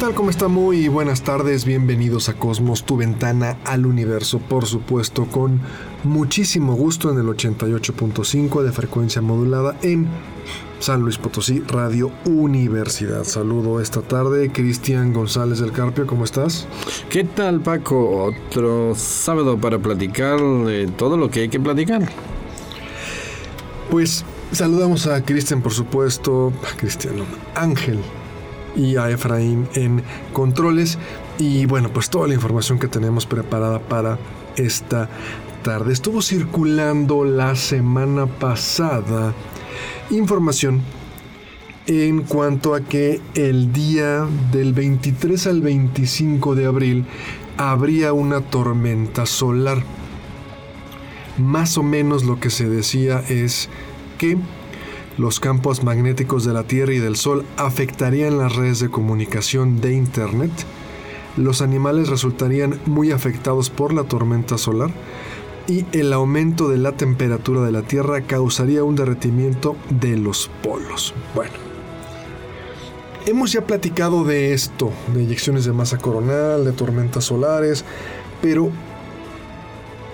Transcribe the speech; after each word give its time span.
Tal? 0.00 0.14
¿Cómo 0.14 0.30
está? 0.30 0.48
Muy 0.48 0.88
buenas 0.88 1.20
tardes, 1.20 1.66
bienvenidos 1.66 2.30
a 2.30 2.34
Cosmos, 2.34 2.84
tu 2.84 2.96
ventana 2.96 3.58
al 3.66 3.84
universo, 3.84 4.38
por 4.38 4.64
supuesto, 4.64 5.26
con 5.26 5.60
muchísimo 6.04 6.74
gusto 6.74 7.10
en 7.10 7.18
el 7.18 7.26
88.5 7.26 8.62
de 8.62 8.72
frecuencia 8.72 9.20
modulada 9.20 9.76
en 9.82 10.08
San 10.78 11.02
Luis 11.02 11.18
Potosí, 11.18 11.60
Radio 11.68 12.10
Universidad. 12.24 13.24
Saludo 13.24 13.78
esta 13.78 14.00
tarde, 14.00 14.50
Cristian 14.50 15.12
González 15.12 15.58
del 15.58 15.72
Carpio, 15.72 16.06
¿cómo 16.06 16.24
estás? 16.24 16.66
¿Qué 17.10 17.24
tal, 17.24 17.60
Paco? 17.60 18.24
Otro 18.24 18.94
sábado 18.94 19.58
para 19.58 19.78
platicar 19.78 20.40
de 20.40 20.86
todo 20.96 21.18
lo 21.18 21.30
que 21.30 21.40
hay 21.40 21.48
que 21.50 21.60
platicar. 21.60 22.08
Pues 23.90 24.24
saludamos 24.50 25.06
a 25.06 25.22
Cristian, 25.22 25.60
por 25.60 25.72
supuesto, 25.72 26.54
a 26.72 26.74
Cristiano 26.78 27.24
Ángel 27.54 27.98
y 28.76 28.96
a 28.96 29.10
Efraín 29.10 29.68
en 29.74 30.02
controles. 30.32 30.98
Y 31.38 31.66
bueno, 31.66 31.90
pues 31.90 32.10
toda 32.10 32.28
la 32.28 32.34
información 32.34 32.78
que 32.78 32.88
tenemos 32.88 33.26
preparada 33.26 33.78
para 33.78 34.18
esta 34.56 35.08
tarde. 35.62 35.92
Estuvo 35.92 36.22
circulando 36.22 37.24
la 37.24 37.54
semana 37.54 38.26
pasada 38.26 39.34
información 40.10 40.82
en 41.86 42.22
cuanto 42.22 42.74
a 42.74 42.82
que 42.82 43.20
el 43.34 43.72
día 43.72 44.26
del 44.52 44.72
23 44.72 45.46
al 45.46 45.60
25 45.60 46.54
de 46.54 46.66
abril 46.66 47.04
habría 47.56 48.12
una 48.12 48.40
tormenta 48.40 49.26
solar. 49.26 49.82
Más 51.38 51.78
o 51.78 51.82
menos 51.82 52.24
lo 52.24 52.38
que 52.38 52.50
se 52.50 52.68
decía 52.68 53.24
es 53.28 53.68
que 54.18 54.36
los 55.20 55.38
campos 55.38 55.84
magnéticos 55.84 56.46
de 56.46 56.54
la 56.54 56.62
Tierra 56.62 56.94
y 56.94 56.98
del 56.98 57.14
Sol 57.14 57.44
afectarían 57.58 58.38
las 58.38 58.56
redes 58.56 58.80
de 58.80 58.88
comunicación 58.88 59.82
de 59.82 59.92
Internet, 59.92 60.50
los 61.36 61.60
animales 61.60 62.08
resultarían 62.08 62.80
muy 62.86 63.12
afectados 63.12 63.68
por 63.68 63.92
la 63.92 64.04
tormenta 64.04 64.56
solar 64.56 64.90
y 65.68 65.84
el 65.92 66.14
aumento 66.14 66.70
de 66.70 66.78
la 66.78 66.92
temperatura 66.92 67.60
de 67.60 67.70
la 67.70 67.82
Tierra 67.82 68.22
causaría 68.22 68.82
un 68.82 68.96
derretimiento 68.96 69.76
de 69.90 70.16
los 70.16 70.50
polos. 70.62 71.12
Bueno, 71.34 71.52
hemos 73.26 73.52
ya 73.52 73.66
platicado 73.66 74.24
de 74.24 74.54
esto, 74.54 74.90
de 75.12 75.20
eyecciones 75.20 75.66
de 75.66 75.74
masa 75.74 75.98
coronal, 75.98 76.64
de 76.64 76.72
tormentas 76.72 77.24
solares, 77.24 77.84
pero 78.40 78.70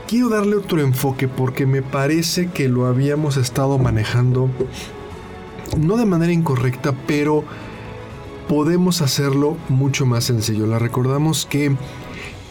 quiero 0.08 0.30
darle 0.30 0.56
otro 0.56 0.80
enfoque 0.80 1.28
porque 1.28 1.64
me 1.64 1.82
parece 1.82 2.48
que 2.50 2.68
lo 2.68 2.86
habíamos 2.86 3.36
estado 3.36 3.78
manejando 3.78 4.50
no 5.78 5.96
de 5.96 6.06
manera 6.06 6.32
incorrecta, 6.32 6.94
pero 7.06 7.44
podemos 8.48 9.02
hacerlo 9.02 9.56
mucho 9.68 10.06
más 10.06 10.24
sencillo. 10.24 10.66
La 10.66 10.78
recordamos 10.78 11.46
que 11.46 11.76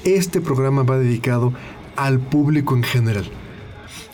este 0.04 0.42
programa 0.42 0.84
va 0.84 0.98
dedicado 0.98 1.54
al 1.96 2.20
público 2.20 2.76
en 2.76 2.84
general. 2.84 3.26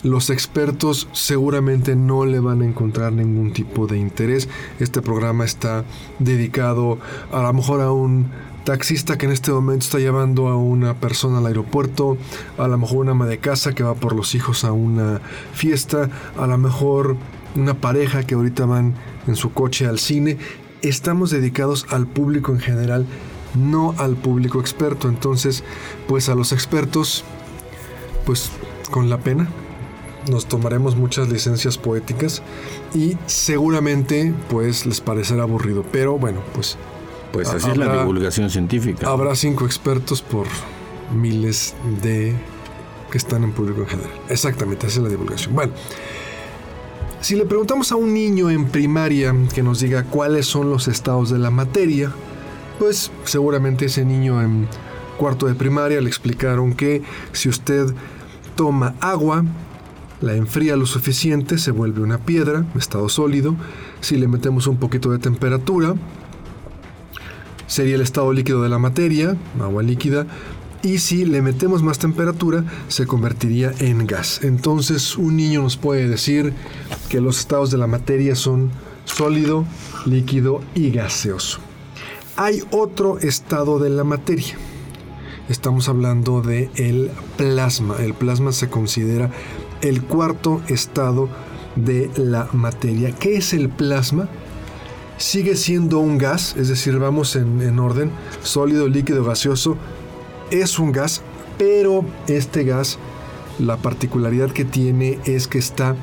Los 0.02 0.30
expertos 0.30 1.08
seguramente 1.12 1.94
no 1.94 2.24
le 2.24 2.40
van 2.40 2.62
a 2.62 2.64
encontrar 2.64 3.12
ningún 3.12 3.52
tipo 3.52 3.86
de 3.86 3.98
interés. 3.98 4.48
Este 4.80 5.00
programa 5.00 5.44
está 5.44 5.84
dedicado 6.18 6.98
a 7.30 7.42
lo 7.42 7.52
mejor 7.52 7.80
a 7.80 7.92
un 7.92 8.26
taxista 8.64 9.18
que 9.18 9.26
en 9.26 9.32
este 9.32 9.52
momento 9.52 9.84
está 9.84 9.98
llevando 9.98 10.48
a 10.48 10.56
una 10.56 10.94
persona 10.94 11.38
al 11.38 11.46
aeropuerto, 11.46 12.16
a 12.58 12.68
lo 12.68 12.78
mejor 12.78 12.98
una 12.98 13.12
ama 13.12 13.26
de 13.26 13.38
casa 13.38 13.74
que 13.74 13.82
va 13.82 13.94
por 13.94 14.14
los 14.14 14.34
hijos 14.34 14.64
a 14.64 14.72
una 14.72 15.20
fiesta, 15.52 16.08
a 16.36 16.46
lo 16.46 16.58
mejor 16.58 17.16
una 17.54 17.74
pareja 17.74 18.24
que 18.24 18.34
ahorita 18.34 18.66
van 18.66 18.94
en 19.26 19.36
su 19.36 19.52
coche 19.52 19.86
al 19.86 19.98
cine. 19.98 20.38
Estamos 20.82 21.30
dedicados 21.30 21.86
al 21.90 22.06
público 22.06 22.52
en 22.52 22.60
general, 22.60 23.06
no 23.54 23.94
al 23.98 24.16
público 24.16 24.60
experto. 24.60 25.08
Entonces, 25.08 25.64
pues 26.08 26.28
a 26.28 26.34
los 26.34 26.52
expertos, 26.52 27.24
pues 28.24 28.50
con 28.90 29.08
la 29.08 29.18
pena, 29.18 29.48
nos 30.30 30.46
tomaremos 30.46 30.96
muchas 30.96 31.28
licencias 31.28 31.78
poéticas 31.78 32.42
y 32.94 33.16
seguramente 33.26 34.32
pues 34.48 34.86
les 34.86 35.00
parecerá 35.00 35.42
aburrido. 35.42 35.84
Pero 35.90 36.18
bueno, 36.18 36.40
pues... 36.54 36.76
Pues 37.32 37.48
así 37.48 37.70
es 37.70 37.78
la 37.78 38.00
divulgación 38.00 38.50
científica. 38.50 39.08
Habrá 39.08 39.34
cinco 39.34 39.64
expertos 39.64 40.20
por 40.20 40.46
miles 41.14 41.74
de 42.02 42.34
que 43.10 43.16
están 43.16 43.44
en 43.44 43.52
público 43.52 43.80
en 43.82 43.86
general. 43.86 44.12
Exactamente, 44.28 44.86
esa 44.86 44.98
es 44.98 45.02
la 45.02 45.08
divulgación. 45.08 45.54
Bueno, 45.54 45.72
si 47.22 47.36
le 47.36 47.46
preguntamos 47.46 47.92
a 47.92 47.96
un 47.96 48.12
niño 48.12 48.50
en 48.50 48.66
primaria 48.66 49.32
que 49.54 49.62
nos 49.62 49.78
diga 49.78 50.02
cuáles 50.02 50.44
son 50.44 50.70
los 50.70 50.88
estados 50.88 51.30
de 51.30 51.38
la 51.38 51.52
materia, 51.52 52.10
pues 52.80 53.12
seguramente 53.24 53.84
ese 53.84 54.04
niño 54.04 54.42
en 54.42 54.66
cuarto 55.18 55.46
de 55.46 55.54
primaria 55.54 56.00
le 56.00 56.08
explicaron 56.08 56.74
que 56.74 57.02
si 57.30 57.48
usted 57.48 57.94
toma 58.56 58.96
agua, 59.00 59.44
la 60.20 60.34
enfría 60.34 60.74
lo 60.74 60.84
suficiente, 60.84 61.58
se 61.58 61.70
vuelve 61.70 62.00
una 62.00 62.18
piedra, 62.18 62.64
estado 62.76 63.08
sólido. 63.08 63.54
Si 64.00 64.16
le 64.16 64.26
metemos 64.26 64.66
un 64.66 64.78
poquito 64.78 65.12
de 65.12 65.20
temperatura, 65.20 65.94
sería 67.68 67.94
el 67.94 68.00
estado 68.00 68.32
líquido 68.32 68.64
de 68.64 68.68
la 68.68 68.80
materia, 68.80 69.36
agua 69.60 69.84
líquida, 69.84 70.26
y 70.82 70.98
si 70.98 71.24
le 71.24 71.42
metemos 71.42 71.82
más 71.82 71.98
temperatura 71.98 72.64
se 72.88 73.06
convertiría 73.06 73.72
en 73.78 74.06
gas. 74.06 74.40
Entonces 74.42 75.16
un 75.16 75.36
niño 75.36 75.62
nos 75.62 75.76
puede 75.76 76.08
decir 76.08 76.52
que 77.08 77.20
los 77.20 77.38
estados 77.38 77.70
de 77.70 77.78
la 77.78 77.86
materia 77.86 78.34
son 78.34 78.70
sólido, 79.04 79.64
líquido 80.06 80.60
y 80.74 80.90
gaseoso. 80.90 81.60
Hay 82.36 82.62
otro 82.70 83.18
estado 83.18 83.78
de 83.78 83.90
la 83.90 84.04
materia. 84.04 84.56
Estamos 85.48 85.88
hablando 85.88 86.40
de 86.40 86.70
el 86.76 87.10
plasma. 87.36 87.96
El 88.00 88.14
plasma 88.14 88.52
se 88.52 88.70
considera 88.70 89.30
el 89.82 90.02
cuarto 90.02 90.62
estado 90.68 91.28
de 91.76 92.10
la 92.16 92.48
materia. 92.52 93.12
¿Qué 93.12 93.36
es 93.36 93.52
el 93.52 93.68
plasma? 93.68 94.28
Sigue 95.18 95.56
siendo 95.56 95.98
un 95.98 96.18
gas, 96.18 96.56
es 96.56 96.68
decir, 96.68 96.98
vamos 96.98 97.36
en, 97.36 97.60
en 97.60 97.78
orden, 97.78 98.10
sólido, 98.42 98.88
líquido, 98.88 99.24
gaseoso, 99.24 99.76
es 100.52 100.78
un 100.78 100.92
gas, 100.92 101.22
pero 101.58 102.04
este 102.28 102.64
gas, 102.64 102.98
la 103.58 103.78
particularidad 103.78 104.50
que 104.50 104.64
tiene 104.64 105.18
es 105.24 105.48
que 105.48 105.58
está 105.58 105.96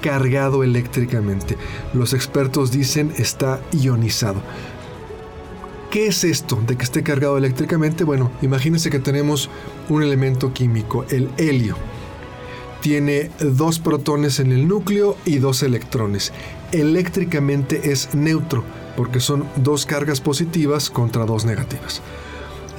cargado 0.00 0.64
eléctricamente. 0.64 1.56
Los 1.92 2.14
expertos 2.14 2.72
dicen 2.72 3.12
está 3.18 3.60
ionizado. 3.72 4.40
¿Qué 5.90 6.06
es 6.06 6.24
esto 6.24 6.58
de 6.66 6.76
que 6.76 6.84
esté 6.84 7.02
cargado 7.02 7.36
eléctricamente? 7.36 8.04
Bueno, 8.04 8.30
imagínense 8.42 8.90
que 8.90 9.00
tenemos 9.00 9.50
un 9.88 10.02
elemento 10.02 10.52
químico, 10.52 11.04
el 11.10 11.28
helio. 11.36 11.76
Tiene 12.80 13.30
dos 13.40 13.78
protones 13.78 14.40
en 14.40 14.52
el 14.52 14.66
núcleo 14.66 15.16
y 15.26 15.38
dos 15.38 15.62
electrones. 15.62 16.32
Eléctricamente 16.72 17.90
es 17.92 18.14
neutro 18.14 18.64
porque 18.96 19.20
son 19.20 19.44
dos 19.56 19.84
cargas 19.84 20.20
positivas 20.20 20.88
contra 20.90 21.26
dos 21.26 21.44
negativas. 21.44 22.00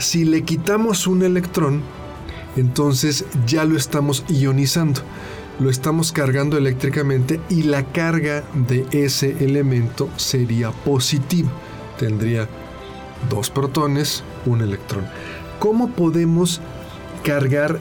Si 0.02 0.26
le 0.26 0.42
quitamos 0.42 1.06
un 1.06 1.22
electrón, 1.22 1.84
entonces 2.56 3.24
ya 3.46 3.66
lo 3.66 3.78
estamos 3.78 4.26
ionizando, 4.28 5.02
lo 5.60 5.70
estamos 5.70 6.12
cargando 6.12 6.58
eléctricamente 6.58 7.40
y 7.50 7.62
la 7.64 7.84
carga 7.84 8.44
de 8.56 8.88
ese 8.92 9.46
elemento 9.46 10.10
sería 10.18 10.72
positiva. 10.72 11.52
Tendría 12.00 12.50
dos 13.30 13.52
protones, 13.52 14.24
un 14.48 14.62
electrón. 14.62 15.06
¿Cómo 15.60 15.92
podemos 15.92 16.62
cargar 17.24 17.80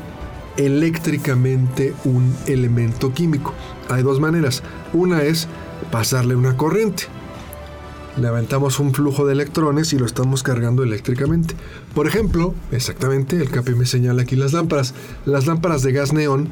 eléctricamente 0.59 1.95
un 2.05 2.37
elemento 2.47 3.15
químico? 3.15 3.55
Hay 3.89 4.03
dos 4.03 4.21
maneras. 4.21 4.63
Una 4.93 5.23
es 5.23 5.49
pasarle 5.91 6.37
una 6.37 6.55
corriente 6.59 7.05
levantamos 8.21 8.79
un 8.79 8.95
flujo 8.95 9.27
de 9.27 9.33
electrones 9.33 9.93
y 9.93 9.99
lo 9.99 10.07
estamos 10.07 10.43
cargando 10.43 10.83
eléctricamente. 10.83 11.55
Por 11.95 12.07
ejemplo, 12.07 12.55
exactamente, 12.71 13.37
el 13.37 13.51
CAPI 13.51 13.75
me 13.75 13.87
señala 13.87 14.23
aquí 14.23 14.37
las 14.37 14.53
lámparas. 14.53 14.95
Las 15.27 15.47
lámparas 15.47 15.83
de 15.83 15.93
gas 15.93 16.13
neón 16.13 16.49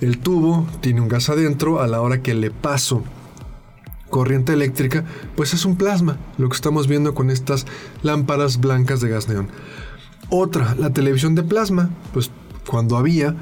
El 0.00 0.18
tubo 0.18 0.66
tiene 0.80 1.00
un 1.00 1.08
gas 1.08 1.28
adentro, 1.30 1.80
a 1.80 1.86
la 1.86 2.00
hora 2.00 2.22
que 2.22 2.34
le 2.34 2.50
paso 2.50 3.02
corriente 4.10 4.52
eléctrica, 4.52 5.04
pues 5.36 5.52
es 5.52 5.64
un 5.64 5.76
plasma, 5.76 6.16
lo 6.38 6.48
que 6.48 6.54
estamos 6.54 6.86
viendo 6.86 7.14
con 7.14 7.30
estas 7.30 7.66
lámparas 8.02 8.60
blancas 8.60 9.00
de 9.00 9.08
gas 9.08 9.28
neón. 9.28 9.48
Otra, 10.28 10.74
la 10.76 10.92
televisión 10.92 11.34
de 11.34 11.42
plasma, 11.42 11.90
pues 12.12 12.30
cuando 12.66 12.96
había, 12.96 13.34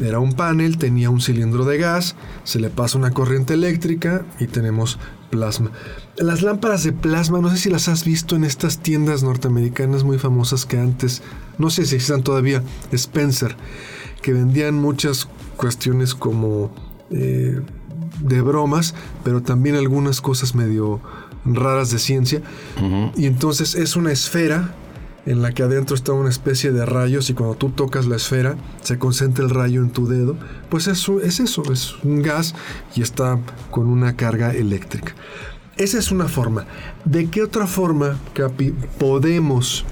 era 0.00 0.18
un 0.18 0.32
panel, 0.32 0.78
tenía 0.78 1.10
un 1.10 1.20
cilindro 1.20 1.64
de 1.64 1.78
gas, 1.78 2.16
se 2.44 2.58
le 2.58 2.70
pasa 2.70 2.98
una 2.98 3.12
corriente 3.12 3.54
eléctrica 3.54 4.24
y 4.40 4.46
tenemos 4.46 4.98
plasma. 5.30 5.70
Las 6.16 6.42
lámparas 6.42 6.84
de 6.84 6.92
plasma, 6.92 7.40
no 7.40 7.50
sé 7.50 7.58
si 7.58 7.70
las 7.70 7.88
has 7.88 8.04
visto 8.04 8.36
en 8.36 8.44
estas 8.44 8.78
tiendas 8.78 9.22
norteamericanas 9.22 10.04
muy 10.04 10.18
famosas 10.18 10.66
que 10.66 10.78
antes, 10.78 11.22
no 11.58 11.70
sé 11.70 11.86
si 11.86 11.96
existan 11.96 12.22
todavía, 12.22 12.62
Spencer, 12.92 13.56
que 14.22 14.32
vendían 14.32 14.74
muchas 14.74 15.28
cuestiones 15.56 16.14
como 16.14 16.74
eh, 17.10 17.60
de 18.20 18.40
bromas, 18.42 18.94
pero 19.22 19.42
también 19.42 19.76
algunas 19.76 20.20
cosas 20.20 20.54
medio 20.54 21.00
raras 21.44 21.90
de 21.90 21.98
ciencia. 21.98 22.42
Y 23.16 23.26
entonces 23.26 23.74
es 23.74 23.96
una 23.96 24.12
esfera 24.12 24.74
en 25.26 25.42
la 25.42 25.52
que 25.52 25.62
adentro 25.62 25.96
está 25.96 26.12
una 26.12 26.28
especie 26.28 26.72
de 26.72 26.84
rayos 26.84 27.30
y 27.30 27.34
cuando 27.34 27.54
tú 27.54 27.70
tocas 27.70 28.06
la 28.06 28.16
esfera 28.16 28.56
se 28.82 28.98
concentra 28.98 29.44
el 29.44 29.50
rayo 29.50 29.80
en 29.80 29.90
tu 29.90 30.06
dedo, 30.06 30.36
pues 30.68 30.86
eso 30.86 31.20
es 31.20 31.40
eso, 31.40 31.62
es 31.72 31.94
un 32.02 32.22
gas 32.22 32.54
y 32.94 33.02
está 33.02 33.38
con 33.70 33.86
una 33.86 34.16
carga 34.16 34.52
eléctrica. 34.52 35.14
Esa 35.76 35.98
es 35.98 36.12
una 36.12 36.28
forma. 36.28 36.66
¿De 37.04 37.28
qué 37.30 37.42
otra 37.42 37.66
forma, 37.66 38.16
Capi, 38.32 38.72
podemos 38.98 39.84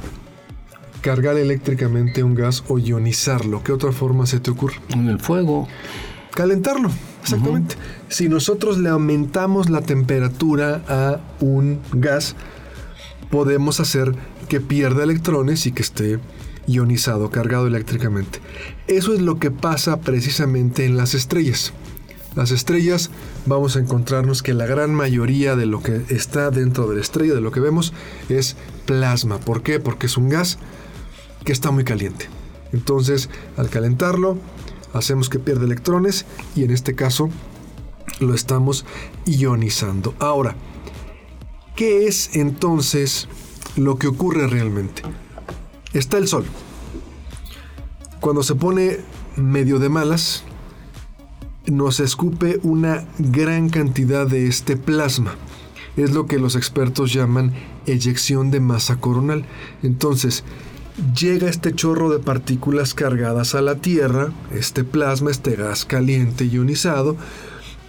cargar 1.01 1.37
eléctricamente 1.37 2.23
un 2.23 2.35
gas 2.35 2.63
o 2.69 2.79
ionizarlo? 2.79 3.65
¿Qué 3.65 3.73
otra 3.73 3.91
forma 3.91 4.27
se 4.27 4.39
te 4.39 4.51
ocurre? 4.51 4.77
En 4.91 5.09
el 5.09 5.19
fuego. 5.19 5.67
Calentarlo, 6.35 6.91
exactamente. 7.21 7.75
Si 8.09 8.29
nosotros 8.29 8.79
le 8.79 8.89
aumentamos 8.91 9.69
la 9.69 9.83
temperatura 9.83 10.83
a 10.89 11.21
un 11.41 11.81
gas, 11.93 12.37
podemos 13.29 13.81
hacer 13.81 14.15
que 14.53 14.61
pierda 14.61 15.03
electrones 15.03 15.65
y 15.65 15.73
que 15.73 15.81
esté 15.81 16.19
ionizado, 16.67 17.31
cargado 17.31 17.67
eléctricamente. 17.67 18.41
Eso 18.87 19.15
es 19.15 19.23
lo 19.23 19.39
que 19.39 19.51
pasa 19.51 20.03
precisamente 20.03 20.85
en 20.85 20.99
las 20.99 21.15
estrellas. 21.15 21.73
Las 22.35 22.51
estrellas 22.51 23.11
vamos 23.47 23.77
a 23.77 23.79
encontrarnos 23.79 24.43
que 24.43 24.53
la 24.53 24.67
gran 24.67 24.95
mayoría 24.95 25.57
de 25.57 25.65
lo 25.65 25.83
que 25.83 26.03
está 26.11 26.51
dentro 26.51 26.87
de 26.87 26.97
la 26.97 27.01
estrella, 27.01 27.33
de 27.33 27.41
lo 27.41 27.51
que 27.51 27.61
vemos, 27.61 27.95
es 28.29 28.57
plasma. 28.85 29.39
¿Por 29.39 29.63
qué? 29.63 29.81
Porque 29.81 30.05
es 30.05 30.19
un 30.19 30.29
gas 30.29 30.59
que 31.47 31.53
está 31.53 31.71
muy 31.71 31.85
caliente. 31.85 32.27
Entonces, 32.75 33.31
al 33.57 33.71
calentarlo, 33.71 34.37
hacemos 34.93 35.31
que 35.31 35.39
pierda 35.39 35.65
electrones 35.65 36.27
y 36.55 36.65
en 36.65 36.73
este 36.73 36.95
caso 36.95 37.31
lo 38.21 38.35
estamos 38.35 38.85
ionizando. 39.25 40.15
Ahora, 40.19 40.57
¿qué 41.75 42.07
es 42.07 42.37
entonces 42.37 43.29
lo 43.77 43.99
que 43.99 44.07
ocurre 44.07 44.47
realmente. 44.47 45.03
Está 45.93 46.19
el 46.19 46.29
sol. 46.29 46.45
Cuando 48.21 48.43
se 48.43 48.55
pone 48.55 48.99
medio 49.37 49.79
de 49.79 49.89
malas, 49.89 50.45
nos 51.67 52.01
escupe 52.01 52.61
una 52.63 53.07
gran 53.19 53.69
cantidad 53.69 54.27
de 54.27 54.47
este 54.47 54.77
plasma. 54.77 55.35
Es 55.97 56.13
lo 56.13 56.27
que 56.27 56.39
los 56.39 56.57
expertos 56.57 57.13
llaman 57.13 57.53
eyección 57.87 58.51
de 58.51 58.61
masa 58.61 58.97
coronal. 58.97 59.45
Entonces, 59.83 60.45
llega 61.19 61.49
este 61.49 61.75
chorro 61.75 62.11
de 62.11 62.19
partículas 62.19 62.95
cargadas 62.95 63.55
a 63.55 63.61
la 63.61 63.77
Tierra, 63.77 64.33
este 64.53 64.85
plasma, 64.85 65.31
este 65.31 65.57
gas 65.57 65.85
caliente 65.85 66.49
ionizado. 66.49 67.17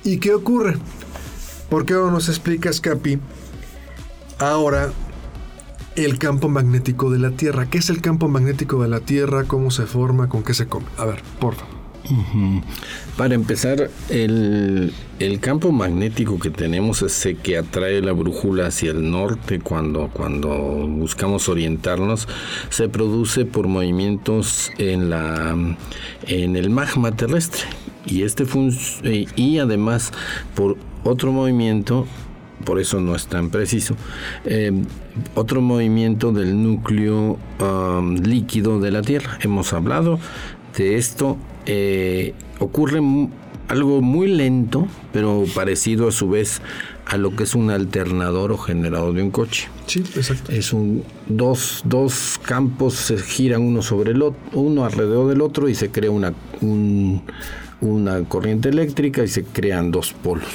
¿Y 0.04 0.18
qué 0.18 0.34
ocurre? 0.34 0.78
¿Por 1.70 1.86
qué 1.86 1.94
no 1.94 2.12
nos 2.12 2.28
explicas, 2.28 2.82
Capi? 2.82 3.20
Ahora 4.40 4.92
el 5.96 6.18
campo 6.18 6.50
magnético 6.50 7.12
de 7.12 7.20
la 7.20 7.32
Tierra. 7.32 7.70
¿Qué 7.70 7.78
es 7.78 7.90
el 7.90 8.02
campo 8.02 8.28
magnético 8.28 8.82
de 8.82 8.90
la 8.90 9.00
Tierra? 9.00 9.44
¿Cómo 9.46 9.72
se 9.72 9.86
forma? 9.86 10.30
¿Con 10.30 10.44
qué 10.44 10.54
se 10.54 10.68
come? 10.68 10.86
A 10.98 11.06
ver, 11.06 11.22
por. 11.40 11.56
Para 13.18 13.34
empezar, 13.36 13.90
el, 14.10 14.92
campo 15.40 15.72
magnético 15.72 16.38
que 16.38 16.50
tenemos 16.50 17.02
es 17.02 17.26
el 17.26 17.38
que 17.38 17.58
atrae 17.58 18.02
la 18.02 18.12
brújula 18.12 18.68
hacia 18.68 18.92
el 18.92 19.10
norte 19.10 19.60
cuando, 19.60 20.10
cuando 20.12 20.50
buscamos 20.50 21.48
orientarnos. 21.48 22.28
Se 22.70 22.90
produce 22.90 23.46
por 23.46 23.68
movimientos 23.68 24.72
en, 24.78 25.10
la, 25.10 25.56
en 26.28 26.56
el 26.56 26.70
magma 26.70 27.16
terrestre. 27.16 27.62
Y, 28.06 28.24
este 28.24 28.46
y 29.38 29.60
además 29.60 30.12
por 30.56 30.76
otro 31.06 31.32
movimiento 31.32 32.06
por 32.66 32.80
eso 32.80 33.00
no 33.00 33.16
es 33.16 33.28
tan 33.28 33.50
preciso. 33.50 33.96
Eh, 34.46 34.72
otro 35.36 35.62
movimiento 35.62 36.32
del 36.32 36.62
núcleo 36.62 37.38
um, 37.60 38.16
líquido 38.16 38.80
de 38.80 38.92
la 38.92 39.02
Tierra. 39.02 39.38
Hemos 39.42 39.74
hablado 39.74 40.20
de 40.78 40.98
esto. 40.98 41.38
Eh, 41.66 42.34
ocurre 42.60 43.00
algo 43.68 44.02
muy 44.02 44.28
lento, 44.28 44.88
pero 45.12 45.46
parecido 45.54 46.08
a 46.08 46.12
su 46.12 46.30
vez 46.30 46.62
a 47.06 47.18
lo 47.18 47.36
que 47.36 47.44
es 47.44 47.56
un 47.56 47.70
alternador 47.70 48.52
o 48.52 48.58
generador 48.58 49.14
de 49.14 49.24
un 49.24 49.32
coche. 49.32 49.68
Sí, 49.88 50.00
exacto. 50.16 50.52
Es 50.52 50.74
un 50.74 51.04
dos, 51.28 51.82
dos 51.86 52.40
campos 52.44 52.94
se 52.96 53.18
giran 53.18 53.62
uno 53.62 53.82
sobre 53.82 54.12
el 54.12 54.22
otro, 54.22 54.40
uno 54.54 54.86
alrededor 54.86 55.28
del 55.28 55.42
otro 55.42 55.70
y 55.70 55.76
se 55.76 55.92
crea 55.92 56.12
una, 56.12 56.34
una 57.82 58.24
corriente 58.24 58.70
eléctrica 58.70 59.24
y 59.24 59.28
se 59.28 59.44
crean 59.44 59.92
dos 59.92 60.14
polos. 60.14 60.48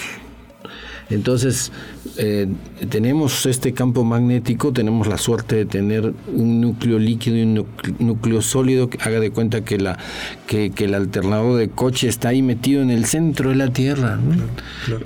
Entonces, 1.10 1.72
eh, 2.18 2.48
tenemos 2.90 3.46
este 3.46 3.72
campo 3.72 4.04
magnético, 4.04 4.72
tenemos 4.72 5.06
la 5.06 5.16
suerte 5.18 5.56
de 5.56 5.66
tener 5.66 6.12
un 6.32 6.60
núcleo 6.60 6.98
líquido 6.98 7.36
y 7.36 7.42
un 7.42 7.66
núcleo 7.98 8.42
sólido. 8.42 8.90
Haga 9.00 9.20
de 9.20 9.30
cuenta 9.30 9.64
que, 9.64 9.78
la, 9.78 9.98
que, 10.46 10.72
el 10.78 10.94
alternador 10.94 11.58
de 11.58 11.70
coche 11.70 12.08
está 12.08 12.28
ahí 12.28 12.42
metido 12.42 12.82
en 12.82 12.90
el 12.90 13.06
centro 13.06 13.50
de 13.50 13.56
la 13.56 13.72
Tierra, 13.72 14.18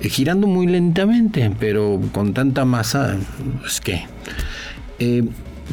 eh, 0.01 0.09
girando 0.09 0.47
muy 0.47 0.67
lentamente, 0.67 1.51
pero 1.59 2.01
con 2.11 2.33
tanta 2.33 2.65
masa, 2.65 3.17
es 3.65 3.79
que... 3.79 4.01
Eh, 4.99 5.23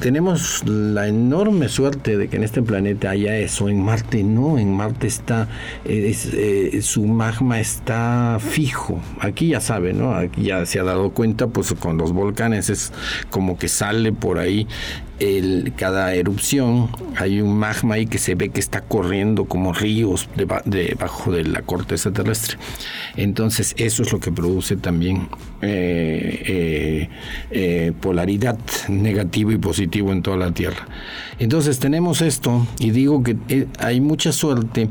tenemos 0.01 0.67
la 0.67 1.07
enorme 1.07 1.69
suerte 1.69 2.17
de 2.17 2.29
que 2.29 2.37
en 2.37 2.43
este 2.43 2.63
planeta 2.63 3.11
haya 3.11 3.37
eso. 3.37 3.69
En 3.69 3.83
Marte 3.83 4.23
no, 4.23 4.59
en 4.59 4.75
Marte 4.75 5.07
está, 5.07 5.47
eh, 5.85 6.17
eh, 6.33 6.83
su 6.83 7.05
magma 7.07 7.61
está 7.61 8.39
fijo. 8.41 9.01
Aquí 9.21 9.49
ya 9.49 9.61
sabe, 9.61 9.93
¿no? 9.93 10.15
Aquí 10.15 10.45
ya 10.45 10.67
se 10.67 10.81
ha 10.81 10.85
dado 10.85 11.11
cuenta, 11.11 11.47
pues 11.47 11.73
con 11.75 11.99
los 11.99 12.13
volcanes 12.13 12.71
es 12.71 12.93
como 13.31 13.59
que 13.59 13.69
sale 13.69 14.13
por 14.13 14.39
ahí 14.39 14.67
cada 15.77 16.15
erupción 16.15 16.89
hay 17.17 17.41
un 17.41 17.59
magma 17.59 17.97
ahí 17.97 18.07
que 18.07 18.19
se 18.19 18.35
ve 18.35 18.49
que 18.49 18.61
está 18.61 18.81
corriendo 18.81 19.45
como 19.45 19.73
ríos 19.73 20.29
debajo 20.65 21.33
de 21.33 21.45
la 21.45 21.63
corteza 21.63 22.11
terrestre. 22.13 22.57
Entonces 23.17 23.75
eso 23.77 24.03
es 24.03 24.13
lo 24.13 24.21
que 24.21 24.33
produce 24.33 24.77
también 24.77 25.29
eh, 25.63 26.43
eh, 26.47 27.09
eh, 27.51 27.93
polaridad 28.01 28.59
negativo 28.89 29.53
y 29.53 29.59
positivo 29.59 30.11
en 30.11 30.23
toda 30.23 30.39
la 30.39 30.53
Tierra. 30.53 30.89
Entonces 31.39 31.79
tenemos 31.79 32.23
esto 32.23 32.67
y 32.79 32.91
digo 32.91 33.23
que 33.23 33.67
hay 33.79 34.01
mucha 34.01 34.33
suerte 34.33 34.89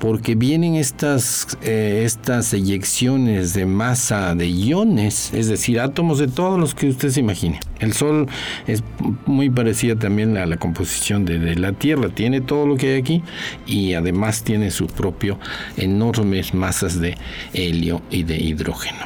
porque 0.00 0.34
vienen 0.34 0.74
estas, 0.74 1.56
estas 1.62 2.52
eyecciones 2.52 3.54
de 3.54 3.66
masa 3.66 4.34
de 4.34 4.48
iones, 4.48 5.32
es 5.32 5.48
decir, 5.48 5.78
átomos 5.78 6.18
de 6.18 6.26
todos 6.26 6.58
los 6.58 6.74
que 6.74 6.88
usted 6.88 7.10
se 7.10 7.20
imagine. 7.20 7.60
El 7.78 7.92
Sol 7.92 8.26
es 8.66 8.82
muy 9.26 9.50
parecida 9.68 9.96
también 9.96 10.32
la 10.32 10.56
composición 10.56 11.26
de, 11.26 11.54
la 11.56 11.72
Tierra, 11.72 12.08
tiene 12.08 12.40
todo 12.40 12.66
lo 12.66 12.78
que 12.78 12.94
hay 12.94 13.00
aquí 13.02 13.22
y 13.66 13.92
además 13.92 14.42
tiene 14.42 14.70
su 14.70 14.86
propio 14.86 15.38
enormes 15.76 16.54
masas 16.54 16.98
de 16.98 17.18
helio 17.52 18.00
y 18.10 18.22
de 18.22 18.38
hidrógeno. 18.38 19.04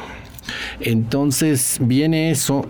Entonces 0.79 1.79
viene 1.81 2.31
eso 2.31 2.65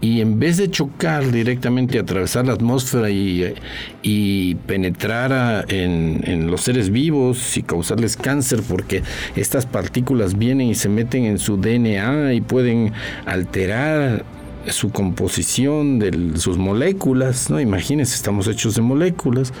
y 0.00 0.20
en 0.20 0.40
vez 0.40 0.56
de 0.56 0.68
chocar 0.68 1.30
directamente, 1.30 2.00
atravesar 2.00 2.44
la 2.44 2.54
atmósfera 2.54 3.08
y, 3.08 3.54
y 4.02 4.56
penetrar 4.66 5.72
en, 5.72 6.20
en, 6.24 6.50
los 6.50 6.62
seres 6.62 6.90
vivos 6.90 7.56
y 7.56 7.62
causarles 7.62 8.16
cáncer, 8.16 8.62
porque 8.68 9.04
estas 9.36 9.64
partículas 9.64 10.36
vienen 10.36 10.66
y 10.66 10.74
se 10.74 10.88
meten 10.88 11.24
en 11.24 11.38
su 11.38 11.56
DNA 11.56 12.32
y 12.34 12.40
pueden 12.40 12.92
alterar 13.26 14.24
su 14.72 14.90
composición 14.90 15.98
de 15.98 16.38
sus 16.38 16.58
moléculas, 16.58 17.50
¿no? 17.50 17.60
Imagínense, 17.60 18.14
estamos 18.14 18.46
hechos 18.48 18.74
de 18.74 18.82
moléculas, 18.82 19.52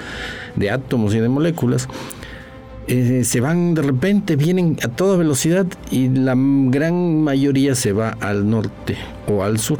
de 0.56 0.70
átomos 0.70 1.14
y 1.14 1.20
de 1.20 1.28
moléculas. 1.28 1.88
Eh, 2.86 3.22
se 3.24 3.40
van 3.40 3.74
de 3.74 3.82
repente, 3.82 4.36
vienen 4.36 4.78
a 4.82 4.88
toda 4.88 5.16
velocidad 5.16 5.66
y 5.90 6.08
la 6.08 6.34
gran 6.36 7.22
mayoría 7.22 7.74
se 7.74 7.92
va 7.92 8.16
al 8.20 8.48
norte 8.48 8.96
o 9.26 9.42
al 9.42 9.58
sur. 9.58 9.78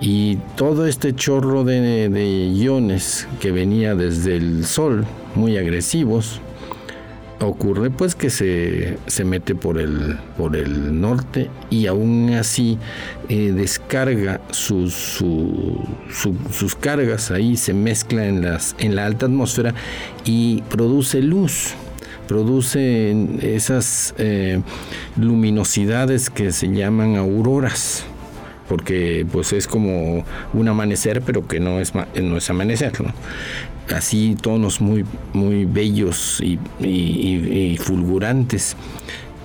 Y 0.00 0.36
todo 0.56 0.86
este 0.86 1.14
chorro 1.14 1.64
de, 1.64 2.08
de 2.08 2.46
iones 2.46 3.28
que 3.40 3.52
venía 3.52 3.94
desde 3.94 4.36
el 4.36 4.64
Sol, 4.64 5.04
muy 5.34 5.58
agresivos, 5.58 6.40
ocurre 7.40 7.90
pues 7.90 8.14
que 8.14 8.30
se, 8.30 9.24
mete 9.24 9.54
por 9.54 9.78
el, 9.78 10.18
por 10.36 10.56
el 10.56 11.00
norte 11.00 11.50
y 11.70 11.86
aún 11.86 12.34
así 12.34 12.78
eh, 13.28 13.52
descarga 13.52 14.40
sus, 14.50 14.92
sus 14.92 16.74
cargas 16.76 17.30
ahí, 17.30 17.56
se 17.56 17.72
mezcla 17.72 18.26
en, 18.26 18.42
las, 18.42 18.76
en 18.78 18.94
la 18.94 19.06
alta 19.06 19.26
atmósfera 19.26 19.74
y 20.24 20.62
produce 20.62 21.22
luz 21.22 21.74
produce 22.28 23.26
esas 23.42 24.14
eh, 24.18 24.60
luminosidades 25.16 26.30
que 26.30 26.52
se 26.52 26.68
llaman 26.68 27.16
auroras 27.16 28.04
porque 28.68 29.26
pues 29.32 29.52
es 29.52 29.66
como 29.66 30.24
un 30.52 30.68
amanecer 30.68 31.22
pero 31.22 31.48
que 31.48 31.58
no 31.58 31.80
es 31.80 31.92
no 31.94 32.36
es 32.36 32.48
amanecer 32.48 33.00
¿no? 33.00 33.12
Así 33.94 34.36
tonos 34.40 34.80
muy, 34.80 35.04
muy 35.32 35.64
bellos 35.64 36.40
y, 36.40 37.76
fulgurantes. 37.78 38.76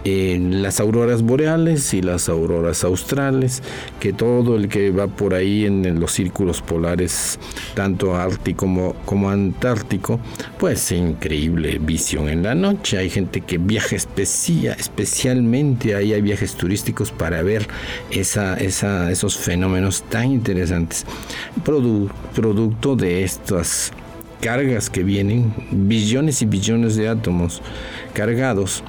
Las 0.05 0.79
auroras 0.79 1.23
boreales 1.23 1.95
y 1.95 2.03
las 2.03 2.29
auroras 2.29 2.83
australes, 2.83 3.63
que 3.99 4.13
todo 4.13 4.55
el 4.55 4.69
que 4.69 4.91
va 4.91 5.07
por 5.07 5.33
ahí 5.33 5.65
en 5.65 5.99
los 5.99 6.11
círculos 6.11 6.61
polares, 6.61 7.39
tanto 7.73 8.15
ártico 8.15 8.65
como, 8.65 8.93
como 9.05 9.31
antártico, 9.31 10.19
pues 10.59 10.91
increíble 10.91 11.79
visión 11.79 12.29
en 12.29 12.43
la 12.43 12.53
noche. 12.53 12.99
Hay 12.99 13.09
gente 13.09 13.41
que 13.41 13.57
viaja 13.57 13.95
especialmente, 13.95 15.95
ahí 15.95 16.13
hay 16.13 16.21
viajes 16.21 16.53
turísticos 16.53 17.11
para 17.11 17.41
ver 17.41 17.67
esa, 18.11 18.57
esa, 18.57 19.09
esos 19.09 19.39
fenómenos 19.39 20.03
tan 20.03 20.31
interesantes, 20.31 21.03
producto 21.63 22.95
de 22.95 23.23
estas 23.23 23.91
cargas 24.45 24.91
que 24.91 25.03
vienen, 25.03 25.51
billones 25.71 26.43
y 26.43 26.45
billones 26.45 26.95
de 26.95 27.09
átomos 27.09 27.63
cargados 28.13 28.83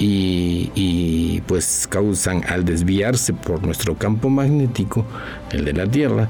y, 0.00 1.40
pues 1.46 1.86
causan 1.88 2.42
al 2.48 2.64
desviarse 2.64 3.32
por 3.32 3.62
nuestro 3.62 3.94
campo 3.94 4.30
magnético, 4.30 5.06
el 5.52 5.64
de 5.64 5.74
la 5.74 5.86
Tierra, 5.86 6.28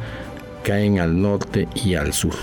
caen 0.62 0.98
al 0.98 1.18
norte 1.18 1.68
y 1.74 1.94
al 1.94 2.12
sur. 2.12 2.34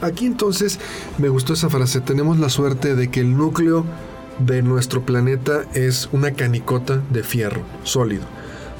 Aquí 0.00 0.26
entonces 0.26 0.80
me 1.16 1.28
gustó 1.28 1.52
esa 1.52 1.70
frase, 1.70 2.00
tenemos 2.00 2.40
la 2.40 2.48
suerte 2.48 2.96
de 2.96 3.08
que 3.08 3.20
el 3.20 3.36
núcleo 3.36 3.84
de 4.40 4.62
nuestro 4.62 5.02
planeta 5.06 5.62
es 5.74 6.08
una 6.10 6.32
canicota 6.32 7.00
de 7.10 7.22
fierro 7.22 7.62
sólido, 7.84 8.24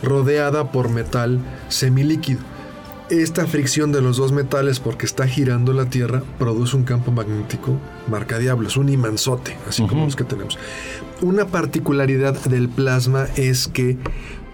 rodeada 0.02 0.72
por 0.72 0.88
metal 0.88 1.38
semilíquido 1.68 2.40
esta 3.10 3.46
fricción 3.46 3.92
de 3.92 4.02
los 4.02 4.16
dos 4.16 4.32
metales, 4.32 4.80
porque 4.80 5.06
está 5.06 5.26
girando 5.26 5.72
la 5.72 5.86
Tierra, 5.86 6.22
produce 6.38 6.76
un 6.76 6.84
campo 6.84 7.10
magnético 7.10 7.78
marca 8.08 8.38
diablo, 8.38 8.68
es 8.68 8.76
un 8.76 8.88
imanzote, 8.88 9.56
así 9.66 9.86
como 9.86 10.04
los 10.04 10.16
que 10.16 10.24
tenemos. 10.24 10.58
Una 11.20 11.46
particularidad 11.46 12.34
del 12.44 12.68
plasma 12.68 13.26
es 13.36 13.68
que 13.68 13.96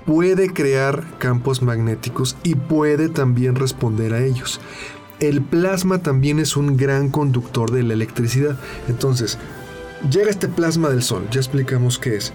puede 0.06 0.52
crear 0.52 1.04
campos 1.18 1.62
magnéticos 1.62 2.36
y 2.42 2.54
puede 2.54 3.08
también 3.08 3.54
responder 3.54 4.14
a 4.14 4.24
ellos. 4.24 4.60
El 5.20 5.42
plasma 5.42 5.98
también 5.98 6.38
es 6.38 6.56
un 6.56 6.76
gran 6.76 7.08
conductor 7.10 7.70
de 7.70 7.82
la 7.82 7.94
electricidad. 7.94 8.58
Entonces, 8.88 9.38
llega 10.10 10.30
este 10.30 10.48
plasma 10.48 10.88
del 10.90 11.02
Sol, 11.02 11.26
ya 11.30 11.40
explicamos 11.40 11.98
qué 11.98 12.16
es 12.16 12.32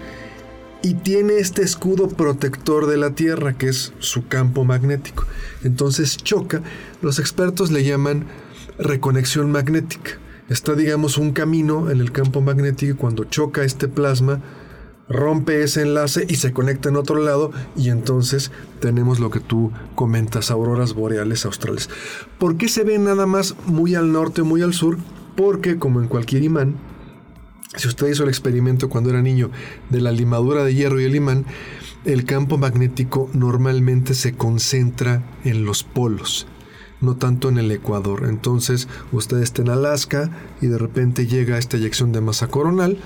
y 0.82 0.94
tiene 0.94 1.38
este 1.38 1.62
escudo 1.62 2.08
protector 2.08 2.86
de 2.86 2.96
la 2.96 3.10
Tierra, 3.10 3.54
que 3.54 3.68
es 3.68 3.92
su 3.98 4.26
campo 4.26 4.64
magnético. 4.64 5.26
Entonces 5.62 6.16
choca, 6.16 6.62
los 7.02 7.18
expertos 7.18 7.70
le 7.70 7.84
llaman 7.84 8.26
reconexión 8.78 9.50
magnética. 9.50 10.12
Está, 10.48 10.74
digamos, 10.74 11.18
un 11.18 11.32
camino 11.32 11.90
en 11.90 12.00
el 12.00 12.12
campo 12.12 12.40
magnético 12.40 12.92
y 12.92 12.96
cuando 12.96 13.24
choca 13.24 13.62
este 13.62 13.88
plasma, 13.88 14.40
rompe 15.08 15.62
ese 15.62 15.82
enlace 15.82 16.24
y 16.28 16.36
se 16.36 16.52
conecta 16.52 16.88
en 16.88 16.96
otro 16.96 17.16
lado 17.16 17.50
y 17.76 17.90
entonces 17.90 18.50
tenemos 18.80 19.20
lo 19.20 19.30
que 19.30 19.40
tú 19.40 19.72
comentas, 19.94 20.50
auroras 20.50 20.94
boreales 20.94 21.44
australes. 21.44 21.90
¿Por 22.38 22.56
qué 22.56 22.68
se 22.68 22.84
ve 22.84 22.98
nada 22.98 23.26
más 23.26 23.54
muy 23.66 23.96
al 23.96 24.12
norte, 24.12 24.42
muy 24.42 24.62
al 24.62 24.72
sur? 24.72 24.98
Porque 25.36 25.78
como 25.78 26.00
en 26.00 26.08
cualquier 26.08 26.44
imán, 26.44 26.76
si 27.76 27.88
usted 27.88 28.08
hizo 28.08 28.24
el 28.24 28.28
experimento 28.28 28.88
cuando 28.88 29.10
era 29.10 29.22
niño 29.22 29.50
de 29.90 30.00
la 30.00 30.12
limadura 30.12 30.64
de 30.64 30.74
hierro 30.74 31.00
y 31.00 31.04
el 31.04 31.14
imán, 31.14 31.46
el 32.04 32.24
campo 32.24 32.58
magnético 32.58 33.30
normalmente 33.32 34.14
se 34.14 34.34
concentra 34.34 35.22
en 35.44 35.64
los 35.64 35.84
polos, 35.84 36.46
no 37.00 37.16
tanto 37.16 37.48
en 37.48 37.58
el 37.58 37.70
ecuador. 37.70 38.26
Entonces, 38.28 38.88
usted 39.12 39.38
está 39.38 39.62
en 39.62 39.70
Alaska 39.70 40.30
y 40.60 40.66
de 40.66 40.78
repente 40.78 41.26
llega 41.26 41.58
esta 41.58 41.76
eyección 41.76 42.12
de 42.12 42.20
masa 42.20 42.48
coronal, 42.48 42.98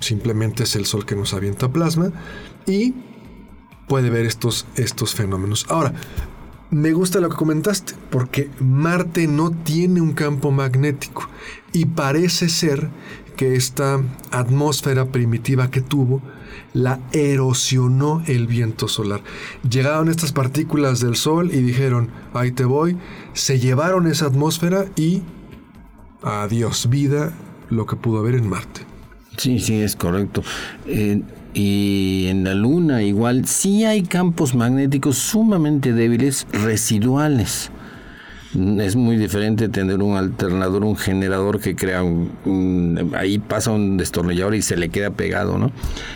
simplemente 0.00 0.64
es 0.64 0.76
el 0.76 0.86
sol 0.86 1.04
que 1.04 1.16
nos 1.16 1.34
avienta 1.34 1.72
plasma 1.72 2.12
y 2.66 2.94
puede 3.88 4.10
ver 4.10 4.24
estos, 4.24 4.66
estos 4.76 5.14
fenómenos. 5.14 5.66
Ahora, 5.68 5.94
me 6.70 6.92
gusta 6.92 7.18
lo 7.18 7.28
que 7.28 7.36
comentaste, 7.36 7.94
porque 8.10 8.48
Marte 8.60 9.26
no 9.26 9.50
tiene 9.50 10.00
un 10.00 10.12
campo 10.12 10.52
magnético 10.52 11.28
y 11.72 11.86
parece 11.86 12.48
ser 12.48 12.88
que 13.40 13.56
esta 13.56 14.02
atmósfera 14.32 15.06
primitiva 15.06 15.70
que 15.70 15.80
tuvo 15.80 16.20
la 16.74 17.00
erosionó 17.12 18.22
el 18.26 18.46
viento 18.46 18.86
solar. 18.86 19.22
Llegaron 19.66 20.10
estas 20.10 20.34
partículas 20.34 21.00
del 21.00 21.16
Sol 21.16 21.48
y 21.50 21.56
dijeron, 21.62 22.10
ahí 22.34 22.52
te 22.52 22.66
voy, 22.66 22.98
se 23.32 23.58
llevaron 23.58 24.06
esa 24.06 24.26
atmósfera 24.26 24.84
y 24.94 25.22
adiós 26.22 26.90
vida, 26.90 27.32
lo 27.70 27.86
que 27.86 27.96
pudo 27.96 28.18
haber 28.18 28.34
en 28.34 28.46
Marte. 28.46 28.82
Sí, 29.38 29.58
sí, 29.58 29.80
es 29.80 29.96
correcto. 29.96 30.42
Y 31.54 32.26
en 32.28 32.44
la 32.44 32.52
Luna 32.52 33.02
igual, 33.02 33.46
sí 33.46 33.86
hay 33.86 34.02
campos 34.02 34.54
magnéticos 34.54 35.16
sumamente 35.16 35.94
débiles, 35.94 36.46
residuales 36.52 37.70
es 38.52 38.96
muy 38.96 39.16
diferente 39.16 39.68
tener 39.68 40.02
un 40.02 40.16
alternador, 40.16 40.82
un 40.82 40.96
generador 40.96 41.60
que 41.60 41.76
crea 41.76 42.02
un, 42.02 43.12
ahí 43.16 43.38
pasa 43.38 43.70
un 43.70 43.96
destornillador 43.96 44.56
y 44.56 44.62
se 44.62 44.76
le 44.76 44.88
queda 44.88 45.10
pegado, 45.10 45.56
¿no? 45.56 45.70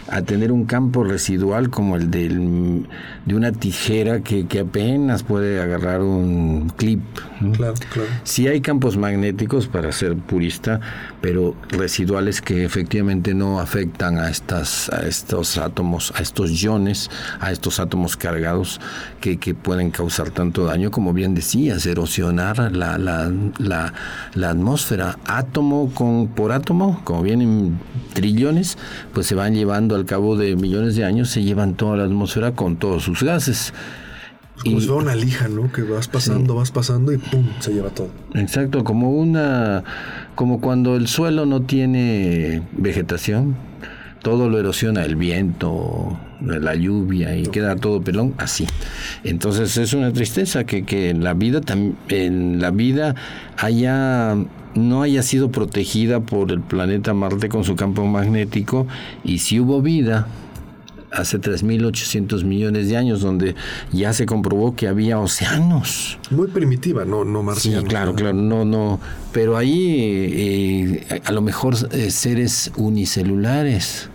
A 0.09 0.23
tener 0.23 0.51
un 0.51 0.65
campo 0.65 1.05
residual 1.05 1.71
como 1.71 1.95
el 1.95 2.11
del, 2.11 2.89
de 3.25 3.35
una 3.37 3.53
tijera 3.53 4.21
que, 4.21 4.47
que 4.49 4.61
apenas 4.61 5.23
puede 5.23 5.63
agarrar 5.63 6.01
un 6.01 6.73
clip. 6.77 7.03
Claro, 7.57 7.75
claro. 7.93 8.09
Sí 8.25 8.49
hay 8.49 8.61
campos 8.61 8.97
magnéticos 8.97 9.69
para 9.69 9.93
ser 9.93 10.17
purista, 10.17 10.81
pero 11.21 11.55
residuales 11.69 12.41
que 12.41 12.65
efectivamente 12.65 13.33
no 13.33 13.61
afectan 13.61 14.19
a 14.19 14.29
estas, 14.29 14.89
a 14.89 15.07
estos 15.07 15.57
átomos, 15.57 16.13
a 16.17 16.23
estos 16.23 16.51
iones, 16.61 17.11
a 17.39 17.53
estos 17.53 17.79
átomos 17.79 18.17
cargados 18.17 18.81
que, 19.21 19.37
que 19.37 19.55
pueden 19.55 19.91
causar 19.91 20.31
tanto 20.31 20.65
daño 20.65 20.91
como 20.91 21.13
bien 21.13 21.35
decías, 21.35 21.87
erosión 21.87 22.24
la, 22.33 22.99
la, 22.99 23.93
la, 24.35 24.51
atmósfera 24.51 25.19
átomo 25.27 25.91
con, 25.95 26.29
por 26.29 26.53
átomo, 26.53 27.01
como 27.05 27.23
vienen 27.23 27.79
trillones, 28.13 28.79
pues 29.13 29.27
se 29.27 29.35
van 29.35 29.55
llevando 29.55 29.95
al 29.95 30.05
cabo 30.05 30.37
de 30.37 30.57
millones 30.57 30.97
de 30.97 31.05
años, 31.05 31.31
se 31.31 31.43
llevan 31.43 31.75
toda 31.75 31.97
la 31.97 32.05
atmósfera 32.05 32.53
con 32.53 32.77
todos 32.77 33.03
sus 33.03 33.23
gases. 33.23 33.73
Como 34.63 34.81
si 34.81 34.87
fuera 34.87 35.03
una 35.03 35.15
lija, 35.17 35.49
¿no? 35.49 35.71
Que 35.73 35.83
vas 35.83 36.07
pasando, 36.09 36.55
vas 36.55 36.71
pasando 36.71 37.13
y 37.13 37.19
¡pum! 37.19 37.45
se 37.59 37.73
lleva 37.73 37.91
todo. 37.91 38.09
Exacto, 38.35 38.85
como 38.85 39.11
una. 39.11 39.83
como 40.37 40.61
cuando 40.61 40.97
el 40.97 41.09
suelo 41.09 41.45
no 41.45 41.63
tiene 41.63 42.63
vegetación, 42.73 43.57
todo 44.23 44.49
lo 44.49 44.59
erosiona 44.59 45.05
el 45.05 45.17
viento, 45.17 46.19
la 46.47 46.75
lluvia 46.75 47.37
y 47.37 47.45
queda 47.47 47.77
todo 47.77 48.03
pelón 48.03 48.35
así. 48.39 48.67
Entonces 49.23 49.77
es 49.77 49.93
una 49.93 50.13
tristeza 50.13 50.65
que, 50.65 50.85
que 50.85 51.11
en 51.11 51.25
la 51.25 51.35
vida 51.35 51.61
en 52.09 52.61
la 52.61 52.71
vida 52.71 53.15
haya 53.57 54.37
no 54.75 55.03
haya 55.03 55.23
sido 55.23 55.51
protegida 55.51 56.21
por 56.21 56.51
el 56.51 56.61
planeta 56.61 57.15
Marte 57.15 57.49
con 57.49 57.65
su 57.65 57.77
campo 57.77 58.05
magnético 58.07 58.87
y 59.23 59.39
si 59.39 59.61
hubo 59.61 59.81
vida 59.81 60.27
hace 61.15 61.41
3.800 61.41 62.45
millones 62.45 62.89
de 62.89 62.97
años, 62.97 63.21
donde 63.21 63.55
ya 63.93 64.13
se 64.13 64.27
comprobó 64.27 64.75
que 64.75 64.89
había 64.89 65.19
océanos. 65.19 66.19
Muy 66.31 66.49
primitiva, 66.49 67.05
no, 67.05 67.25
no 67.25 67.43
marciana. 67.43 67.81
Sí, 67.81 67.87
claro, 67.87 68.15
claro, 68.15 68.35
no, 68.35 68.65
no. 68.65 69.01
Pero 69.33 69.57
ahí 69.57 71.01
eh, 71.09 71.21
a 71.25 71.33
lo 71.33 71.41
mejor 71.41 71.77
eh, 71.93 72.11
seres 72.11 72.73
unicelulares 72.77 74.11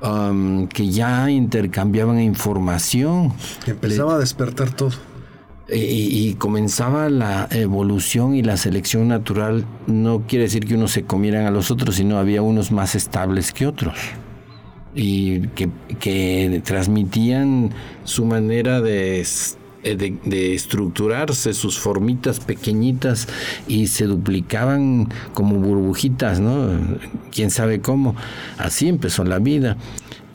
Um, 0.00 0.68
que 0.68 0.88
ya 0.90 1.28
intercambiaban 1.28 2.20
información. 2.20 3.32
Empezaba 3.66 4.14
a 4.14 4.18
despertar 4.18 4.70
todo. 4.70 4.92
Y, 5.70 6.34
comenzaba 6.34 7.10
la 7.10 7.46
evolución 7.50 8.34
y 8.34 8.42
la 8.42 8.56
selección 8.56 9.08
natural. 9.08 9.66
No 9.86 10.22
quiere 10.26 10.44
decir 10.44 10.66
que 10.66 10.76
unos 10.76 10.92
se 10.92 11.02
comieran 11.02 11.46
a 11.46 11.50
los 11.50 11.70
otros, 11.70 11.96
sino 11.96 12.16
había 12.18 12.42
unos 12.42 12.70
más 12.70 12.94
estables 12.94 13.52
que 13.52 13.66
otros. 13.66 13.98
Y 14.94 15.48
que, 15.48 15.68
que 15.98 16.62
transmitían 16.64 17.70
su 18.04 18.24
manera 18.24 18.80
de 18.80 19.20
eh, 19.84 19.96
de, 19.96 20.54
estructurarse 20.54 21.54
sus 21.54 21.78
formitas 21.78 22.40
pequeñitas 22.40 23.28
y 23.68 23.86
se 23.86 24.06
duplicaban 24.06 25.08
como 25.34 25.56
burbujitas, 25.56 26.40
¿no? 26.40 26.68
Quién 27.30 27.50
sabe 27.50 27.80
cómo. 27.80 28.16
Así 28.58 28.88
empezó 28.88 29.24
la 29.24 29.38
vida. 29.38 29.76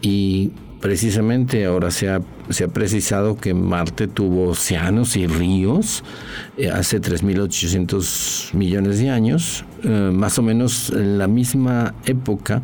Y 0.02 0.52
precisamente 0.80 1.66
ahora 1.66 1.92
se 1.92 2.10
ha, 2.10 2.22
se 2.50 2.64
ha 2.64 2.68
precisado 2.70 3.38
que 3.38 3.54
Marte 3.54 4.08
tuvo 4.08 4.50
océanos 4.50 5.16
y 5.18 5.28
ríos 5.28 6.04
eh, 6.58 6.70
hace 6.70 7.02
3.800 7.02 8.54
millones 8.54 9.00
de 9.00 9.10
años, 9.10 9.66
eh, 9.84 9.90
más 9.90 10.40
o 10.40 10.42
menos 10.42 10.90
en 10.90 11.18
la 11.18 11.28
misma 11.28 11.96
época 12.06 12.62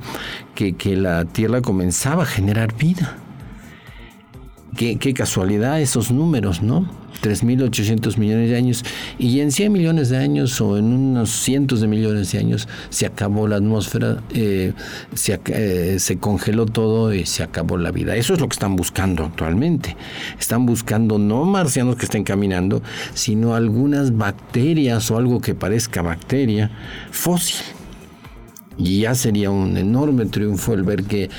que, 0.56 0.74
que 0.74 0.96
la 0.96 1.26
Tierra 1.26 1.62
comenzaba 1.62 2.24
a 2.24 2.26
generar 2.26 2.76
vida. 2.78 3.18
Qué, 4.76 5.14
casualidad 5.14 5.82
esos 5.82 6.12
números, 6.12 6.62
¿no? 6.62 6.90
3.800 7.22 8.18
millones 8.18 8.50
de 8.50 8.56
años. 8.56 8.86
Y 9.18 9.42
en 9.42 9.52
100 9.52 9.72
millones 9.72 10.10
de 10.10 10.18
años 10.18 10.62
o 10.62 10.78
en 10.78 10.86
unos 10.86 11.32
cientos 11.32 11.82
de 11.82 11.88
millones 11.88 12.32
de 12.32 12.40
años 12.40 12.68
se 12.90 13.06
acabó 13.06 13.48
la 13.48 13.58
atmósfera, 13.58 14.24
eh, 14.34 14.74
se, 15.14 15.40
eh, 15.48 15.98
se 16.00 16.18
congeló 16.18 16.66
todo 16.66 17.14
y 17.14 17.26
se 17.26 17.44
acabó 17.44 17.78
la 17.78 17.92
vida. 17.92 18.16
Eso 18.16 18.34
es 18.34 18.40
lo 18.40 18.48
que 18.48 18.54
están 18.54 18.76
buscando 18.76 19.26
actualmente. 19.26 19.98
Están 20.40 20.66
buscando 20.66 21.18
no 21.18 21.44
marcianos 21.46 21.98
que 21.98 22.06
estén 22.06 22.24
caminando, 22.24 22.82
sino 23.14 23.56
algunas 23.56 24.16
bacterias 24.16 25.12
o 25.12 25.18
algo 25.18 25.42
que 25.42 25.56
parezca 25.56 26.02
bacteria 26.02 26.72
fósil. 27.12 27.58
Y 28.78 29.02
ya 29.02 29.14
sería 29.14 29.52
un 29.52 29.76
enorme 29.76 30.26
triunfo 30.26 30.74
el 30.74 30.84
ver 30.84 31.04
que 31.04 31.30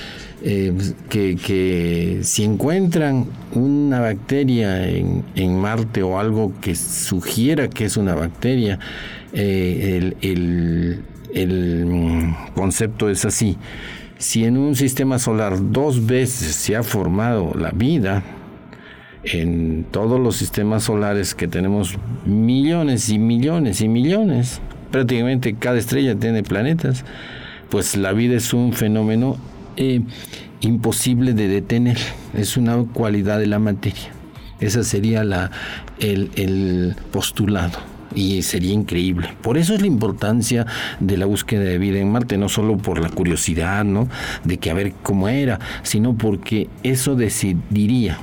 eh, 0.43 0.73
que, 1.11 2.21
si 2.23 2.45
encuentran 2.45 3.27
una 3.53 4.01
bacteria 4.01 4.89
en, 4.89 5.59
Marte 5.61 6.03
o 6.03 6.19
algo 6.19 6.53
que 6.61 6.75
sugiera 6.75 7.69
que 7.69 7.85
es 7.85 7.97
una 7.99 8.15
bacteria, 8.15 8.79
eh, 9.35 10.15
el, 10.23 11.87
mm, 11.87 12.55
concepto 12.55 13.11
es 13.11 13.25
así. 13.25 13.59
Si 14.17 14.45
en 14.45 14.57
un 14.57 14.77
sistema 14.77 15.19
solar 15.19 15.57
dos 15.73 16.07
veces 16.07 16.55
se 16.55 16.77
ha 16.77 16.83
formado 16.83 17.53
la 17.55 17.71
vida, 17.71 18.23
en 19.23 19.85
todos 19.91 20.19
los 20.19 20.37
sistemas 20.37 20.85
solares 20.85 21.35
que 21.35 21.49
tenemos 21.49 21.99
millones 22.25 23.11
y 23.11 23.19
millones 23.19 23.83
y 23.83 23.89
millones, 23.89 24.63
prácticamente 24.91 25.55
cada 25.55 25.79
estrella 25.79 26.15
tiene 26.17 26.43
planetas, 26.43 27.05
pues 27.69 27.97
la 27.97 28.13
vida 28.13 28.37
es 28.37 28.55
un 28.55 28.73
fenómeno 28.73 29.37
eh, 29.77 30.03
imposible 30.61 31.33
de 31.33 31.49
detener, 31.49 31.99
es 32.35 32.57
una 32.57 32.83
cualidad 32.85 33.39
de 33.39 33.47
la 33.47 33.59
materia. 33.59 34.13
Ese 34.61 34.85
sería 34.85 35.25
la, 35.25 35.51
el, 35.99 36.95
postulado 37.11 37.79
y 38.15 38.43
sería 38.43 38.73
increíble. 38.73 39.31
Por 39.41 39.57
eso 39.57 39.75
es 39.75 39.81
la 39.81 39.87
importancia 39.87 40.67
de 40.99 41.17
la 41.17 41.27
búsqueda 41.27 41.63
de 41.63 41.79
vida 41.79 41.99
en 41.99 42.13
Marte, 42.13 42.37
no 42.37 42.49
solo 42.49 42.77
por 42.77 43.01
la 43.01 43.09
curiosidad, 43.09 43.85
¿no? 43.85 44.09
De 44.45 44.59
que 44.59 44.71
a 44.71 44.75
ver 44.75 44.93
cómo 45.03 45.29
era, 45.29 45.59
sino 45.83 46.15
porque 46.15 46.69
eso 46.83 47.15
decidiría 47.17 48.19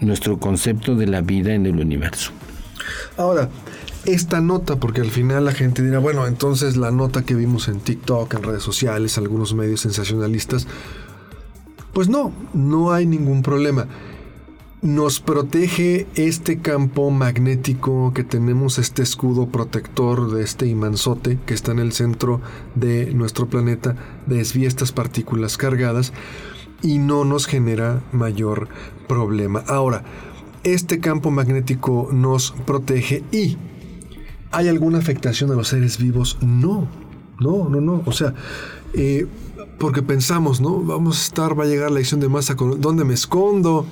nuestro 0.00 0.38
concepto 0.38 0.96
de 0.96 1.06
la 1.06 1.20
vida 1.20 1.54
en 1.54 1.66
el 1.66 1.78
universo. 1.78 2.32
Ahora, 3.16 3.48
esta 4.04 4.40
nota, 4.40 4.76
porque 4.76 5.00
al 5.00 5.10
final 5.10 5.44
la 5.44 5.52
gente 5.52 5.82
dirá, 5.82 5.98
bueno, 5.98 6.26
entonces 6.26 6.76
la 6.76 6.90
nota 6.90 7.24
que 7.24 7.34
vimos 7.34 7.68
en 7.68 7.80
TikTok, 7.80 8.34
en 8.34 8.42
redes 8.42 8.62
sociales, 8.62 9.18
algunos 9.18 9.54
medios 9.54 9.80
sensacionalistas, 9.80 10.66
pues 11.92 12.08
no, 12.08 12.32
no 12.54 12.92
hay 12.92 13.06
ningún 13.06 13.42
problema. 13.42 13.86
Nos 14.80 15.18
protege 15.18 16.06
este 16.14 16.60
campo 16.60 17.10
magnético 17.10 18.12
que 18.14 18.22
tenemos, 18.22 18.78
este 18.78 19.02
escudo 19.02 19.48
protector 19.48 20.30
de 20.30 20.44
este 20.44 20.66
imanzote 20.66 21.38
que 21.44 21.54
está 21.54 21.72
en 21.72 21.80
el 21.80 21.92
centro 21.92 22.40
de 22.76 23.12
nuestro 23.12 23.48
planeta, 23.48 23.96
desvía 24.26 24.68
estas 24.68 24.92
partículas 24.92 25.56
cargadas 25.56 26.12
y 26.80 26.98
no 26.98 27.24
nos 27.24 27.46
genera 27.46 28.02
mayor 28.12 28.68
problema. 29.08 29.64
Ahora, 29.66 30.04
este 30.64 31.00
campo 31.00 31.30
magnético 31.30 32.08
nos 32.12 32.52
protege 32.66 33.22
y 33.32 33.56
¿Hay 34.50 34.68
alguna 34.68 34.98
afectación 34.98 35.50
a 35.50 35.54
los 35.54 35.68
seres 35.68 35.98
vivos? 35.98 36.38
No, 36.40 36.88
no, 37.38 37.68
no, 37.68 37.80
no. 37.80 38.02
O 38.06 38.12
sea, 38.12 38.34
eh, 38.94 39.26
porque 39.78 40.02
pensamos, 40.02 40.60
¿no? 40.60 40.80
Vamos 40.80 41.18
a 41.18 41.22
estar, 41.22 41.58
va 41.58 41.64
a 41.64 41.66
llegar 41.66 41.90
la 41.90 41.98
edición 41.98 42.20
de 42.20 42.28
masa, 42.28 42.56
con, 42.56 42.80
¿dónde 42.80 43.04
me 43.04 43.12
escondo? 43.12 43.86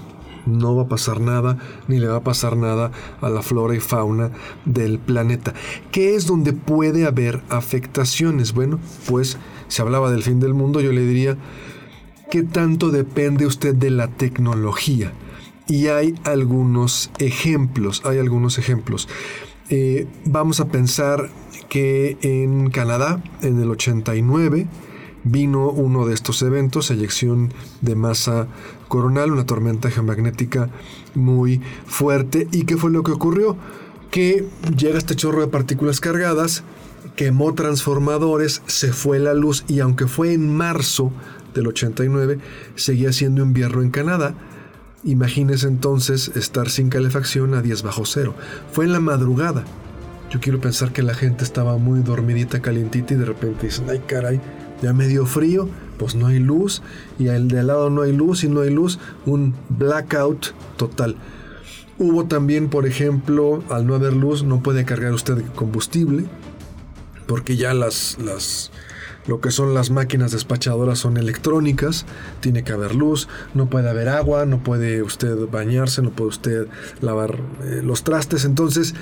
No 0.47 0.75
va 0.75 0.85
a 0.85 0.89
pasar 0.89 1.21
nada, 1.21 1.59
ni 1.89 1.99
le 1.99 2.07
va 2.07 2.17
a 2.17 2.25
pasar 2.25 2.57
nada 2.57 2.91
a 3.21 3.29
la 3.29 3.43
flora 3.43 3.75
y 3.75 3.81
fauna 3.81 4.31
del 4.65 4.99
planeta. 4.99 5.53
¿Qué 5.91 6.15
es 6.15 6.27
donde 6.27 6.55
puede 6.55 7.05
haber 7.05 7.43
afectaciones? 7.51 8.55
Bueno, 8.55 8.79
pues 9.07 9.39
se 9.69 9.83
hablaba 9.83 10.11
del 10.11 10.23
fin 10.23 10.41
del 10.41 10.55
mundo, 10.55 10.81
yo 10.81 10.93
le 10.93 11.03
diría, 11.03 11.37
¿qué 12.31 12.45
tanto 12.45 12.91
depende 12.91 13.45
usted 13.45 13.75
de 13.75 13.91
la 13.91 14.09
tecnología? 14.09 15.13
Y 15.69 15.89
hay 15.89 16.15
algunos 16.25 17.11
ejemplos, 17.19 18.03
hay 18.05 18.19
algunos 18.19 18.59
ejemplos. 18.59 19.09
Eh, 19.69 20.07
vamos 20.25 20.61
a 20.61 20.69
pensar 20.69 21.29
que 21.69 22.17
en 22.23 22.71
Canadá, 22.71 23.23
en 23.43 23.61
el 23.61 23.71
89, 23.71 24.69
vino 25.25 25.71
uno 25.71 26.07
de 26.07 26.15
estos 26.15 26.41
eventos, 26.43 26.93
eyección 26.93 27.53
de 27.81 27.97
masa 27.97 28.47
coronal, 28.87 29.33
una 29.33 29.45
tormenta 29.45 29.91
geomagnética 29.91 30.71
muy 31.15 31.61
fuerte. 31.87 32.47
¿Y 32.53 32.65
qué 32.65 32.77
fue 32.77 32.93
lo 32.93 33.03
que 33.03 33.11
ocurrió? 33.11 33.57
Que 34.13 34.47
llega 34.77 34.99
este 34.99 35.17
chorro 35.17 35.41
de 35.41 35.49
partículas 35.49 35.99
cargadas, 35.99 36.63
quemó 37.17 37.55
transformadores, 37.55 38.63
se 38.67 38.93
fue 38.93 39.19
la 39.19 39.35
luz 39.35 39.65
y 39.67 39.81
aunque 39.81 40.07
fue 40.07 40.33
en 40.33 40.55
marzo 40.57 41.11
del 41.55 41.67
89, 41.67 42.39
seguía 42.77 43.13
siendo 43.13 43.43
invierno 43.43 43.83
en 43.83 43.91
Canadá 43.91 44.37
Imagínese 45.05 45.69
entonces 45.69 46.33
estar 46.35 46.69
sin 46.69 46.89
calefacción 46.89 47.55
a 47.55 47.63
10 47.63 47.83
bajo 47.83 48.05
cero. 48.05 48.35
Fue 48.73 48.85
en 48.85 48.93
la 48.93 49.01
madrugada. 49.01 49.65
Yo 50.31 50.41
quiero 50.41 50.61
pensar 50.61 50.93
que 50.93 51.03
la 51.03 51.15
gente 51.15 51.45
estaba 51.45 51.77
muy 51.79 52.01
dormidita, 52.01 52.61
calientita 52.61 53.15
y 53.15 53.17
de 53.17 53.25
repente 53.25 53.67
dicen, 53.67 53.87
ay 53.89 54.03
caray, 54.07 54.41
ya 54.83 54.93
me 54.93 55.07
dio 55.07 55.25
frío, 55.25 55.69
pues 55.99 56.15
no 56.15 56.27
hay 56.27 56.41
luz 56.41 56.83
y 57.19 57.29
al 57.29 57.49
de 57.49 57.61
al 57.61 57.69
lado 57.69 57.91
no 57.91 58.03
hay 58.03 58.13
luz 58.13 58.43
y 58.45 58.49
no 58.49 58.61
hay 58.61 58.71
luz, 58.71 58.99
un 59.25 59.55
blackout 59.69 60.49
total. 60.77 61.17
Hubo 61.99 62.25
también, 62.25 62.69
por 62.69 62.87
ejemplo, 62.87 63.63
al 63.71 63.87
no 63.87 63.95
haber 63.95 64.13
luz 64.13 64.43
no 64.43 64.63
puede 64.63 64.85
cargar 64.85 65.13
usted 65.13 65.43
combustible 65.55 66.25
porque 67.27 67.57
ya 67.57 67.75
las, 67.75 68.19
las 68.21 68.71
lo 69.27 69.41
que 69.41 69.51
son 69.51 69.75
las 69.75 69.91
máquinas 69.91 70.33
despachadoras 70.33 70.99
son 70.99 71.17
electrónicas, 71.17 72.07
tiene 72.41 72.65
que 72.65 72.73
haber 72.73 72.95
luz, 72.95 73.29
no 73.55 73.69
puede 73.69 73.89
haber 73.89 74.09
agua, 74.09 74.47
no 74.47 74.63
puede 74.63 75.03
usted 75.03 75.37
bañarse, 75.51 76.03
no 76.03 76.11
puede 76.11 76.29
usted 76.29 76.67
lavar 77.01 77.41
eh, 77.65 77.81
los 77.83 78.05
trastes. 78.05 78.45
Entonces, 78.45 78.95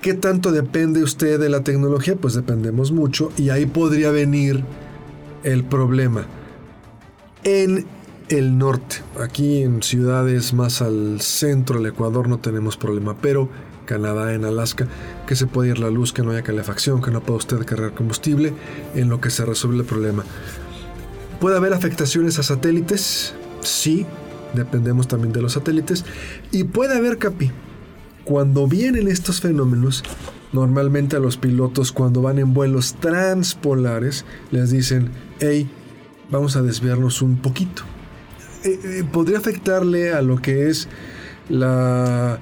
¿qué 0.00 0.14
tanto 0.14 0.52
depende 0.52 1.02
usted 1.02 1.40
de 1.40 1.48
la 1.48 1.62
tecnología? 1.62 2.16
Pues 2.16 2.34
dependemos 2.34 2.92
mucho 2.92 3.30
y 3.36 3.50
ahí 3.50 3.66
podría 3.66 4.10
venir 4.10 4.64
el 5.42 5.64
problema. 5.64 6.26
En 7.44 7.86
el 8.28 8.56
norte, 8.56 8.96
aquí 9.20 9.62
en 9.62 9.82
ciudades 9.82 10.54
más 10.54 10.80
al 10.80 11.20
centro 11.20 11.78
del 11.78 11.92
Ecuador 11.92 12.28
no 12.28 12.38
tenemos 12.38 12.76
problema, 12.76 13.16
pero 13.20 13.48
Canadá, 13.84 14.34
en 14.34 14.44
Alaska, 14.44 14.86
que 15.26 15.36
se 15.36 15.46
puede 15.46 15.70
ir 15.70 15.78
la 15.78 15.90
luz, 15.90 16.12
que 16.12 16.22
no 16.22 16.30
haya 16.30 16.42
calefacción, 16.42 17.02
que 17.02 17.10
no 17.10 17.22
pueda 17.22 17.38
usted 17.38 17.64
cargar 17.64 17.94
combustible, 17.94 18.52
en 18.94 19.08
lo 19.08 19.20
que 19.20 19.30
se 19.30 19.44
resuelve 19.44 19.78
el 19.78 19.84
problema. 19.84 20.24
¿Puede 21.40 21.56
haber 21.56 21.72
afectaciones 21.72 22.38
a 22.38 22.42
satélites? 22.42 23.34
Sí, 23.60 24.06
dependemos 24.54 25.08
también 25.08 25.32
de 25.32 25.42
los 25.42 25.52
satélites. 25.52 26.04
Y 26.50 26.64
puede 26.64 26.96
haber, 26.96 27.18
Capi, 27.18 27.50
cuando 28.24 28.66
vienen 28.66 29.08
estos 29.08 29.40
fenómenos, 29.40 30.04
normalmente 30.52 31.16
a 31.16 31.20
los 31.20 31.36
pilotos 31.36 31.92
cuando 31.92 32.22
van 32.22 32.38
en 32.38 32.54
vuelos 32.54 32.94
transpolares, 32.94 34.24
les 34.50 34.70
dicen, 34.70 35.10
hey, 35.40 35.68
vamos 36.30 36.56
a 36.56 36.62
desviarnos 36.62 37.22
un 37.22 37.38
poquito. 37.38 37.82
Eh, 38.64 38.78
eh, 38.84 39.04
podría 39.10 39.38
afectarle 39.38 40.12
a 40.12 40.22
lo 40.22 40.40
que 40.40 40.68
es 40.68 40.88
la 41.48 42.38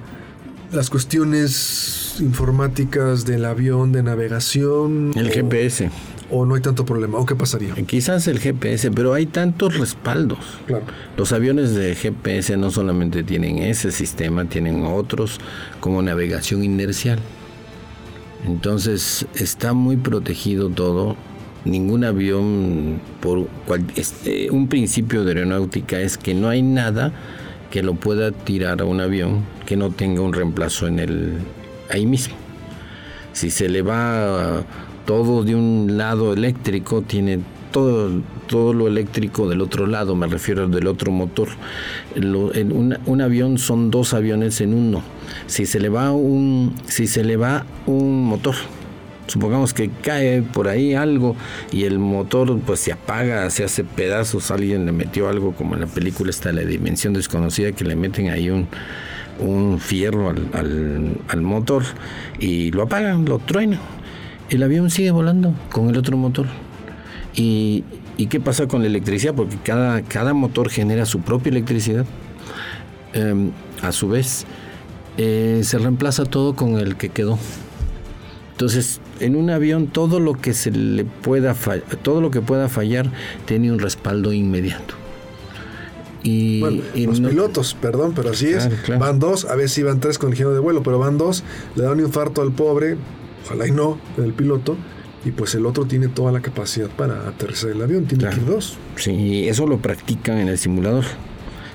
las 0.71 0.89
cuestiones 0.89 2.15
informáticas 2.19 3.25
del 3.25 3.45
avión, 3.45 3.91
de 3.91 4.03
navegación. 4.03 5.11
El 5.15 5.29
GPS. 5.29 5.89
¿O 6.29 6.45
no 6.45 6.55
hay 6.55 6.61
tanto 6.61 6.85
problema? 6.85 7.17
¿O 7.17 7.25
qué 7.25 7.35
pasaría? 7.35 7.73
Quizás 7.75 8.27
el 8.27 8.39
GPS, 8.39 8.89
pero 8.91 9.13
hay 9.13 9.25
tantos 9.25 9.77
respaldos. 9.77 10.39
Claro. 10.65 10.85
Los 11.17 11.33
aviones 11.33 11.75
de 11.75 11.93
GPS 11.93 12.55
no 12.55 12.71
solamente 12.71 13.23
tienen 13.23 13.57
ese 13.57 13.91
sistema, 13.91 14.45
tienen 14.45 14.85
otros 14.85 15.39
como 15.81 16.01
navegación 16.01 16.63
inercial. 16.63 17.19
Entonces 18.45 19.25
está 19.35 19.73
muy 19.73 19.97
protegido 19.97 20.69
todo. 20.69 21.17
Ningún 21.65 22.05
avión, 22.05 23.01
por 23.19 23.47
este, 23.95 24.49
un 24.49 24.67
principio 24.67 25.25
de 25.25 25.33
aeronáutica 25.33 25.99
es 25.99 26.17
que 26.17 26.33
no 26.33 26.49
hay 26.49 26.61
nada 26.63 27.13
que 27.71 27.81
lo 27.81 27.95
pueda 27.95 28.31
tirar 28.31 28.81
a 28.81 28.85
un 28.85 29.01
avión 29.01 29.43
que 29.65 29.75
no 29.75 29.89
tenga 29.89 30.21
un 30.21 30.33
reemplazo 30.33 30.87
en 30.87 30.99
el 30.99 31.33
ahí 31.89 32.05
mismo. 32.05 32.35
Si 33.33 33.49
se 33.49 33.69
le 33.69 33.81
va 33.81 34.63
todo 35.05 35.43
de 35.43 35.55
un 35.55 35.97
lado 35.97 36.33
eléctrico, 36.33 37.01
tiene 37.01 37.39
todo, 37.71 38.21
todo 38.47 38.73
lo 38.73 38.87
eléctrico 38.87 39.47
del 39.47 39.61
otro 39.61 39.87
lado, 39.87 40.15
me 40.15 40.27
refiero 40.27 40.67
del 40.67 40.87
otro 40.87 41.11
motor. 41.11 41.47
en 42.15 42.71
un, 43.05 43.21
avión 43.21 43.57
son 43.57 43.89
dos 43.89 44.13
aviones 44.13 44.61
en 44.61 44.73
uno. 44.73 45.01
Si 45.47 45.65
se 45.65 45.79
le 45.79 45.89
va 45.89 46.11
un, 46.11 46.75
si 46.85 47.07
se 47.07 47.23
le 47.23 47.37
va 47.37 47.65
un 47.85 48.25
motor, 48.25 48.55
supongamos 49.31 49.73
que 49.73 49.89
cae 49.89 50.41
por 50.41 50.67
ahí 50.67 50.93
algo 50.93 51.35
y 51.71 51.83
el 51.85 51.99
motor 51.99 52.59
pues 52.59 52.81
se 52.81 52.91
apaga, 52.91 53.49
se 53.49 53.63
hace 53.63 53.83
pedazos, 53.83 54.51
alguien 54.51 54.85
le 54.85 54.91
metió 54.91 55.29
algo 55.29 55.53
como 55.53 55.75
en 55.75 55.81
la 55.81 55.87
película 55.87 56.29
está 56.29 56.51
La 56.51 56.61
Dimensión 56.61 57.13
Desconocida 57.13 57.71
que 57.71 57.85
le 57.85 57.95
meten 57.95 58.29
ahí 58.29 58.49
un, 58.49 58.67
un 59.39 59.79
fierro 59.79 60.29
al, 60.29 61.17
al, 61.27 61.41
motor 61.41 61.83
y 62.39 62.71
lo 62.71 62.83
apagan, 62.83 63.25
lo 63.25 63.39
truenan. 63.39 63.79
El 64.49 64.63
avión 64.63 64.89
sigue 64.89 65.11
volando 65.11 65.53
con 65.71 65.89
el 65.89 65.97
otro 65.97 66.17
motor. 66.17 66.47
¿Y, 67.33 67.85
y 68.17 68.27
qué 68.27 68.41
pasa 68.41 68.67
con 68.67 68.81
la 68.81 68.87
electricidad? 68.87 69.33
Porque 69.33 69.55
cada, 69.63 70.01
cada 70.01 70.33
motor 70.33 70.69
genera 70.69 71.05
su 71.05 71.21
propia 71.21 71.51
electricidad. 71.51 72.05
Em, 73.13 73.51
a 73.81 73.91
su 73.91 74.09
vez, 74.09 74.45
eh, 75.17 75.61
se 75.63 75.77
reemplaza 75.77 76.25
todo 76.25 76.55
con 76.55 76.77
el 76.77 76.97
que 76.97 77.09
quedó. 77.09 77.39
Entonces, 78.51 79.01
en 79.21 79.35
un 79.35 79.49
avión 79.49 79.87
todo 79.87 80.19
lo 80.19 80.33
que 80.33 80.53
se 80.53 80.71
le 80.71 81.05
pueda 81.05 81.55
todo 82.01 82.21
lo 82.21 82.31
que 82.31 82.41
pueda 82.41 82.69
fallar 82.69 83.11
tiene 83.45 83.71
un 83.71 83.79
respaldo 83.79 84.33
inmediato. 84.33 84.95
Y, 86.23 86.59
los 86.95 87.19
pilotos, 87.19 87.73
perdón, 87.73 88.13
pero 88.15 88.29
así 88.29 88.47
es. 88.47 88.69
Van 88.99 89.19
dos, 89.19 89.45
a 89.45 89.55
veces 89.55 89.79
iban 89.79 89.99
tres 89.99 90.19
con 90.19 90.29
el 90.29 90.33
ingeniero 90.33 90.53
de 90.53 90.59
vuelo, 90.59 90.83
pero 90.83 90.99
van 90.99 91.17
dos, 91.17 91.43
le 91.75 91.83
dan 91.83 91.93
un 91.93 92.01
infarto 92.01 92.43
al 92.43 92.51
pobre, 92.51 92.97
ojalá 93.45 93.67
y 93.67 93.71
no, 93.71 93.97
el 94.17 94.33
piloto, 94.33 94.77
y 95.25 95.31
pues 95.31 95.55
el 95.55 95.65
otro 95.65 95.85
tiene 95.85 96.09
toda 96.09 96.31
la 96.31 96.41
capacidad 96.41 96.89
para 96.89 97.27
aterrizar 97.27 97.71
el 97.71 97.81
avión, 97.81 98.05
tiene 98.05 98.29
que 98.29 98.35
ir 98.35 98.45
dos. 98.45 98.77
Sí, 98.97 99.47
eso 99.47 99.65
lo 99.65 99.79
practican 99.79 100.37
en 100.37 100.49
el 100.49 100.59
simulador. 100.59 101.05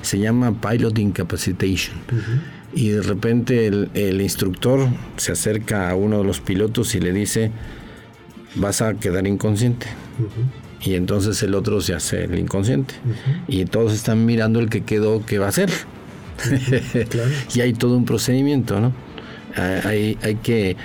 Se 0.02 0.20
llama 0.20 0.54
Pilot 0.60 0.96
Incapacitation 0.96 1.96
y 2.76 2.90
de 2.90 3.00
repente 3.00 3.66
el, 3.66 4.20
instructor 4.20 4.86
se 5.16 5.32
acerca 5.32 5.88
a 5.88 5.94
uno 5.94 6.18
de 6.18 6.24
los 6.24 6.40
pilotos 6.40 6.94
y 6.94 7.00
le 7.00 7.10
dice, 7.10 7.50
vas 8.54 8.82
a 8.82 8.92
quedar 8.94 9.26
inconsciente. 9.26 9.86
Y 10.82 10.94
entonces 10.94 11.42
el 11.42 11.54
otro 11.54 11.80
se 11.80 11.94
hace 11.94 12.24
el 12.24 12.38
inconsciente. 12.38 12.92
Y 13.48 13.64
todos 13.64 13.94
están 13.94 14.26
mirando 14.26 14.60
el 14.60 14.68
que 14.68 14.84
quedó, 14.84 15.24
qué 15.24 15.38
va 15.38 15.46
a 15.46 15.48
hacer. 15.48 15.70
y 17.54 17.60
hay 17.62 17.72
todo 17.72 17.96
un 17.96 18.04
procedimiento, 18.04 18.78
¿no? 18.78 18.92
Ah, 19.56 19.80
hay, 19.84 20.18
hay 20.22 20.34
que... 20.34 20.76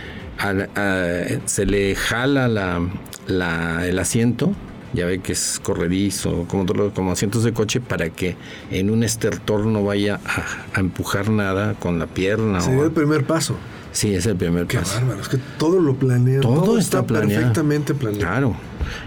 se 1.43 1.65
le 1.65 1.95
jala 1.95 2.47
la, 2.47 3.85
el 3.85 3.99
asiento 3.99 4.53
ya 4.93 5.05
ve 5.05 5.19
que 5.19 5.33
es 5.33 5.59
corredizo, 5.63 6.45
como, 6.47 6.65
como 6.93 7.11
asientos 7.11 7.43
de 7.43 7.53
coche, 7.53 7.79
para 7.79 8.09
que 8.09 8.35
en 8.69 8.89
un 8.89 9.03
estertor 9.03 9.65
no 9.65 9.83
vaya 9.83 10.19
a, 10.25 10.79
empujar 10.79 11.29
nada 11.29 11.75
con 11.75 11.99
la 11.99 12.07
pierna. 12.07 12.61
Sería 12.61 12.83
el 12.83 12.91
primer 12.91 13.25
paso. 13.25 13.55
Sí, 13.91 14.13
es 14.13 14.25
el 14.25 14.37
primer 14.37 14.67
Qué 14.67 14.77
paso. 14.77 14.99
Bárbaro, 14.99 15.21
es 15.21 15.27
que 15.27 15.39
todo 15.57 15.79
lo 15.79 15.95
planea. 15.95 16.39
Todo, 16.39 16.77
está, 16.77 17.05
perfectamente 17.05 17.93
planeado. 17.93 18.25
Claro. 18.25 18.55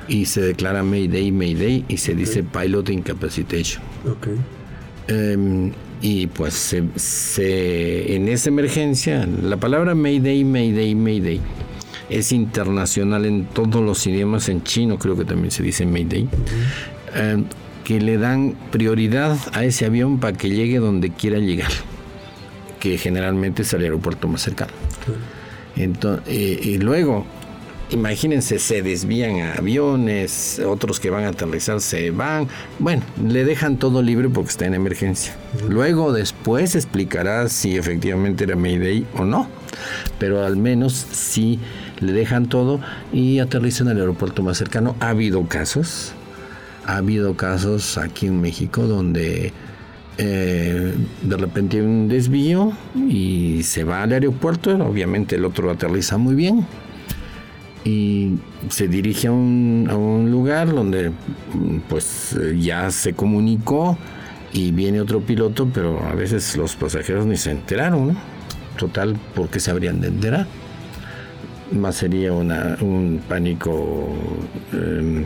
Y 0.08 0.26
se 0.26 0.40
declara 0.42 0.82
Mayday, 0.82 1.32
Mayday 1.32 1.84
y 1.88 1.96
se 1.96 2.14
dice 2.14 2.42
Pilot 2.42 2.90
Incapacitation. 2.90 3.82
Ok. 4.06 4.28
Em, 5.08 5.72
y 6.00 6.26
pues 6.26 6.54
se, 6.96 8.14
en 8.14 8.28
esa 8.28 8.48
emergencia, 8.50 9.26
la 9.26 9.56
palabra 9.56 9.94
Mayday, 9.94 10.44
Mayday, 10.44 10.94
Mayday 10.94 11.40
es 12.10 12.32
internacional 12.32 13.24
en 13.24 13.46
todos 13.46 13.82
los 13.82 14.06
idiomas, 14.06 14.48
en 14.48 14.62
chino 14.62 14.98
creo 14.98 15.16
que 15.16 15.24
también 15.24 15.50
se 15.50 15.62
dice 15.62 15.86
Mayday, 15.86 16.28
eh, 17.14 17.44
que 17.84 18.00
le 18.00 18.18
dan 18.18 18.54
prioridad 18.70 19.36
a 19.52 19.64
ese 19.64 19.86
avión 19.86 20.18
para 20.18 20.36
que 20.36 20.50
llegue 20.50 20.78
donde 20.78 21.10
quiera 21.10 21.38
llegar, 21.38 21.70
que 22.80 22.98
generalmente 22.98 23.62
es 23.62 23.72
el 23.74 23.82
aeropuerto 23.82 24.28
más 24.28 24.42
cercano. 24.42 24.72
Entonces, 25.76 26.26
y 26.28 26.78
luego, 26.78 27.26
imagínense, 27.90 28.58
se 28.58 28.82
desvían 28.82 29.40
a 29.40 29.54
aviones, 29.54 30.60
otros 30.64 31.00
que 31.00 31.10
van 31.10 31.24
a 31.24 31.28
aterrizar 31.28 31.80
se 31.80 32.10
van. 32.10 32.48
Bueno, 32.78 33.02
le 33.22 33.44
dejan 33.44 33.76
todo 33.76 34.02
libre 34.02 34.28
porque 34.28 34.50
está 34.50 34.66
en 34.66 34.74
emergencia. 34.74 35.34
Luego, 35.68 36.12
después 36.12 36.74
explicará 36.74 37.48
si 37.48 37.76
efectivamente 37.76 38.44
era 38.44 38.56
Mayday 38.56 39.06
o 39.14 39.24
no. 39.24 39.48
Pero 40.18 40.44
al 40.44 40.56
menos 40.56 40.92
sí 40.94 41.58
le 42.00 42.12
dejan 42.12 42.46
todo 42.46 42.80
y 43.12 43.38
aterrizan 43.38 43.88
el 43.88 43.98
aeropuerto 43.98 44.42
más 44.42 44.58
cercano. 44.58 44.96
Ha 45.00 45.10
habido 45.10 45.46
casos, 45.46 46.12
ha 46.86 46.96
habido 46.96 47.36
casos 47.36 47.98
aquí 47.98 48.26
en 48.26 48.40
México 48.40 48.86
donde 48.86 49.52
eh, 50.18 50.94
de 51.22 51.36
repente 51.36 51.78
hay 51.78 51.82
un 51.82 52.08
desvío 52.08 52.72
y 53.08 53.62
se 53.64 53.84
va 53.84 54.02
al 54.02 54.12
aeropuerto, 54.12 54.74
obviamente 54.84 55.36
el 55.36 55.44
otro 55.44 55.70
aterriza 55.70 56.18
muy 56.18 56.34
bien 56.34 56.66
y 57.84 58.36
se 58.68 58.88
dirige 58.88 59.28
a 59.28 59.32
un, 59.32 59.88
a 59.90 59.96
un 59.96 60.30
lugar 60.30 60.72
donde 60.72 61.12
pues 61.88 62.36
ya 62.58 62.90
se 62.90 63.12
comunicó 63.12 63.98
y 64.52 64.70
viene 64.70 65.00
otro 65.00 65.20
piloto, 65.20 65.68
pero 65.72 66.00
a 66.04 66.14
veces 66.14 66.56
los 66.56 66.76
pasajeros 66.76 67.26
ni 67.26 67.36
se 67.36 67.50
enteraron, 67.50 68.16
Total, 68.78 69.16
porque 69.36 69.60
se 69.60 69.70
habrían 69.70 70.00
de 70.00 70.08
enterar 70.08 70.48
más 71.74 71.96
sería 71.96 72.32
una, 72.32 72.76
un 72.80 73.20
pánico 73.28 74.08
em, 74.72 75.24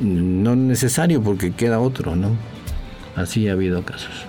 no 0.00 0.56
necesario 0.56 1.22
porque 1.22 1.52
queda 1.52 1.80
otro, 1.80 2.16
¿no? 2.16 2.30
Así 3.16 3.48
ha 3.48 3.52
habido 3.52 3.84
casos. 3.84 4.26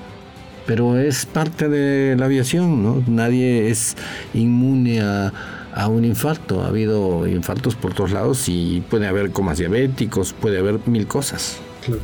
Pero 0.65 0.99
es 0.99 1.25
parte 1.25 1.69
de 1.69 2.15
la 2.15 2.25
aviación, 2.25 2.83
¿no? 2.83 3.03
Nadie 3.07 3.69
es 3.69 3.95
inmune 4.33 5.01
a, 5.01 5.33
a 5.73 5.87
un 5.87 6.05
infarto. 6.05 6.63
Ha 6.63 6.67
habido 6.67 7.27
infartos 7.27 7.75
por 7.75 7.93
todos 7.93 8.11
lados 8.11 8.47
y 8.47 8.83
puede 8.89 9.07
haber 9.07 9.31
comas 9.31 9.57
diabéticos, 9.57 10.33
puede 10.33 10.59
haber 10.59 10.79
mil 10.87 11.07
cosas. 11.07 11.57
Claro. 11.85 12.01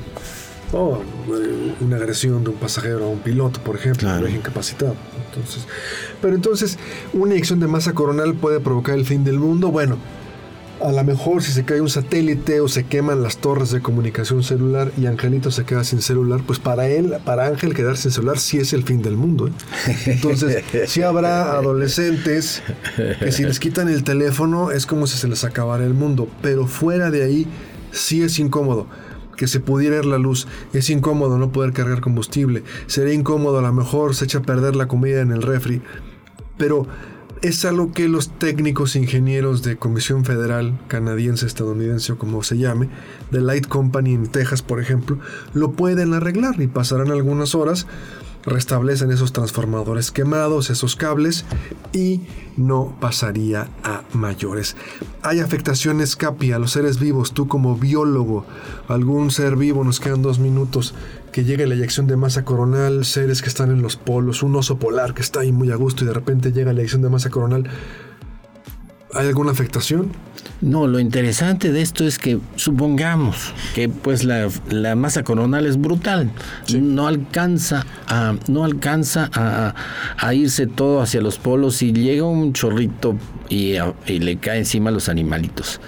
O 0.74 1.02
eh, 1.30 1.74
una 1.82 1.98
agresión 1.98 2.44
de 2.44 2.50
un 2.50 2.56
pasajero 2.56 3.06
a 3.06 3.08
un 3.08 3.20
piloto, 3.20 3.62
por 3.62 3.76
ejemplo, 3.76 4.08
claro. 4.08 4.28
incapacitado. 4.28 4.96
Entonces, 5.36 5.68
pero 6.22 6.36
entonces, 6.36 6.78
una 7.14 7.34
inyección 7.34 7.60
de 7.60 7.68
masa 7.68 7.94
coronal 7.94 8.36
puede 8.36 8.60
provocar 8.60 8.96
el 8.96 9.06
fin 9.06 9.24
del 9.24 9.40
mundo. 9.40 9.72
Bueno, 9.72 9.98
a 10.82 10.92
lo 10.92 11.04
mejor 11.04 11.42
si 11.42 11.52
se 11.52 11.64
cae 11.64 11.82
un 11.82 11.90
satélite 11.90 12.60
o 12.60 12.68
se 12.68 12.84
queman 12.84 13.24
las 13.24 13.38
torres 13.38 13.72
de 13.72 13.82
comunicación 13.82 14.44
celular 14.44 14.92
y 14.98 15.06
Angelito 15.06 15.52
se 15.52 15.64
queda 15.64 15.84
sin 15.84 16.02
celular, 16.02 16.42
pues 16.46 16.60
para 16.60 16.88
él, 16.88 17.16
para 17.24 17.48
Ángel 17.48 17.74
quedarse 17.74 18.04
sin 18.04 18.12
celular 18.12 18.40
sí 18.40 18.58
es 18.58 18.74
el 18.74 18.84
fin 18.84 19.02
del 19.02 19.16
mundo. 19.16 19.48
¿eh? 19.48 19.52
Entonces, 20.06 20.64
sí 20.88 21.02
habrá 21.02 21.54
adolescentes 21.54 22.62
que 23.20 23.32
si 23.32 23.44
les 23.44 23.60
quitan 23.60 23.88
el 23.88 24.04
teléfono 24.04 24.72
es 24.72 24.86
como 24.86 25.08
si 25.08 25.18
se 25.18 25.28
les 25.28 25.44
acabara 25.44 25.86
el 25.86 25.94
mundo, 25.94 26.28
pero 26.42 26.68
fuera 26.68 27.10
de 27.10 27.24
ahí 27.24 27.48
sí 27.92 28.22
es 28.22 28.40
incómodo 28.40 28.88
que 29.36 29.48
se 29.48 29.60
pudiera 29.60 29.98
ir 29.98 30.06
la 30.06 30.18
luz. 30.18 30.48
Es 30.74 30.90
incómodo 30.90 31.38
no 31.38 31.52
poder 31.52 31.74
cargar 31.74 32.02
combustible. 32.02 32.64
Sería 32.88 33.14
incómodo, 33.14 33.60
a 33.60 33.62
lo 33.62 33.74
mejor 33.74 34.16
se 34.16 34.26
echa 34.26 34.40
a 34.40 34.44
perder 34.44 34.76
la 34.76 34.88
comida 34.88 35.22
en 35.22 35.32
el 35.32 35.42
refri. 35.42 35.82
Pero 36.58 36.88
es 37.42 37.64
algo 37.66 37.92
que 37.92 38.08
los 38.08 38.30
técnicos 38.30 38.96
ingenieros 38.96 39.62
de 39.62 39.78
Comisión 39.78 40.26
Federal 40.26 40.80
canadiense, 40.88 41.46
estadounidense 41.46 42.14
o 42.14 42.18
como 42.18 42.44
se 42.44 42.58
llame, 42.58 42.90
de 43.30 43.42
Light 43.42 43.68
Company 43.68 44.14
en 44.14 44.28
Texas, 44.28 44.62
por 44.62 44.80
ejemplo, 44.80 45.20
lo 45.54 45.74
pueden 45.74 46.14
arreglar 46.14 46.60
y 46.60 46.68
pasarán 46.68 47.12
algunas 47.12 47.54
horas 47.54 47.88
restablecen 48.46 49.12
esos 49.12 49.34
transformadores 49.34 50.12
quemados, 50.12 50.70
esos 50.70 50.96
cables 50.96 51.46
y 51.94 52.22
no 52.58 52.96
pasaría 53.00 53.70
a 53.84 54.04
mayores. 54.14 54.76
Hay 55.22 55.40
afectaciones 55.40 56.16
CAPI 56.16 56.52
a 56.54 56.60
los 56.60 56.72
seres 56.72 57.00
vivos, 57.00 57.34
tú 57.34 57.48
como 57.48 57.76
biólogo, 57.76 58.46
algún 58.88 59.32
ser 59.32 59.56
vivo, 59.56 59.84
nos 59.84 60.00
quedan 60.00 60.22
dos 60.22 60.40
minutos, 60.40 60.94
que 61.32 61.44
llegue 61.44 61.68
la 61.68 61.76
eyección 61.76 62.08
de 62.08 62.16
masa 62.16 62.46
coronal, 62.46 63.04
seres 63.06 63.42
que 63.42 63.50
están 63.50 63.72
en 63.72 63.82
los 63.82 63.98
polos, 63.98 64.44
un 64.44 64.56
oso 64.56 64.78
polar 64.78 65.14
que 65.14 65.22
está 65.22 65.42
ahí 65.42 65.52
muy 65.52 65.72
a 65.72 65.76
gusto 65.76 66.04
y 66.04 66.08
de 66.08 66.14
repente 66.14 66.52
llega 66.52 66.74
la 66.74 66.80
eyección 66.80 67.02
de 67.02 67.10
masa 67.10 67.30
coronal. 67.30 67.70
¿Hay 69.16 69.28
alguna 69.28 69.52
afectación? 69.52 70.12
No, 70.62 70.88
lo 70.88 71.00
interesante 71.00 71.72
de 71.72 71.82
esto 71.82 72.06
es 72.06 72.18
que 72.18 72.40
supongamos 72.56 73.54
que 73.74 73.88
pues 73.88 74.26
la, 74.26 74.96
masa 74.96 75.24
coronal 75.24 75.66
es 75.66 75.78
brutal, 75.80 76.32
no 76.74 77.08
alcanza 77.08 77.86
a 78.08 78.36
no 78.48 78.64
alcanza 78.64 79.30
a, 79.34 80.34
irse 80.34 80.68
todo 80.68 81.02
hacia 81.02 81.22
los 81.22 81.38
polos 81.38 81.82
y 81.82 81.94
llega 81.94 82.24
un 82.24 82.54
chorrito 82.54 83.16
y, 83.50 83.78
le 84.08 84.38
cae 84.38 84.60
encima 84.60 84.90
a 84.90 84.94
los 84.94 85.08
animalitos. 85.08 85.80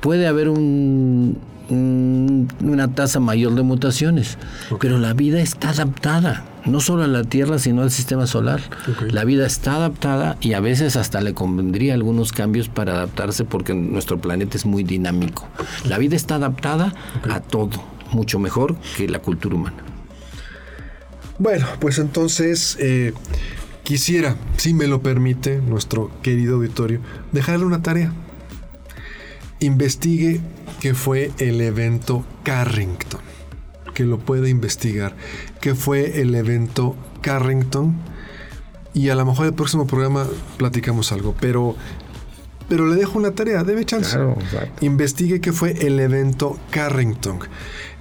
Puede 0.00 0.26
haber 0.26 0.48
un, 0.48 1.38
una 1.68 2.94
tasa 2.94 3.20
mayor 3.20 3.54
de 3.54 3.62
mutaciones. 3.62 4.38
Pero 4.80 4.98
la 4.98 5.14
vida 5.14 5.40
está 5.40 5.70
adaptada, 5.70 6.44
no 6.66 6.80
solo 6.80 7.02
a 7.04 7.06
la 7.06 7.24
Tierra, 7.24 7.58
sino 7.58 7.82
al 7.82 7.90
sistema 7.90 8.26
solar. 8.26 8.60
La 9.08 9.24
vida 9.24 9.46
está 9.46 9.76
adaptada 9.76 10.36
y 10.40 10.52
a 10.52 10.60
veces 10.60 10.96
hasta 10.96 11.20
le 11.20 11.34
convendría 11.34 11.94
algunos 11.94 12.32
cambios 12.32 12.68
para 12.68 12.92
adaptarse 12.92 13.44
porque 13.44 13.74
nuestro 13.74 14.20
planeta 14.20 14.56
es 14.56 14.66
muy 14.66 14.84
dinámico. 14.84 15.48
La 15.84 15.98
vida 15.98 16.16
está 16.16 16.36
adaptada 16.36 16.94
a 17.30 17.40
todo, 17.40 17.82
mucho 18.12 18.38
mejor 18.38 18.76
que 18.96 19.08
la 19.08 19.18
cultura 19.20 19.56
humana. 19.56 19.82
Bueno, 21.38 21.66
pues 21.80 21.98
entonces 21.98 22.76
eh, 22.78 23.14
quisiera, 23.82 24.36
si 24.56 24.74
me 24.74 24.86
lo 24.86 25.02
permite 25.02 25.58
nuestro 25.58 26.10
querido 26.22 26.56
auditorio, 26.56 27.00
dejarle 27.32 27.64
una 27.64 27.82
tarea. 27.82 28.12
Investigue 29.58 30.40
qué 30.80 30.94
fue 30.94 31.30
el 31.38 31.60
evento 31.60 32.24
Carrington. 32.42 33.21
Que 33.94 34.04
lo 34.04 34.18
pueda 34.18 34.48
investigar. 34.48 35.14
¿Qué 35.60 35.74
fue 35.74 36.20
el 36.20 36.34
evento 36.34 36.96
Carrington? 37.20 37.94
Y 38.94 39.08
a 39.08 39.14
lo 39.14 39.24
mejor 39.24 39.46
el 39.46 39.54
próximo 39.54 39.86
programa 39.86 40.26
platicamos 40.58 41.12
algo, 41.12 41.34
pero 41.40 41.76
pero 42.68 42.86
le 42.86 42.96
dejo 42.96 43.18
una 43.18 43.32
tarea, 43.32 43.64
debe 43.64 43.84
chance. 43.84 44.16
Investigue 44.80 45.42
qué 45.42 45.52
fue 45.52 45.72
el 45.86 46.00
evento 46.00 46.58
Carrington, 46.70 47.40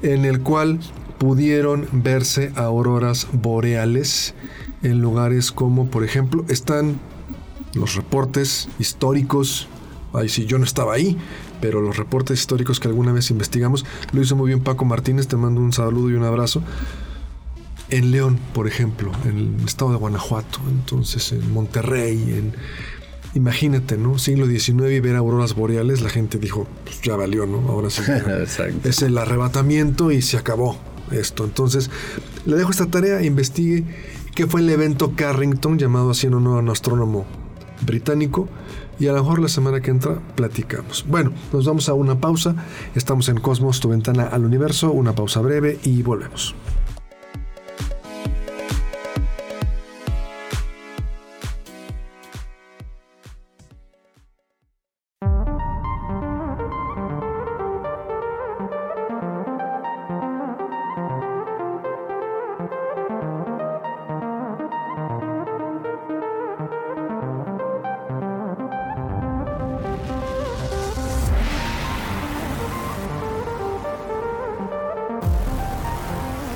en 0.02 0.24
el 0.24 0.40
cual 0.42 0.80
pudieron 1.18 1.90
verse 1.92 2.54
auroras 2.56 3.28
boreales 3.34 4.34
en 4.82 5.02
lugares 5.02 5.52
como, 5.52 5.88
por 5.88 6.06
ejemplo, 6.06 6.46
están 6.48 7.00
los 7.74 7.96
reportes 7.96 8.70
históricos. 8.80 9.68
Ay, 10.14 10.30
sí, 10.30 10.46
yo 10.46 10.58
no 10.58 10.64
estaba 10.64 10.94
ahí, 10.94 11.18
pero 11.62 11.82
los 11.82 11.98
reportes 11.98 12.40
históricos 12.40 12.80
que 12.80 12.88
alguna 12.88 13.12
vez 13.14 13.32
investigamos, 13.32 13.86
lo 14.12 14.22
hizo 14.22 14.36
muy 14.36 14.48
bien 14.48 14.62
Paco 14.62 14.86
Martínez, 14.86 15.28
te 15.28 15.38
mando 15.38 15.62
un 15.62 15.72
saludo 15.72 16.10
y 16.10 16.14
un 16.14 16.24
abrazo. 16.24 16.62
En 17.90 18.12
León, 18.12 18.40
por 18.54 18.68
ejemplo, 18.68 19.12
en 19.26 19.38
el 19.38 19.66
estado 19.66 19.92
de 19.92 19.98
Guanajuato, 19.98 20.60
entonces 20.70 21.32
en 21.34 21.52
Monterrey, 21.54 22.18
en, 22.38 22.54
imagínate, 23.34 23.98
¿no? 23.98 24.18
Siglo 24.18 24.48
XIX 24.48 24.92
y 24.92 25.00
ver 25.00 25.16
auroras 25.16 25.56
boreales, 25.56 26.02
la 26.02 26.10
gente 26.10 26.38
dijo, 26.38 26.68
pues 26.86 27.02
ya 27.02 27.16
valió, 27.16 27.46
¿no? 27.46 27.70
Ahora 27.70 27.90
sí. 27.90 28.02
es 28.84 29.02
el 29.02 29.18
arrebatamiento 29.18 30.12
y 30.12 30.22
se 30.22 30.38
acabó 30.38 30.78
esto. 31.12 31.44
Entonces, 31.44 31.90
le 32.46 32.56
dejo 32.56 32.72
esta 32.72 32.88
tarea, 32.88 33.24
investigue 33.24 33.86
qué 34.36 34.48
fue 34.48 34.62
el 34.62 34.70
evento 34.70 35.14
Carrington, 35.16 35.78
llamado 35.78 36.12
así 36.12 36.28
en 36.28 36.36
honor 36.36 36.58
a 36.58 36.62
un 36.62 36.70
astrónomo 36.70 37.26
británico, 37.82 38.48
y 39.00 39.08
a 39.08 39.14
lo 39.14 39.24
mejor 39.24 39.40
la 39.40 39.48
semana 39.48 39.82
que 39.82 39.92
entra 39.92 40.20
platicamos. 40.36 41.06
Bueno, 41.08 41.32
nos 41.52 41.66
vamos 41.66 41.90
a 41.90 41.94
una 41.94 42.20
pausa. 42.20 42.56
Estamos 42.96 43.30
en 43.30 43.40
Cosmos, 43.40 43.80
tu 43.80 43.90
ventana 43.90 44.24
al 44.24 44.46
universo, 44.46 44.92
una 44.92 45.14
pausa 45.14 45.42
breve 45.42 45.80
y 45.84 46.04
volvemos. 46.04 46.56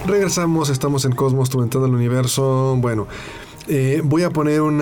Regresamos, 0.08 0.70
estamos 0.70 1.04
en 1.06 1.14
Cosmos, 1.14 1.50
tu 1.50 1.60
ventana 1.60 1.86
al 1.86 1.96
universo. 1.96 2.76
Bueno, 2.78 3.08
eh, 3.68 4.02
voy 4.04 4.22
a 4.22 4.30
poner 4.30 4.62
un 4.62 4.78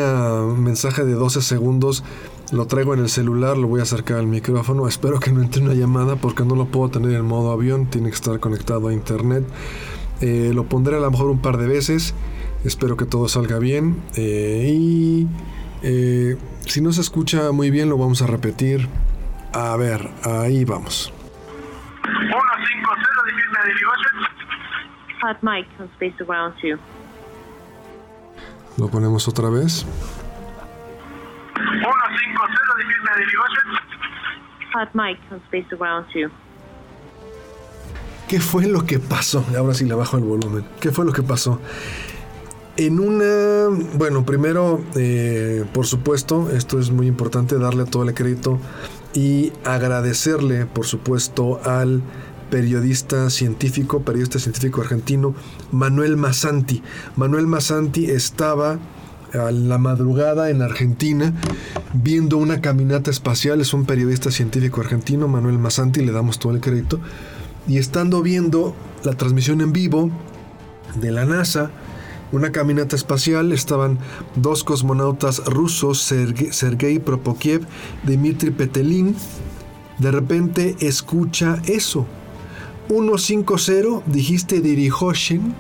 mensaje 0.62 1.06
de 1.06 1.14
12 1.14 1.42
segundos. 1.42 2.04
Lo 2.52 2.68
traigo 2.68 2.94
en 2.94 3.00
el 3.00 3.10
celular, 3.10 3.58
lo 3.58 3.70
voy 3.70 3.80
a 3.80 3.84
acercar 3.84 4.18
al 4.18 4.28
micrófono. 4.28 4.86
Espero 4.86 5.22
que 5.22 5.32
no 5.32 5.42
entre 5.42 5.62
una 5.62 5.76
llamada 5.76 6.18
porque 6.18 6.44
no 6.44 6.56
lo 6.56 6.66
puedo 6.66 6.90
tener 6.90 7.14
en 7.14 7.24
modo 7.24 7.52
avión. 7.52 7.86
Tiene 7.86 8.10
que 8.10 8.16
estar 8.16 8.38
conectado 8.42 8.90
a 8.90 8.94
internet. 8.94 9.46
Eh, 10.20 10.52
lo 10.54 10.66
pondré 10.66 10.98
a 10.98 11.00
lo 11.00 11.10
mejor 11.10 11.30
un 11.30 11.40
par 11.40 11.58
de 11.58 11.68
veces. 11.68 12.14
Espero 12.66 12.98
que 12.98 13.06
todo 13.06 13.30
salga 13.30 13.60
bien. 13.60 14.04
Eh, 14.18 14.76
y 14.78 15.28
si 16.66 16.82
no 16.82 16.92
se 16.92 17.00
escucha 17.00 17.54
muy 17.54 17.72
bien, 17.72 17.88
lo 17.88 17.98
vamos 17.98 18.22
a 18.22 18.28
repetir. 18.28 18.90
A 19.54 19.78
ver, 19.78 20.10
ahí 20.24 20.66
vamos. 20.66 21.14
Hot 25.24 25.42
mic 25.42 25.66
on 25.80 25.90
Space 25.96 26.22
Around 26.22 26.54
You. 26.62 26.78
Lo 28.78 28.90
ponemos 28.90 29.26
otra 29.30 29.50
vez. 29.50 29.86
150 31.56 31.86
de 33.16 33.24
Hot 34.74 34.90
mic 34.94 35.18
on 35.32 35.42
Space 35.46 35.74
Around 35.74 36.08
You. 36.14 36.30
¿Qué 38.28 38.42
fue 38.42 38.68
lo 38.68 38.86
que 38.86 39.00
pasó? 39.00 39.46
Ahora 39.58 39.74
sí 39.74 39.86
le 39.86 39.96
bajo 39.96 40.18
el 40.18 40.26
volumen. 40.26 40.66
¿Qué 40.82 40.92
fue 40.92 41.06
lo 41.06 41.14
que 41.14 41.24
pasó? 41.24 41.62
En 42.76 43.00
una, 43.00 43.70
bueno, 43.94 44.26
primero, 44.26 44.84
eh, 44.96 45.64
por 45.74 45.86
supuesto, 45.86 46.50
esto 46.52 46.80
es 46.80 46.92
muy 46.92 47.08
importante, 47.08 47.58
darle 47.58 47.86
todo 47.86 48.04
el 48.04 48.14
crédito 48.14 48.60
y 49.14 49.54
agradecerle, 49.64 50.66
por 50.66 50.86
supuesto, 50.86 51.62
al 51.64 52.02
periodista 52.54 53.32
científico, 53.32 54.04
periodista 54.04 54.38
científico 54.38 54.82
argentino, 54.82 55.34
Manuel 55.72 56.18
Massanti. 56.18 56.84
Manuel 57.16 57.48
Massanti 57.48 58.12
estaba 58.12 58.78
a 59.34 59.50
la 59.50 59.80
madrugada 59.80 60.52
en 60.52 60.62
Argentina 60.62 61.34
viendo 61.94 62.38
una 62.38 62.62
caminata 62.62 63.10
espacial, 63.10 63.60
es 63.60 63.74
un 63.74 63.86
periodista 63.86 64.30
científico 64.30 64.82
argentino, 64.82 65.28
Manuel 65.28 65.58
Massanti, 65.58 66.06
le 66.06 66.12
damos 66.12 66.38
todo 66.38 66.54
el 66.54 66.62
crédito, 66.62 67.00
y 67.68 67.80
estando 67.80 68.22
viendo 68.22 68.76
la 69.04 69.14
transmisión 69.14 69.60
en 69.62 69.74
vivo 69.74 70.12
de 70.94 71.10
la 71.10 71.26
NASA, 71.26 71.72
una 72.32 72.52
caminata 72.52 72.96
espacial, 72.96 73.52
estaban 73.52 73.98
dos 74.36 74.64
cosmonautas 74.64 75.44
rusos, 75.46 76.04
Sergei 76.52 77.00
Propokiev, 77.00 77.66
Dmitry 78.04 78.52
Petelin, 78.52 79.16
de 79.98 80.12
repente 80.12 80.76
escucha 80.82 81.60
eso, 81.66 82.06
150 82.88 84.04
dijiste 84.06 84.62
Dirihoshin, 84.62 85.54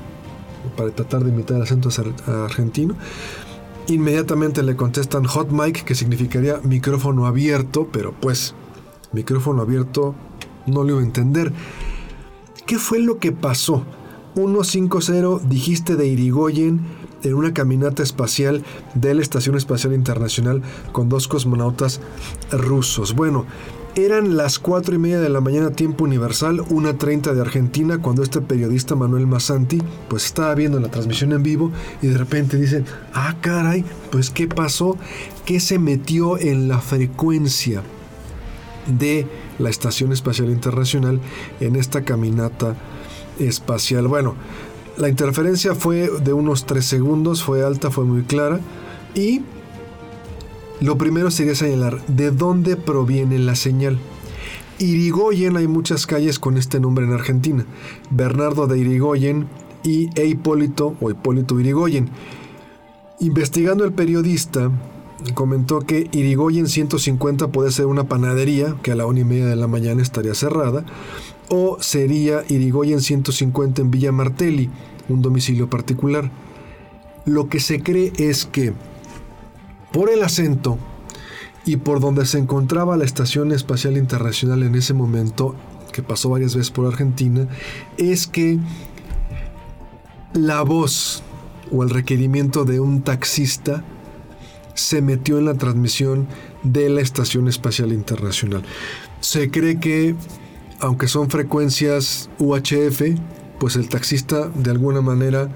para 0.76 0.92
tratar 0.92 1.24
de 1.24 1.30
imitar 1.30 1.58
el 1.58 1.64
acento 1.64 1.90
argentino. 2.28 2.96
Inmediatamente 3.88 4.64
le 4.64 4.76
contestan 4.76 5.26
hot 5.26 5.50
mic, 5.52 5.84
que 5.84 5.96
significaría 5.96 6.60
micrófono 6.64 7.26
abierto, 7.26 7.88
pero 7.92 8.14
pues 8.14 8.56
micrófono 9.12 9.62
abierto 9.62 10.16
no 10.66 10.84
le 10.84 10.92
iba 10.92 11.02
a 11.02 11.04
entender. 11.04 11.52
¿Qué 12.66 12.78
fue 12.78 13.00
lo 13.00 13.20
que 13.20 13.32
pasó? 13.32 13.84
150 14.36 15.48
dijiste 15.48 15.96
de 15.96 16.08
Irigoyen 16.08 16.82
en 17.24 17.34
una 17.34 17.54
caminata 17.54 18.04
espacial 18.04 18.64
de 18.96 19.14
la 19.14 19.22
Estación 19.22 19.56
Espacial 19.56 19.94
Internacional 19.94 20.62
con 20.92 21.10
dos 21.10 21.28
cosmonautas 21.28 22.00
rusos. 22.52 23.14
Bueno, 23.14 23.46
eran 23.96 24.36
las 24.38 24.58
4 24.58 24.96
y 24.96 24.98
media 24.98 25.20
de 25.20 25.30
la 25.30 25.40
mañana 25.40 25.72
tiempo 25.72 26.04
universal, 26.04 26.60
1.30 26.62 27.34
de 27.34 27.42
Argentina, 27.42 28.00
cuando 28.00 28.24
este 28.24 28.42
periodista 28.42 28.96
Manuel 28.96 29.28
Massanti 29.28 29.82
pues 30.08 30.26
estaba 30.26 30.56
viendo 30.56 30.80
la 30.80 30.90
transmisión 30.90 31.32
en 31.32 31.44
vivo 31.44 31.72
y 32.02 32.08
de 32.08 32.18
repente 32.18 32.58
dicen, 32.58 32.86
ah 33.14 33.36
caray, 33.42 33.86
pues 34.12 34.30
¿qué 34.32 34.48
pasó? 34.48 34.98
¿Qué 35.46 35.60
se 35.60 35.78
metió 35.78 36.40
en 36.40 36.68
la 36.68 36.80
frecuencia 36.80 37.84
de 38.88 39.28
la 39.60 39.70
Estación 39.70 40.12
Espacial 40.12 40.50
Internacional 40.50 41.20
en 41.60 41.76
esta 41.76 42.04
caminata 42.04 42.76
espacial? 43.40 44.08
Bueno, 44.08 44.36
la 44.98 45.10
interferencia 45.10 45.76
fue 45.76 46.10
de 46.24 46.34
unos 46.34 46.66
3 46.66 46.84
segundos, 46.84 47.44
fue 47.44 47.64
alta, 47.64 47.92
fue 47.92 48.06
muy 48.06 48.24
clara 48.24 48.60
y 49.14 49.42
lo 50.84 50.98
primero 50.98 51.32
sería 51.32 51.56
señalar 51.56 52.06
de 52.08 52.32
dónde 52.32 52.76
proviene 52.76 53.40
la 53.40 53.56
señal. 53.56 54.00
Irigoyen, 54.80 55.56
hay 55.56 55.66
muchas 55.66 56.06
calles 56.06 56.40
con 56.40 56.58
este 56.58 56.82
nombre 56.82 57.06
en 57.06 57.14
Argentina. 57.14 57.66
Bernardo 58.10 58.68
de 58.68 58.80
Irigoyen 58.80 59.48
y 59.86 60.10
e 60.20 60.26
Hipólito 60.26 60.98
o 61.00 61.10
Hipólito 61.10 61.58
Irigoyen. 61.58 62.10
Investigando 63.22 63.86
el 63.86 63.94
periodista, 63.94 64.72
comentó 65.34 65.80
que 65.80 66.10
Irigoyen 66.12 66.68
150 66.68 67.48
puede 67.48 67.72
ser 67.72 67.86
una 67.86 68.10
panadería, 68.10 68.76
que 68.84 68.92
a 68.92 68.96
la 68.96 69.06
una 69.06 69.22
y 69.22 69.24
media 69.24 69.46
de 69.46 69.56
la 69.56 69.68
mañana 69.68 70.02
estaría 70.02 70.34
cerrada, 70.34 70.84
o 71.48 71.78
sería 71.80 72.44
Irigoyen 72.50 73.00
150 73.00 73.82
en 73.82 73.90
Villa 73.90 74.12
Martelli, 74.12 74.70
un 75.08 75.22
domicilio 75.22 75.70
particular. 75.70 76.30
Lo 77.24 77.48
que 77.48 77.62
se 77.62 77.82
cree 77.82 78.12
es 78.18 78.46
que 78.46 78.74
por 79.94 80.10
el 80.10 80.24
acento 80.24 80.78
y 81.66 81.78
por 81.78 82.02
donde 82.02 82.26
se 82.26 82.40
encontraba 82.40 82.98
la 82.98 83.06
Estación 83.06 83.54
Espacial 83.54 83.96
Internacional 83.96 84.64
en 84.64 84.76
ese 84.76 84.94
momento, 84.94 85.56
que 85.94 86.04
pasó 86.04 86.30
varias 86.30 86.56
veces 86.56 86.72
por 86.72 86.88
Argentina, 86.88 87.48
es 87.98 88.28
que 88.28 88.60
la 90.34 90.62
voz 90.64 91.24
o 91.72 91.84
el 91.84 91.90
requerimiento 91.90 92.66
de 92.66 92.80
un 92.80 93.02
taxista 93.04 93.86
se 94.74 95.02
metió 95.02 95.38
en 95.38 95.46
la 95.46 95.54
transmisión 95.54 96.28
de 96.64 96.90
la 96.90 97.02
Estación 97.02 97.48
Espacial 97.48 97.94
Internacional. 97.94 98.64
Se 99.20 99.52
cree 99.52 99.80
que, 99.80 100.16
aunque 100.80 101.08
son 101.08 101.30
frecuencias 101.30 102.30
UHF, 102.40 103.02
pues 103.60 103.76
el 103.76 103.88
taxista 103.88 104.50
de 104.56 104.72
alguna 104.72 105.02
manera 105.02 105.50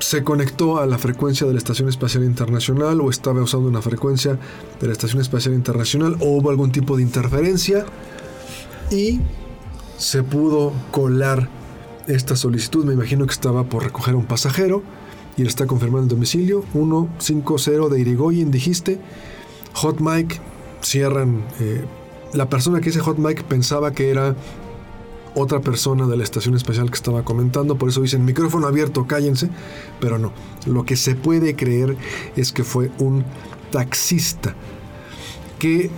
se 0.00 0.24
conectó 0.24 0.78
a 0.78 0.86
la 0.86 0.98
frecuencia 0.98 1.46
de 1.46 1.52
la 1.52 1.58
Estación 1.58 1.88
Espacial 1.88 2.24
Internacional 2.24 3.00
o 3.00 3.10
estaba 3.10 3.42
usando 3.42 3.68
una 3.68 3.82
frecuencia 3.82 4.38
de 4.80 4.86
la 4.86 4.92
Estación 4.92 5.20
Espacial 5.20 5.54
Internacional 5.54 6.16
o 6.20 6.36
hubo 6.36 6.50
algún 6.50 6.72
tipo 6.72 6.96
de 6.96 7.02
interferencia 7.02 7.84
y 8.90 9.20
se 9.98 10.22
pudo 10.22 10.72
colar 10.90 11.48
esta 12.06 12.34
solicitud. 12.34 12.84
Me 12.84 12.94
imagino 12.94 13.26
que 13.26 13.32
estaba 13.32 13.64
por 13.64 13.84
recoger 13.84 14.14
a 14.14 14.16
un 14.16 14.24
pasajero 14.24 14.82
y 15.36 15.42
le 15.42 15.48
está 15.48 15.66
confirmando 15.66 16.04
el 16.04 16.08
domicilio. 16.08 16.64
150 16.72 17.94
de 17.94 18.00
Irigoyen, 18.00 18.50
dijiste. 18.50 18.98
Hot 19.74 20.00
Mic, 20.00 20.40
cierran. 20.80 21.44
Eh, 21.60 21.84
la 22.32 22.48
persona 22.48 22.80
que 22.80 22.86
dice 22.86 23.00
Hot 23.00 23.18
Mic 23.18 23.44
pensaba 23.44 23.92
que 23.92 24.10
era 24.10 24.34
otra 25.34 25.60
persona 25.60 26.06
de 26.06 26.16
la 26.16 26.24
estación 26.24 26.54
especial 26.54 26.90
que 26.90 26.96
estaba 26.96 27.24
comentando, 27.24 27.76
por 27.76 27.88
eso 27.88 28.02
dicen 28.02 28.24
micrófono 28.24 28.66
abierto, 28.66 29.06
cállense, 29.06 29.50
pero 30.00 30.18
no. 30.18 30.32
Lo 30.66 30.84
que 30.84 30.96
se 30.96 31.14
puede 31.14 31.56
creer 31.56 31.96
es 32.36 32.52
que 32.52 32.64
fue 32.64 32.90
un 32.98 33.24
taxista 33.70 34.54
que 35.58 35.90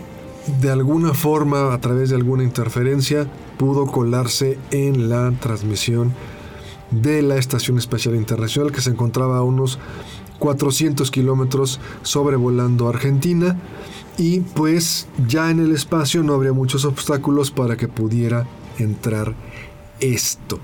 de 0.61 0.71
alguna 0.71 1.14
forma, 1.14 1.73
a 1.73 1.81
través 1.81 2.11
de 2.11 2.16
alguna 2.16 2.42
interferencia, 2.42 3.29
pudo 3.59 3.87
colarse 3.87 4.59
en 4.73 5.09
la 5.09 5.31
transmisión 5.40 6.12
de 6.90 7.23
la 7.23 7.37
Estación 7.37 7.79
Espacial 7.79 8.16
Internacional 8.16 8.73
que 8.73 8.81
se 8.81 8.90
encontraba 8.90 9.38
a 9.38 9.42
unos 9.42 9.79
400 10.40 11.11
kilómetros 11.11 11.81
sobrevolando 12.03 12.88
Argentina 12.88 13.57
y 14.18 14.40
pues 14.40 15.07
ya 15.29 15.51
en 15.51 15.61
el 15.61 15.73
espacio 15.73 16.23
no 16.23 16.35
habría 16.35 16.53
muchos 16.53 16.85
obstáculos 16.85 17.51
para 17.51 17.77
que 17.77 17.88
pudiera 17.88 18.47
entrar 18.78 19.35
esto. 20.00 20.61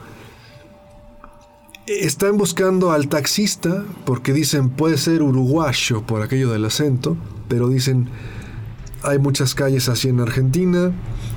Están 1.87 2.37
buscando 2.37 2.91
al 2.91 3.09
taxista 3.09 3.85
porque 4.05 4.33
dicen 4.33 4.71
puede 4.71 4.99
ser 4.99 5.23
uruguayo 5.23 6.03
por 6.03 6.23
aquello 6.23 6.51
del 6.51 6.67
acento, 6.67 7.17
pero 7.49 7.69
dicen 7.69 8.11
hay 9.03 9.19
muchas 9.19 9.55
calles 9.55 9.89
así 9.89 10.09
en 10.09 10.21
Argentina, 10.21 10.93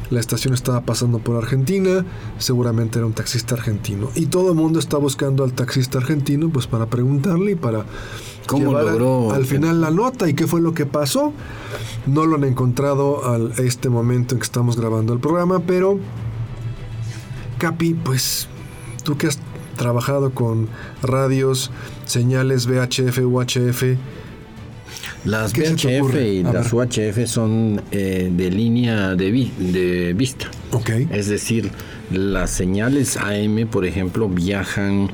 la 0.09 0.19
estación 0.19 0.53
estaba 0.53 0.81
pasando 0.81 1.19
por 1.19 1.37
Argentina, 1.37 2.05
seguramente 2.37 2.99
era 2.99 3.05
un 3.05 3.13
taxista 3.13 3.55
argentino. 3.55 4.09
Y 4.15 4.25
todo 4.25 4.49
el 4.49 4.55
mundo 4.55 4.79
está 4.79 4.97
buscando 4.97 5.43
al 5.43 5.53
taxista 5.53 5.99
argentino 5.99 6.49
pues 6.49 6.67
para 6.67 6.87
preguntarle 6.87 7.51
y 7.51 7.55
para 7.55 7.85
¿Cómo 8.47 8.73
logró? 8.73 9.31
al 9.31 9.45
final 9.45 9.79
la 9.79 9.91
nota 9.91 10.27
y 10.27 10.33
qué 10.33 10.47
fue 10.47 10.59
lo 10.59 10.73
que 10.73 10.85
pasó. 10.85 11.33
No 12.07 12.25
lo 12.25 12.35
han 12.35 12.43
encontrado 12.43 13.29
a 13.29 13.37
este 13.61 13.89
momento 13.89 14.35
en 14.35 14.39
que 14.39 14.45
estamos 14.45 14.75
grabando 14.75 15.13
el 15.13 15.19
programa, 15.19 15.59
pero 15.59 15.99
Capi, 17.61 17.93
pues 17.93 18.47
tú 19.03 19.17
que 19.17 19.27
has 19.27 19.37
trabajado 19.77 20.31
con 20.31 20.67
radios, 21.03 21.69
señales 22.05 22.65
VHF, 22.65 23.19
UHF, 23.19 23.83
las 25.25 25.53
VHF 25.53 26.15
y 26.15 26.41
las 26.41 26.73
UHF 26.73 27.27
son 27.27 27.79
eh, 27.91 28.31
de 28.35 28.49
línea 28.49 29.15
de, 29.15 29.31
de 29.59 30.13
vista. 30.13 30.49
Okay. 30.71 31.07
Es 31.11 31.27
decir, 31.27 31.69
las 32.11 32.49
señales 32.49 33.15
AM, 33.17 33.67
por 33.69 33.85
ejemplo, 33.85 34.27
viajan 34.27 35.11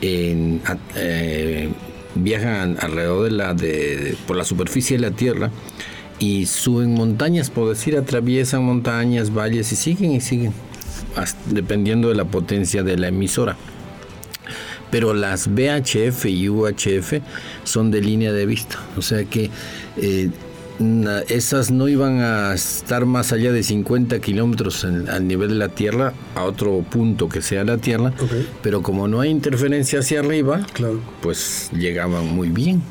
en, 0.00 0.62
eh, 0.96 1.68
viajan 2.16 2.76
alrededor 2.80 3.26
de 3.26 3.30
la 3.30 3.54
de, 3.54 4.16
por 4.26 4.36
la 4.36 4.44
superficie 4.44 4.96
de 4.96 5.10
la 5.10 5.14
Tierra 5.14 5.52
y 6.18 6.46
suben 6.46 6.92
montañas, 6.94 7.50
por 7.50 7.68
decir, 7.68 7.96
atraviesan 7.96 8.64
montañas, 8.64 9.32
valles 9.32 9.70
y 9.70 9.76
siguen 9.76 10.10
y 10.10 10.20
siguen, 10.20 10.52
dependiendo 11.46 12.08
de 12.08 12.14
la 12.14 12.24
potencia 12.24 12.82
de 12.82 12.96
la 12.96 13.08
emisora. 13.08 13.56
Pero 14.90 15.12
las 15.14 15.48
VHF 15.48 16.26
y 16.26 16.48
UHF 16.48 17.14
son 17.64 17.90
de 17.90 18.00
línea 18.00 18.32
de 18.32 18.46
vista, 18.46 18.78
o 18.96 19.02
sea 19.02 19.24
que 19.24 19.50
eh, 19.96 20.30
esas 21.28 21.70
no 21.70 21.88
iban 21.88 22.20
a 22.20 22.54
estar 22.54 23.06
más 23.06 23.32
allá 23.32 23.52
de 23.52 23.62
50 23.62 24.20
kilómetros 24.20 24.84
al 24.84 25.26
nivel 25.26 25.50
de 25.50 25.54
la 25.54 25.68
Tierra, 25.68 26.12
a 26.34 26.44
otro 26.44 26.84
punto 26.88 27.28
que 27.28 27.42
sea 27.42 27.64
la 27.64 27.78
Tierra, 27.78 28.12
pero 28.62 28.82
como 28.82 29.08
no 29.08 29.20
hay 29.20 29.30
interferencia 29.30 30.00
hacia 30.00 30.20
arriba, 30.20 30.66
pues 31.22 31.70
llegaban 31.72 32.26
muy 32.26 32.48
bien 32.48 32.82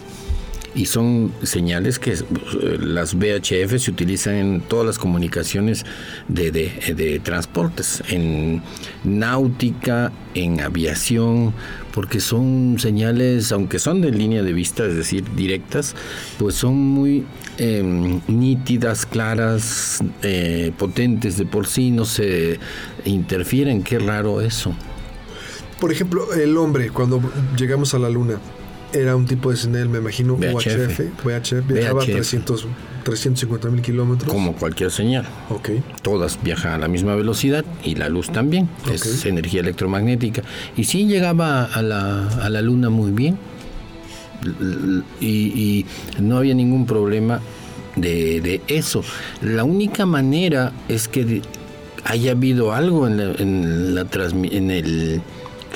y 0.75 0.85
son 0.85 1.31
señales 1.43 1.99
que 1.99 2.13
eh, 2.13 2.77
las 2.79 3.13
VHF 3.15 3.77
se 3.77 3.91
utilizan 3.91 4.35
en 4.35 4.61
todas 4.61 4.85
las 4.85 4.97
comunicaciones 4.97 5.85
de, 6.27 6.51
de, 6.51 7.19
transportes, 7.19 8.03
en 8.09 8.61
náutica, 9.03 10.11
en 10.33 10.61
aviación, 10.61 11.53
porque 11.93 12.19
son 12.19 12.77
señales, 12.79 13.51
aunque 13.51 13.77
son 13.77 14.01
de 14.01 14.11
línea 14.11 14.41
de 14.41 14.53
vista, 14.53 14.85
es 14.85 14.95
decir, 14.95 15.23
directas, 15.35 15.95
pues 16.39 16.55
son 16.55 16.75
muy 16.75 17.23
em, 17.57 18.21
nítidas, 18.27 19.05
claras, 19.05 20.03
eh, 20.23 20.71
potentes 20.77 21.37
de 21.37 21.45
por 21.45 21.67
sí, 21.67 21.91
no 21.91 22.05
se 22.05 22.59
interfieren, 23.05 23.83
qué 23.83 23.99
raro 23.99 24.41
eso. 24.41 24.73
Por 25.79 25.91
ejemplo, 25.91 26.33
el 26.33 26.57
hombre, 26.57 26.89
cuando 26.89 27.21
llegamos 27.57 27.93
a 27.93 27.99
la 27.99 28.09
luna, 28.09 28.39
era 28.93 29.15
un 29.15 29.25
tipo 29.25 29.51
de 29.51 29.57
señal, 29.57 29.89
me 29.89 29.97
imagino, 29.97 30.35
VHF, 30.35 31.23
VHF, 31.23 31.67
viajaba 31.67 32.03
a 32.03 32.05
300, 32.05 32.67
350 33.03 33.69
mil 33.69 33.81
kilómetros. 33.81 34.31
Como 34.31 34.53
cualquier 34.53 34.91
señal. 34.91 35.25
Ok. 35.49 35.69
Todas 36.01 36.39
viajan 36.43 36.73
a 36.73 36.77
la 36.77 36.87
misma 36.87 37.15
velocidad 37.15 37.65
y 37.83 37.95
la 37.95 38.09
luz 38.09 38.31
también, 38.31 38.69
es 38.91 39.25
energía 39.25 39.61
electromagnética. 39.61 40.43
Y 40.77 40.85
sí 40.85 41.05
llegaba 41.05 41.65
a 41.65 41.81
la, 41.81 42.27
a 42.27 42.49
la 42.49 42.61
luna 42.61 42.89
muy 42.89 43.11
bien 43.11 43.37
y, 45.19 45.85
no 46.19 46.37
había 46.37 46.53
ningún 46.53 46.85
problema 46.85 47.41
de, 47.95 48.41
de, 48.41 48.61
eso. 48.67 49.03
La 49.41 49.63
única 49.63 50.05
manera 50.05 50.71
es 50.87 51.07
que 51.07 51.41
haya 52.03 52.31
habido 52.31 52.73
algo 52.73 53.07
en, 53.07 53.17
la, 53.17 53.23
en, 53.37 53.95
la 53.95 54.05
en 54.51 54.71
el 54.71 55.21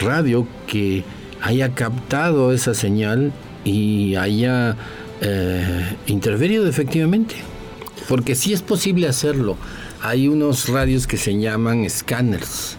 radio 0.02 0.48
que 0.68 1.04
haya 1.42 1.74
captado 1.74 2.52
esa 2.52 2.74
señal 2.74 3.32
y 3.64 4.16
haya 4.16 4.76
eh, 5.22 5.96
intervenido 6.08 6.68
efectivamente. 6.68 7.36
Porque 8.08 8.36
sí 8.36 8.54
es 8.54 8.62
posible 8.62 9.08
hacerlo. 9.08 9.58
Hay 10.02 10.28
unos 10.28 10.70
radios 10.70 11.08
que 11.08 11.18
se 11.18 11.38
llaman 11.38 11.84
escáneres. 11.84 12.78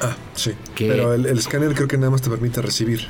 Ah, 0.00 0.16
sí. 0.34 0.52
Pero 0.76 1.14
el, 1.14 1.26
escáner 1.26 1.74
creo 1.74 1.88
que 1.88 1.98
nada 1.98 2.10
más 2.10 2.22
te 2.22 2.30
permite 2.30 2.62
recibir. 2.62 3.06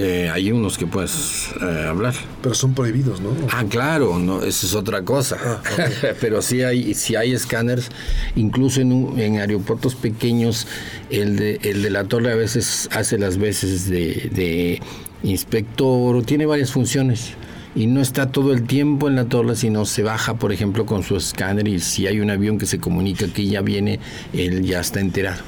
Eh, 0.00 0.30
hay 0.32 0.52
unos 0.52 0.78
que 0.78 0.86
puedes 0.86 1.50
eh, 1.60 1.86
hablar. 1.88 2.14
Pero 2.40 2.54
son 2.54 2.72
prohibidos, 2.72 3.20
¿no? 3.20 3.30
Ah, 3.50 3.64
claro, 3.68 4.20
no, 4.20 4.44
eso 4.44 4.64
es 4.64 4.74
otra 4.76 5.02
cosa. 5.02 5.36
Ah, 5.44 5.60
Pero 6.20 6.40
sí 6.40 6.62
hay, 6.62 6.94
sí 6.94 7.16
hay 7.16 7.32
escáneres, 7.32 7.88
incluso 8.36 8.80
en, 8.80 9.18
en, 9.18 9.40
aeropuertos 9.40 9.96
pequeños, 9.96 10.68
el 11.10 11.34
de, 11.34 11.58
el 11.64 11.82
de 11.82 11.90
la 11.90 12.04
torre 12.04 12.30
a 12.30 12.36
veces 12.36 12.88
hace 12.92 13.18
las 13.18 13.38
veces 13.38 13.90
de, 13.90 14.30
de 14.32 14.80
inspector, 15.24 16.22
tiene 16.22 16.46
varias 16.46 16.70
funciones. 16.70 17.32
Y 17.74 17.88
no 17.88 18.00
está 18.00 18.30
todo 18.30 18.52
el 18.52 18.68
tiempo 18.68 19.08
en 19.08 19.16
la 19.16 19.24
torre, 19.24 19.56
sino 19.56 19.84
se 19.84 20.04
baja, 20.04 20.34
por 20.34 20.52
ejemplo, 20.52 20.86
con 20.86 21.02
su 21.02 21.16
escáner 21.16 21.66
y 21.66 21.80
si 21.80 22.06
hay 22.06 22.20
un 22.20 22.30
avión 22.30 22.58
que 22.58 22.66
se 22.66 22.78
comunica 22.78 23.26
que 23.26 23.46
ya 23.46 23.62
viene, 23.62 23.98
él 24.32 24.62
ya 24.62 24.78
está 24.78 25.00
enterado. 25.00 25.42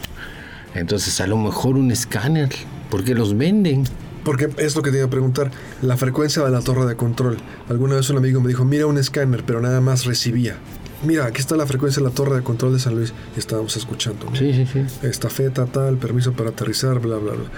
Entonces, 0.75 1.21
a 1.21 1.29
lo 1.29 1.37
mejor 1.37 1.77
un 1.77 1.93
escáner, 1.93 2.49
porque 2.91 3.15
los 3.15 3.39
venden. 3.39 3.85
Porque 4.25 4.51
es 4.59 4.77
lo 4.77 4.83
que 4.83 4.91
te 4.91 4.99
iba 4.99 5.07
a 5.07 5.11
preguntar, 5.11 5.51
la 5.83 5.97
frecuencia 5.97 6.43
de 6.45 6.51
la 6.51 6.61
torre 6.61 6.87
de 6.87 6.97
control. 6.97 7.39
Alguna 7.69 7.97
vez 7.97 8.11
un 8.11 8.19
amigo 8.19 8.41
me 8.41 8.49
dijo, 8.49 8.65
mira 8.65 8.87
un 8.87 8.99
escáner, 8.99 9.45
pero 9.45 9.61
nada 9.61 9.81
más 9.81 10.05
recibía. 10.05 10.57
Mira, 11.03 11.27
aquí 11.27 11.41
está 11.41 11.57
la 11.57 11.67
frecuencia 11.67 12.03
de 12.03 12.09
la 12.09 12.15
torre 12.15 12.37
de 12.37 12.43
control 12.43 12.75
de 12.75 12.79
San 12.79 12.95
Luis. 12.95 13.15
Y 13.35 13.39
estábamos 13.39 13.77
escuchando. 13.77 14.27
Sí, 14.35 14.53
sí, 14.53 14.67
sí. 14.67 14.85
Estafeta, 15.07 15.67
tal, 15.67 15.97
permiso 15.97 16.33
para 16.33 16.51
aterrizar, 16.51 17.01
bla, 17.01 17.17
bla, 17.17 17.33
bla. 17.33 17.51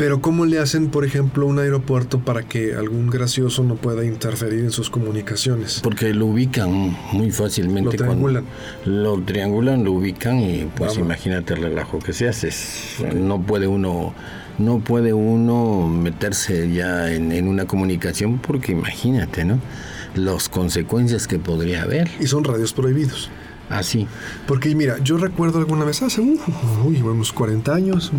Pero 0.00 0.22
¿cómo 0.22 0.46
le 0.46 0.58
hacen, 0.58 0.88
por 0.88 1.04
ejemplo, 1.04 1.46
un 1.46 1.58
aeropuerto 1.58 2.20
para 2.20 2.42
que 2.42 2.74
algún 2.74 3.10
gracioso 3.10 3.62
no 3.64 3.74
pueda 3.74 4.02
interferir 4.02 4.60
en 4.60 4.70
sus 4.70 4.88
comunicaciones? 4.88 5.80
Porque 5.82 6.14
lo 6.14 6.24
ubican 6.24 6.96
muy 7.12 7.30
fácilmente. 7.30 7.98
Lo 7.98 8.04
triangulan. 8.04 8.44
lo 8.86 9.20
triangulan, 9.20 9.84
lo 9.84 9.92
ubican 9.92 10.40
y 10.40 10.70
pues 10.74 10.96
imagínate 10.96 11.52
el 11.52 11.60
relajo 11.60 11.98
que 11.98 12.14
se 12.14 12.28
hace. 12.28 12.48
No 13.14 13.42
puede 13.42 13.66
uno 13.66 14.14
no 14.60 14.78
puede 14.78 15.12
uno 15.12 15.88
meterse 15.88 16.70
ya 16.72 17.12
en, 17.12 17.48
una 17.48 17.66
comunicación 17.66 18.38
porque 18.38 18.72
imagínate, 18.72 19.44
¿no? 19.44 19.58
Las 20.14 20.48
consecuencias 20.48 21.26
que 21.26 21.38
podría 21.38 21.82
haber. 21.82 22.10
Y 22.20 22.26
son 22.26 22.44
radios 22.44 22.72
prohibidos. 22.72 23.30
Así. 23.68 24.06
Porque 24.46 24.74
mira, 24.74 24.98
yo 25.02 25.16
recuerdo 25.16 25.58
alguna 25.58 25.84
vez, 25.84 26.02
hace 26.02 26.20
uy, 26.20 27.02
unos 27.02 27.32
40 27.32 27.72
años, 27.72 28.12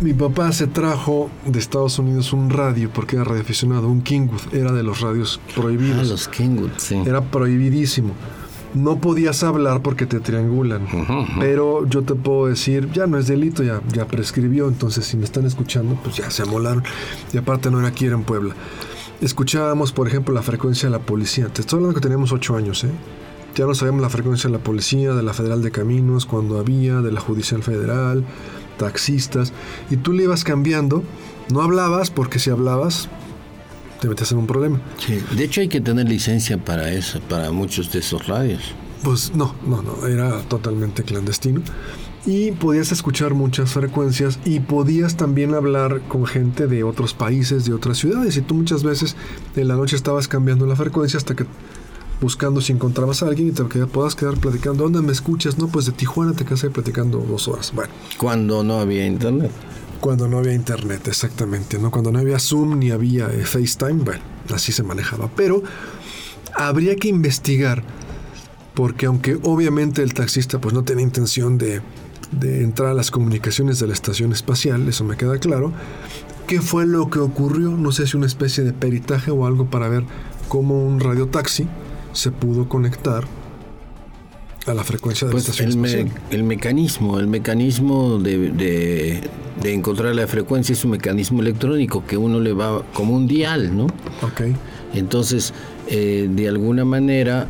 mi 0.00 0.14
papá 0.14 0.52
se 0.52 0.68
trajo 0.68 1.28
de 1.44 1.58
Estados 1.58 1.98
Unidos 1.98 2.32
un 2.32 2.50
radio 2.50 2.90
porque 2.90 3.16
era 3.16 3.24
radioaficionado, 3.24 3.88
un 3.88 4.02
Kingwood, 4.02 4.54
era 4.54 4.72
de 4.72 4.84
los 4.84 5.00
radios 5.00 5.40
prohibidos. 5.54 6.06
Ah, 6.06 6.10
los 6.10 6.28
Kingwood, 6.28 6.70
sí. 6.76 7.02
Era 7.04 7.20
prohibidísimo. 7.20 8.14
No 8.74 9.00
podías 9.00 9.42
hablar 9.42 9.82
porque 9.82 10.06
te 10.06 10.20
triangulan. 10.20 10.86
Pero 11.38 11.86
yo 11.86 12.02
te 12.02 12.14
puedo 12.14 12.46
decir, 12.46 12.90
ya 12.92 13.06
no 13.06 13.18
es 13.18 13.26
delito, 13.26 13.62
ya, 13.62 13.80
ya 13.92 14.06
prescribió. 14.06 14.68
Entonces, 14.68 15.06
si 15.06 15.16
me 15.16 15.24
están 15.24 15.46
escuchando, 15.46 15.98
pues 16.02 16.16
ya 16.16 16.30
se 16.30 16.42
amolaron. 16.42 16.84
Y 17.32 17.38
aparte, 17.38 17.70
no 17.70 17.78
era 17.78 17.88
aquí, 17.88 18.06
era 18.06 18.14
en 18.14 18.24
Puebla. 18.24 18.54
Escuchábamos, 19.20 19.92
por 19.92 20.06
ejemplo, 20.06 20.34
la 20.34 20.42
frecuencia 20.42 20.88
de 20.88 20.92
la 20.92 21.00
policía. 21.00 21.48
Te 21.48 21.62
estoy 21.62 21.78
hablando 21.78 21.94
que 21.94 22.02
teníamos 22.02 22.30
ocho 22.32 22.56
años, 22.56 22.84
¿eh? 22.84 22.90
Ya 23.54 23.66
no 23.66 23.74
sabíamos 23.74 24.02
la 24.02 24.10
frecuencia 24.10 24.48
de 24.48 24.56
la 24.56 24.62
policía, 24.62 25.14
de 25.14 25.22
la 25.22 25.32
Federal 25.32 25.62
de 25.62 25.72
Caminos, 25.72 26.26
cuando 26.26 26.60
había, 26.60 27.00
de 27.00 27.10
la 27.10 27.20
Judicial 27.20 27.64
Federal, 27.64 28.24
taxistas. 28.76 29.52
Y 29.90 29.96
tú 29.96 30.12
le 30.12 30.24
ibas 30.24 30.44
cambiando. 30.44 31.02
No 31.50 31.62
hablabas, 31.62 32.10
porque 32.10 32.38
si 32.38 32.50
hablabas, 32.50 33.08
te 34.00 34.08
metías 34.08 34.32
en 34.32 34.38
un 34.38 34.46
problema. 34.46 34.80
Sí. 34.98 35.18
De 35.36 35.44
hecho, 35.44 35.60
hay 35.60 35.68
que 35.68 35.80
tener 35.80 36.08
licencia 36.08 36.58
para 36.58 36.90
eso, 36.92 37.20
para 37.20 37.50
muchos 37.50 37.92
de 37.92 38.00
esos 38.00 38.26
radios. 38.26 38.62
Pues 39.02 39.34
no, 39.34 39.54
no, 39.66 39.82
no, 39.82 40.06
era 40.06 40.40
totalmente 40.42 41.02
clandestino. 41.02 41.62
Y 42.26 42.52
podías 42.52 42.92
escuchar 42.92 43.34
muchas 43.34 43.72
frecuencias 43.72 44.38
y 44.44 44.60
podías 44.60 45.16
también 45.16 45.54
hablar 45.54 46.02
con 46.08 46.26
gente 46.26 46.66
de 46.66 46.84
otros 46.84 47.14
países, 47.14 47.64
de 47.64 47.72
otras 47.72 47.98
ciudades. 47.98 48.36
Y 48.36 48.42
tú 48.42 48.54
muchas 48.54 48.82
veces 48.82 49.16
en 49.56 49.68
la 49.68 49.76
noche 49.76 49.96
estabas 49.96 50.28
cambiando 50.28 50.66
la 50.66 50.76
frecuencia 50.76 51.16
hasta 51.16 51.34
que 51.34 51.46
buscando 52.20 52.60
si 52.60 52.72
encontrabas 52.72 53.22
a 53.22 53.28
alguien 53.28 53.48
y 53.48 53.52
te 53.52 53.64
puedas 53.86 54.14
quedar 54.14 54.34
platicando. 54.34 54.84
¿Dónde 54.84 55.00
me 55.00 55.12
escuchas? 55.12 55.58
No, 55.58 55.68
pues 55.68 55.86
de 55.86 55.92
Tijuana 55.92 56.32
te 56.32 56.44
quedas 56.44 56.66
platicando 56.72 57.18
dos 57.18 57.48
horas. 57.48 57.72
Bueno. 57.74 57.92
Cuando 58.18 58.64
no 58.64 58.80
había 58.80 59.06
internet. 59.06 59.52
Cuando 60.00 60.28
no 60.28 60.38
había 60.38 60.54
internet, 60.54 61.08
exactamente, 61.08 61.78
¿no? 61.78 61.90
Cuando 61.90 62.12
no 62.12 62.18
había 62.18 62.38
Zoom 62.38 62.78
ni 62.78 62.90
había 62.90 63.26
eh, 63.26 63.44
FaceTime, 63.44 64.04
bueno, 64.04 64.22
así 64.54 64.72
se 64.72 64.82
manejaba. 64.82 65.28
Pero 65.34 65.62
habría 66.54 66.96
que 66.96 67.08
investigar, 67.08 67.82
porque 68.74 69.06
aunque 69.06 69.38
obviamente 69.42 70.02
el 70.02 70.14
taxista 70.14 70.60
pues 70.60 70.74
no 70.74 70.84
tenía 70.84 71.04
intención 71.04 71.58
de, 71.58 71.82
de 72.32 72.62
entrar 72.62 72.90
a 72.90 72.94
las 72.94 73.10
comunicaciones 73.10 73.78
de 73.78 73.88
la 73.88 73.94
estación 73.94 74.32
espacial, 74.32 74.88
eso 74.88 75.04
me 75.04 75.16
queda 75.16 75.38
claro, 75.38 75.72
¿qué 76.46 76.60
fue 76.60 76.86
lo 76.86 77.10
que 77.10 77.18
ocurrió? 77.18 77.70
No 77.70 77.92
sé 77.92 78.06
si 78.06 78.16
una 78.16 78.26
especie 78.26 78.64
de 78.64 78.72
peritaje 78.72 79.30
o 79.30 79.46
algo 79.46 79.66
para 79.66 79.88
ver 79.88 80.04
cómo 80.48 80.86
un 80.86 81.00
radiotaxi 81.00 81.66
se 82.12 82.30
pudo 82.30 82.68
conectar 82.68 83.26
a 84.68 84.74
la 84.74 84.84
frecuencia 84.84 85.26
de 85.26 85.32
pues 85.32 85.46
la 85.46 85.52
estación 85.52 85.84
el, 85.84 86.10
el 86.30 86.44
mecanismo, 86.44 87.18
el 87.18 87.26
mecanismo 87.26 88.18
de, 88.18 88.50
de, 88.50 89.72
encontrar 89.72 90.14
la 90.14 90.26
frecuencia 90.26 90.72
es 90.72 90.84
un 90.84 90.92
mecanismo 90.92 91.42
electrónico 91.42 92.04
que 92.06 92.16
uno 92.16 92.40
le 92.40 92.52
va 92.52 92.82
como 92.92 93.14
un 93.14 93.26
dial, 93.26 93.76
¿no? 93.76 93.84
Ok. 94.22 94.42
Entonces, 94.94 95.52
eh, 95.88 96.28
de 96.30 96.48
alguna 96.48 96.84
manera, 96.84 97.46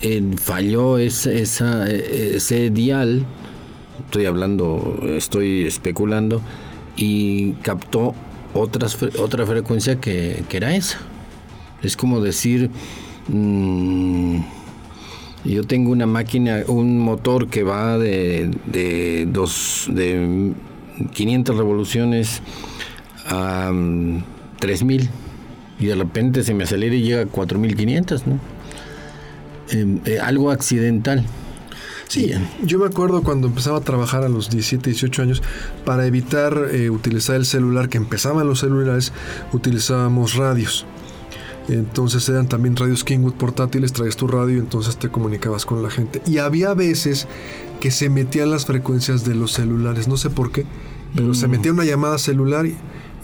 eh, 0.00 0.22
falló 0.36 0.98
esa, 0.98 1.32
esa, 1.32 1.88
ese 1.88 2.70
dial, 2.70 3.24
estoy 4.04 4.26
hablando, 4.26 5.00
estoy 5.04 5.66
especulando, 5.66 6.40
y 6.96 7.52
captó 7.62 8.14
otras, 8.54 8.98
otra 9.18 9.46
frecuencia 9.46 10.00
que, 10.00 10.44
que 10.48 10.56
era 10.56 10.74
esa. 10.74 10.98
Es 11.82 11.96
como 11.96 12.20
decir... 12.20 12.70
Mmm, 13.28 14.40
yo 15.44 15.64
tengo 15.64 15.90
una 15.90 16.06
máquina, 16.06 16.62
un 16.68 16.98
motor 16.98 17.48
que 17.48 17.62
va 17.62 17.98
de, 17.98 18.50
de, 18.66 19.26
dos, 19.30 19.88
de 19.92 20.52
500 21.12 21.56
revoluciones 21.56 22.42
a 23.26 23.72
3000 24.60 25.10
y 25.80 25.86
de 25.86 25.94
repente 25.94 26.44
se 26.44 26.54
me 26.54 26.64
acelera 26.64 26.94
y 26.94 27.02
llega 27.02 27.22
a 27.22 27.26
4500, 27.26 28.26
¿no? 28.26 28.38
Em, 29.70 30.00
eh, 30.04 30.20
algo 30.20 30.50
accidental. 30.50 31.24
Sí, 32.06 32.30
yo 32.62 32.78
me 32.78 32.86
acuerdo 32.86 33.22
cuando 33.22 33.46
empezaba 33.46 33.78
a 33.78 33.80
trabajar 33.80 34.22
a 34.22 34.28
los 34.28 34.50
17, 34.50 34.90
18 34.90 35.22
años, 35.22 35.42
para 35.86 36.06
evitar 36.06 36.68
eh, 36.70 36.90
utilizar 36.90 37.36
el 37.36 37.46
celular, 37.46 37.88
que 37.88 37.96
empezaban 37.96 38.46
los 38.46 38.60
celulares, 38.60 39.14
utilizábamos 39.52 40.34
radios. 40.34 40.84
Entonces 41.68 42.28
eran 42.28 42.48
también 42.48 42.76
radios 42.76 43.04
Kingwood 43.04 43.34
portátiles, 43.34 43.92
traías 43.92 44.16
tu 44.16 44.26
radio 44.26 44.56
y 44.56 44.58
entonces 44.58 44.96
te 44.96 45.08
comunicabas 45.08 45.64
con 45.64 45.82
la 45.82 45.90
gente. 45.90 46.22
Y 46.26 46.38
había 46.38 46.74
veces 46.74 47.28
que 47.80 47.90
se 47.90 48.08
metían 48.10 48.50
las 48.50 48.66
frecuencias 48.66 49.24
de 49.24 49.34
los 49.34 49.52
celulares, 49.52 50.08
no 50.08 50.16
sé 50.16 50.30
por 50.30 50.52
qué, 50.52 50.64
pero 51.14 51.34
se 51.34 51.46
mm. 51.46 51.50
metía 51.50 51.72
una 51.72 51.84
llamada 51.84 52.18
celular 52.18 52.66
y, 52.66 52.76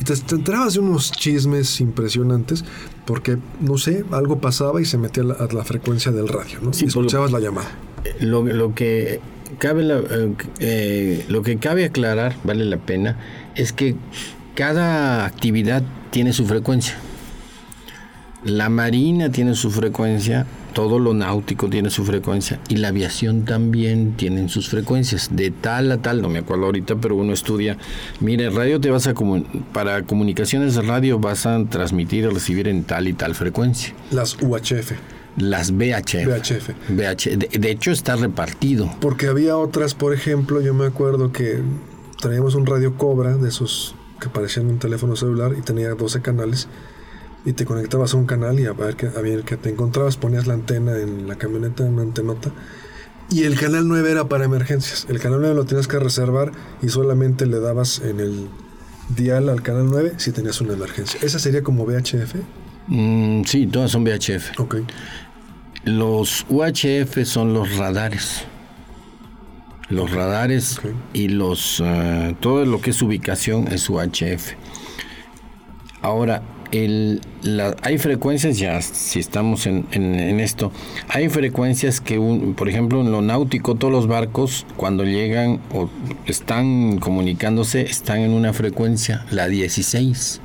te, 0.04 0.14
enterabas 0.34 0.74
de 0.74 0.80
unos 0.80 1.10
chismes 1.10 1.80
impresionantes 1.80 2.64
porque, 3.04 3.38
no 3.60 3.78
sé, 3.78 4.04
algo 4.12 4.40
pasaba 4.40 4.80
y 4.80 4.84
se 4.84 4.98
metía 4.98 5.24
a 5.24 5.52
la, 5.52 5.64
frecuencia 5.64 6.12
del 6.12 6.28
radio, 6.28 6.58
¿no? 6.62 6.70
y 6.78 6.84
escuchabas 6.84 7.32
la 7.32 7.40
llamada. 7.40 7.70
Lo, 8.20 8.44
lo 8.44 8.74
que 8.74 9.20
cabe 9.58 9.86
eh, 9.90 10.34
eh, 10.60 11.24
lo 11.28 11.42
que 11.42 11.58
cabe 11.58 11.84
aclarar, 11.84 12.36
vale 12.44 12.64
la 12.64 12.76
pena, 12.76 13.18
es 13.54 13.72
que 13.72 13.96
cada 14.54 15.24
actividad 15.24 15.82
tiene 16.10 16.32
su 16.32 16.46
frecuencia. 16.46 16.96
La 18.48 18.70
marina 18.70 19.30
tiene 19.30 19.54
su 19.54 19.70
frecuencia, 19.70 20.46
todo 20.72 20.98
lo 20.98 21.12
náutico 21.12 21.68
tiene 21.68 21.90
su 21.90 22.06
frecuencia 22.06 22.58
y 22.70 22.76
la 22.76 22.88
aviación 22.88 23.44
también 23.44 24.14
tiene 24.16 24.48
sus 24.48 24.70
frecuencias, 24.70 25.28
de 25.30 25.50
tal 25.50 25.92
a 25.92 25.98
tal, 25.98 26.22
no 26.22 26.30
me 26.30 26.38
acuerdo 26.38 26.64
ahorita, 26.64 26.96
pero 26.96 27.14
uno 27.16 27.34
estudia, 27.34 27.76
mire, 28.20 28.48
radio 28.48 28.80
te 28.80 28.90
vas 28.90 29.06
a 29.06 29.12
para 29.74 30.02
comunicaciones 30.04 30.74
de 30.74 30.80
radio 30.82 31.18
vas 31.18 31.44
a 31.44 31.62
transmitir 31.66 32.24
y 32.24 32.28
recibir 32.28 32.68
en 32.68 32.84
tal 32.84 33.06
y 33.06 33.12
tal 33.12 33.34
frecuencia. 33.34 33.92
Las 34.10 34.38
UHF. 34.40 34.92
Las 35.36 35.70
VHF. 35.70 36.26
VHF. 36.88 37.58
De, 37.58 37.70
hecho 37.70 37.90
está 37.90 38.16
repartido. 38.16 38.90
Porque 38.98 39.26
había 39.26 39.58
otras, 39.58 39.94
por 39.94 40.14
ejemplo, 40.14 40.62
yo 40.62 40.72
me 40.72 40.86
acuerdo 40.86 41.32
que 41.32 41.60
traíamos 42.18 42.54
un 42.54 42.64
radio 42.64 42.96
Cobra 42.96 43.36
de 43.36 43.50
esos 43.50 43.94
que 44.20 44.30
parecían 44.30 44.68
un 44.68 44.78
teléfono 44.78 45.16
celular 45.16 45.52
y 45.56 45.60
tenía 45.60 45.90
12 45.90 46.22
canales 46.22 46.66
y 47.44 47.52
te 47.52 47.64
conectabas 47.64 48.14
a 48.14 48.16
un 48.16 48.26
canal 48.26 48.58
y 48.60 48.66
a 48.66 48.72
ver 48.72 48.96
qué, 48.96 49.06
a 49.06 49.56
te 49.56 49.70
encontrabas, 49.70 50.16
ponías 50.16 50.46
la 50.46 50.54
antena 50.54 50.98
en 50.98 51.28
la 51.28 51.36
camioneta, 51.36 51.84
una 51.84 52.02
antenota. 52.02 52.50
Y 53.30 53.44
el 53.44 53.58
canal 53.58 53.86
9 53.86 54.10
era 54.10 54.28
para 54.28 54.44
emergencias. 54.44 55.06
El 55.08 55.18
canal 55.18 55.40
9 55.40 55.54
lo 55.54 55.64
tenías 55.64 55.86
que 55.86 55.98
reservar 55.98 56.52
y 56.82 56.88
solamente 56.88 57.46
le 57.46 57.60
dabas 57.60 58.00
en 58.00 58.20
el 58.20 58.48
dial 59.14 59.48
al 59.48 59.62
canal 59.62 59.86
9 59.86 60.14
si 60.16 60.32
tenías 60.32 60.60
una 60.60 60.72
emergencia. 60.72 61.20
¿Esa 61.22 61.38
sería 61.38 61.62
como 61.62 61.84
VHF? 61.84 62.36
Mm, 62.86 63.42
sí, 63.44 63.66
todas 63.66 63.90
son 63.90 64.04
VHF. 64.04 64.58
Ok. 64.58 64.76
Los 65.84 66.46
UHF 66.48 67.24
son 67.24 67.54
los 67.54 67.76
radares. 67.76 68.44
Los 69.90 70.10
radares 70.10 70.80
y 71.14 71.28
los 71.28 71.82
eh, 71.84 72.36
todo 72.40 72.64
lo 72.66 72.80
que 72.80 72.90
es 72.90 73.00
ubicación 73.00 73.68
es 73.68 73.88
UHF. 73.88 74.52
Ahora, 76.02 76.42
el, 76.72 77.20
hay 77.82 77.98
frecuencias, 77.98 78.58
ya 78.58 78.80
si 78.82 79.18
estamos 79.18 79.66
en, 79.66 79.86
esto, 80.40 80.72
hay 81.08 81.28
frecuencias 81.28 82.00
que, 82.00 82.18
por 82.56 82.68
ejemplo, 82.68 83.00
en 83.00 83.10
lo 83.10 83.22
náutico, 83.22 83.74
todos 83.74 83.92
los 83.92 84.06
barcos 84.06 84.66
cuando 84.76 85.04
llegan 85.04 85.60
o 85.72 85.88
están 86.26 86.98
comunicándose, 86.98 87.82
están 87.82 88.20
en 88.20 88.32
una 88.32 88.52
frecuencia, 88.52 89.24
la 89.30 89.48
16. 89.48 90.40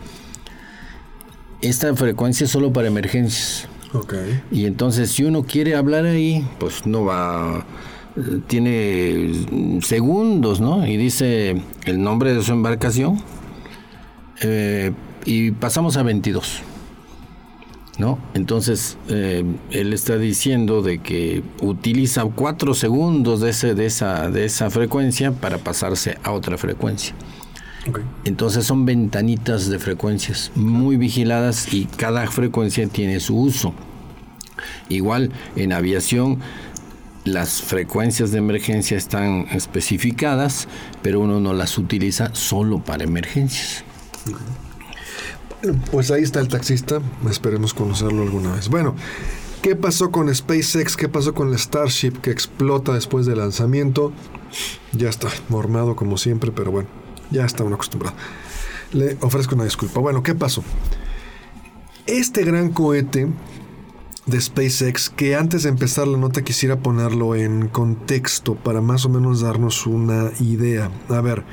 Esta 1.61 1.95
frecuencia 1.95 2.45
es 2.45 2.51
solo 2.51 2.73
para 2.73 2.87
emergencias. 2.87 3.67
Okay. 3.93 4.41
Y 4.51 4.65
entonces, 4.65 5.11
si 5.11 5.23
uno 5.23 5.43
quiere 5.43 5.75
hablar 5.75 6.05
ahí, 6.05 6.45
pues 6.59 6.85
no 6.85 7.05
va 7.05 7.65
tiene 8.47 9.81
segundos, 9.81 10.61
¿no? 10.61 10.85
Y 10.85 10.97
dice 10.97 11.61
el 11.85 12.01
nombre 12.01 12.33
de 12.33 12.43
su 12.43 12.51
embarcación, 12.51 13.21
eh, 14.41 14.91
y 15.25 15.51
pasamos 15.51 15.97
a 15.97 16.03
22. 16.03 16.61
¿No? 17.99 18.17
Entonces, 18.33 18.97
eh, 19.07 19.45
él 19.69 19.93
está 19.93 20.17
diciendo 20.17 20.81
de 20.81 20.97
que 20.97 21.43
utiliza 21.61 22.23
cuatro 22.25 22.73
segundos 22.73 23.39
de, 23.39 23.51
ese, 23.51 23.75
de, 23.75 23.85
esa, 23.85 24.31
de 24.31 24.45
esa 24.45 24.71
frecuencia 24.71 25.31
para 25.31 25.59
pasarse 25.59 26.17
a 26.23 26.31
otra 26.31 26.57
frecuencia. 26.57 27.13
Entonces 28.23 28.65
son 28.65 28.85
ventanitas 28.85 29.69
de 29.69 29.77
frecuencias 29.77 30.51
muy 30.55 30.97
vigiladas 30.97 31.73
y 31.73 31.85
cada 31.85 32.25
frecuencia 32.27 32.87
tiene 32.87 33.19
su 33.19 33.37
uso. 33.37 33.73
Igual 34.89 35.31
en 35.55 35.73
aviación 35.73 36.39
las 37.25 37.61
frecuencias 37.61 38.31
de 38.31 38.39
emergencia 38.39 38.97
están 38.97 39.47
especificadas, 39.51 40.67
pero 41.01 41.19
uno 41.19 41.39
no 41.39 41.53
las 41.53 41.77
utiliza 41.77 42.33
solo 42.33 42.79
para 42.79 43.03
emergencias. 43.03 43.83
Pues 45.91 46.11
ahí 46.11 46.23
está 46.23 46.39
el 46.39 46.47
taxista, 46.47 47.01
esperemos 47.29 47.73
conocerlo 47.73 48.23
alguna 48.23 48.53
vez. 48.53 48.69
Bueno, 48.69 48.95
¿Qué 49.63 49.77
pasó 49.77 50.11
con 50.11 50.33
SpaceX? 50.35 50.97
¿Qué 50.97 51.07
pasó 51.07 51.33
con 51.33 51.47
el 51.47 51.57
Starship 51.57 52.19
que 52.21 52.31
explota 52.31 52.93
después 52.93 53.25
del 53.25 53.37
lanzamiento? 53.37 54.11
Ya 54.91 55.07
está, 55.07 55.29
mormado 55.47 55.95
como 55.95 56.17
siempre, 56.17 56.51
pero 56.51 56.69
bueno, 56.69 56.89
ya 57.31 57.45
está 57.45 57.63
uno 57.63 57.75
acostumbrado. 57.75 58.13
Le 58.91 59.17
ofrezco 59.21 59.55
una 59.55 59.63
disculpa. 59.63 60.01
Bueno, 60.01 60.21
¿qué 60.21 60.35
pasó? 60.35 60.65
Este 62.07 62.43
gran 62.43 62.73
cohete 62.73 63.29
de 64.25 64.41
SpaceX, 64.41 65.09
que 65.09 65.37
antes 65.37 65.63
de 65.63 65.69
empezar 65.69 66.09
la 66.09 66.17
nota 66.17 66.41
quisiera 66.41 66.79
ponerlo 66.79 67.33
en 67.35 67.69
contexto 67.69 68.55
para 68.55 68.81
más 68.81 69.05
o 69.05 69.09
menos 69.09 69.39
darnos 69.39 69.87
una 69.87 70.31
idea. 70.41 70.91
A 71.07 71.21
ver, 71.21 71.45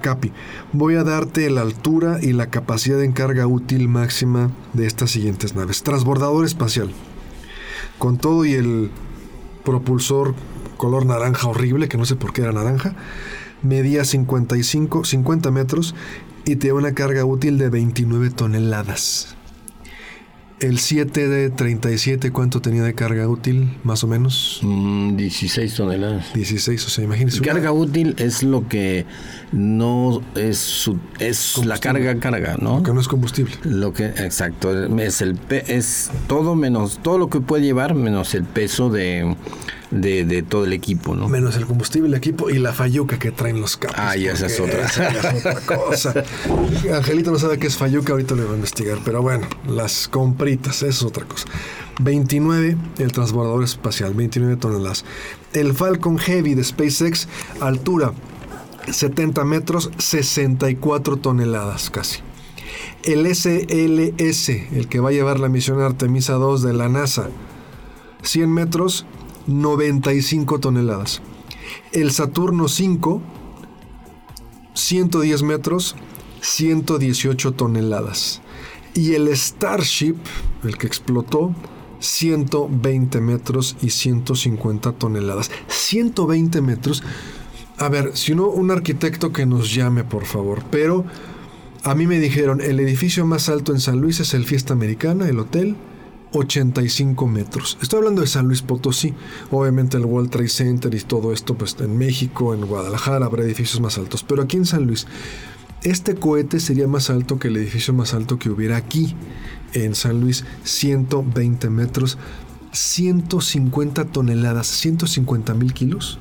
Capi, 0.00 0.32
voy 0.72 0.96
a 0.96 1.04
darte 1.04 1.48
la 1.50 1.60
altura 1.60 2.18
y 2.20 2.32
la 2.32 2.48
capacidad 2.48 2.98
de 2.98 3.04
encarga 3.04 3.46
útil 3.46 3.88
máxima 3.88 4.50
de 4.72 4.86
estas 4.86 5.10
siguientes 5.10 5.54
naves. 5.54 5.82
Transbordador 5.82 6.44
espacial, 6.44 6.90
con 7.98 8.18
todo 8.18 8.44
y 8.44 8.54
el 8.54 8.90
propulsor 9.64 10.34
color 10.76 11.06
naranja 11.06 11.48
horrible, 11.48 11.88
que 11.88 11.98
no 11.98 12.04
sé 12.04 12.16
por 12.16 12.32
qué 12.32 12.42
era 12.42 12.52
naranja, 12.52 12.94
medía 13.62 14.04
55, 14.04 15.04
50 15.04 15.50
metros 15.50 15.94
y 16.44 16.56
tenía 16.56 16.74
una 16.74 16.94
carga 16.94 17.24
útil 17.24 17.58
de 17.58 17.70
29 17.70 18.30
toneladas. 18.30 19.36
El 20.62 20.78
7 20.78 21.26
de 21.26 21.50
37, 21.50 22.30
¿cuánto 22.30 22.62
tenía 22.62 22.84
de 22.84 22.94
carga 22.94 23.26
útil, 23.26 23.76
más 23.82 24.04
o 24.04 24.06
menos? 24.06 24.60
16 24.62 25.72
mm, 25.72 25.76
toneladas. 25.76 26.32
16, 26.34 26.86
o 26.86 26.88
sea, 26.88 27.02
imagínese. 27.02 27.40
Carga 27.40 27.72
útil 27.72 28.14
es 28.16 28.44
lo 28.44 28.68
que 28.68 29.04
no 29.50 30.22
es 30.36 30.58
su, 30.58 31.00
es 31.18 31.58
la 31.66 31.78
carga 31.78 32.16
carga, 32.20 32.56
¿no? 32.60 32.76
Lo 32.76 32.82
que 32.84 32.92
no 32.92 33.00
es 33.00 33.08
combustible. 33.08 33.52
Lo 33.64 33.92
que 33.92 34.06
exacto 34.06 34.86
es 35.00 35.20
el 35.20 35.36
es 35.50 36.12
todo 36.28 36.54
menos 36.54 37.00
todo 37.02 37.18
lo 37.18 37.28
que 37.28 37.40
puede 37.40 37.64
llevar 37.64 37.96
menos 37.96 38.32
el 38.36 38.44
peso 38.44 38.88
de, 38.88 39.34
de, 39.92 40.42
todo 40.42 40.64
el 40.64 40.72
equipo, 40.72 41.14
¿no? 41.14 41.28
Menos 41.28 41.56
el 41.56 41.66
combustible, 41.66 42.08
el 42.08 42.14
equipo 42.14 42.50
y 42.50 42.58
la 42.58 42.72
fayuca 42.72 43.18
que 43.18 43.30
traen 43.30 43.60
los 43.60 43.76
capos. 43.76 43.96
Ah, 43.98 44.16
y 44.16 44.26
esa 44.26 44.46
es 44.46 44.58
otra. 44.58 44.86
Esa 44.86 45.08
es 45.08 45.46
otra 45.46 45.60
cosa. 45.66 46.14
Angelito 46.92 47.30
no 47.30 47.38
sabe 47.38 47.58
qué 47.58 47.66
es 47.66 47.76
fayuca, 47.76 48.12
ahorita 48.12 48.34
lo 48.34 48.44
voy 48.44 48.52
a 48.52 48.56
investigar, 48.56 48.98
pero 49.04 49.22
bueno, 49.22 49.46
las 49.68 50.08
compritas, 50.08 50.76
eso 50.76 50.86
es 50.86 51.02
otra 51.02 51.24
cosa. 51.24 51.46
29 52.00 52.76
el 52.98 53.12
transbordador 53.12 53.64
espacial, 53.64 54.14
29 54.14 54.56
toneladas. 54.56 55.04
El 55.52 55.74
Falcon 55.74 56.18
Heavy 56.18 56.54
de 56.54 56.64
SpaceX, 56.64 57.28
altura 57.60 58.12
70 58.90 59.44
metros, 59.44 59.90
64 59.98 61.18
toneladas 61.18 61.90
casi. 61.90 62.20
El 63.04 63.26
SLS, 63.26 64.48
el 64.48 64.88
que 64.88 65.00
va 65.00 65.10
a 65.10 65.12
llevar 65.12 65.40
la 65.40 65.48
misión 65.48 65.80
Artemisa 65.80 66.34
2 66.34 66.62
de 66.62 66.72
la 66.72 66.88
NASA, 66.88 67.28
100 68.22 68.52
metros, 68.52 69.06
95 69.46 70.60
toneladas. 70.60 71.22
El 71.92 72.10
Saturno 72.10 72.68
5, 72.68 73.22
110 74.74 75.42
metros, 75.42 75.96
118 76.40 77.52
toneladas. 77.52 78.42
Y 78.94 79.14
el 79.14 79.34
Starship, 79.36 80.16
el 80.64 80.76
que 80.76 80.86
explotó, 80.86 81.54
120 82.00 83.20
metros 83.20 83.76
y 83.80 83.90
150 83.90 84.92
toneladas. 84.92 85.50
120 85.68 86.60
metros 86.60 87.02
a 87.82 87.88
ver, 87.88 88.16
si 88.16 88.32
uno, 88.32 88.48
un 88.48 88.70
arquitecto 88.70 89.32
que 89.32 89.44
nos 89.44 89.74
llame, 89.74 90.04
por 90.04 90.24
favor. 90.24 90.62
Pero 90.70 91.04
a 91.82 91.94
mí 91.96 92.06
me 92.06 92.20
dijeron, 92.20 92.60
el 92.60 92.78
edificio 92.78 93.26
más 93.26 93.48
alto 93.48 93.72
en 93.72 93.80
San 93.80 94.00
Luis 94.00 94.20
es 94.20 94.34
el 94.34 94.44
Fiesta 94.44 94.72
Americana, 94.72 95.28
el 95.28 95.40
hotel, 95.40 95.76
85 96.32 97.26
metros. 97.26 97.78
Estoy 97.82 97.98
hablando 97.98 98.22
de 98.22 98.26
San 98.26 98.46
Luis 98.46 98.62
Potosí. 98.62 99.14
Obviamente 99.50 99.96
el 99.96 100.04
World 100.04 100.30
Trade 100.30 100.48
Center 100.48 100.94
y 100.94 101.00
todo 101.00 101.32
esto, 101.32 101.54
pues 101.54 101.76
en 101.80 101.96
México, 101.96 102.54
en 102.54 102.66
Guadalajara 102.66 103.26
habrá 103.26 103.42
edificios 103.42 103.80
más 103.80 103.98
altos. 103.98 104.22
Pero 104.22 104.42
aquí 104.42 104.56
en 104.56 104.66
San 104.66 104.86
Luis, 104.86 105.06
este 105.82 106.14
cohete 106.14 106.60
sería 106.60 106.86
más 106.86 107.10
alto 107.10 107.38
que 107.38 107.48
el 107.48 107.56
edificio 107.56 107.92
más 107.92 108.14
alto 108.14 108.38
que 108.38 108.50
hubiera 108.50 108.76
aquí 108.76 109.14
en 109.72 109.94
San 109.94 110.20
Luis, 110.20 110.44
120 110.64 111.70
metros, 111.70 112.18
150 112.72 114.04
toneladas, 114.06 114.66
150 114.66 115.54
mil 115.54 115.72
kilos. 115.72 116.18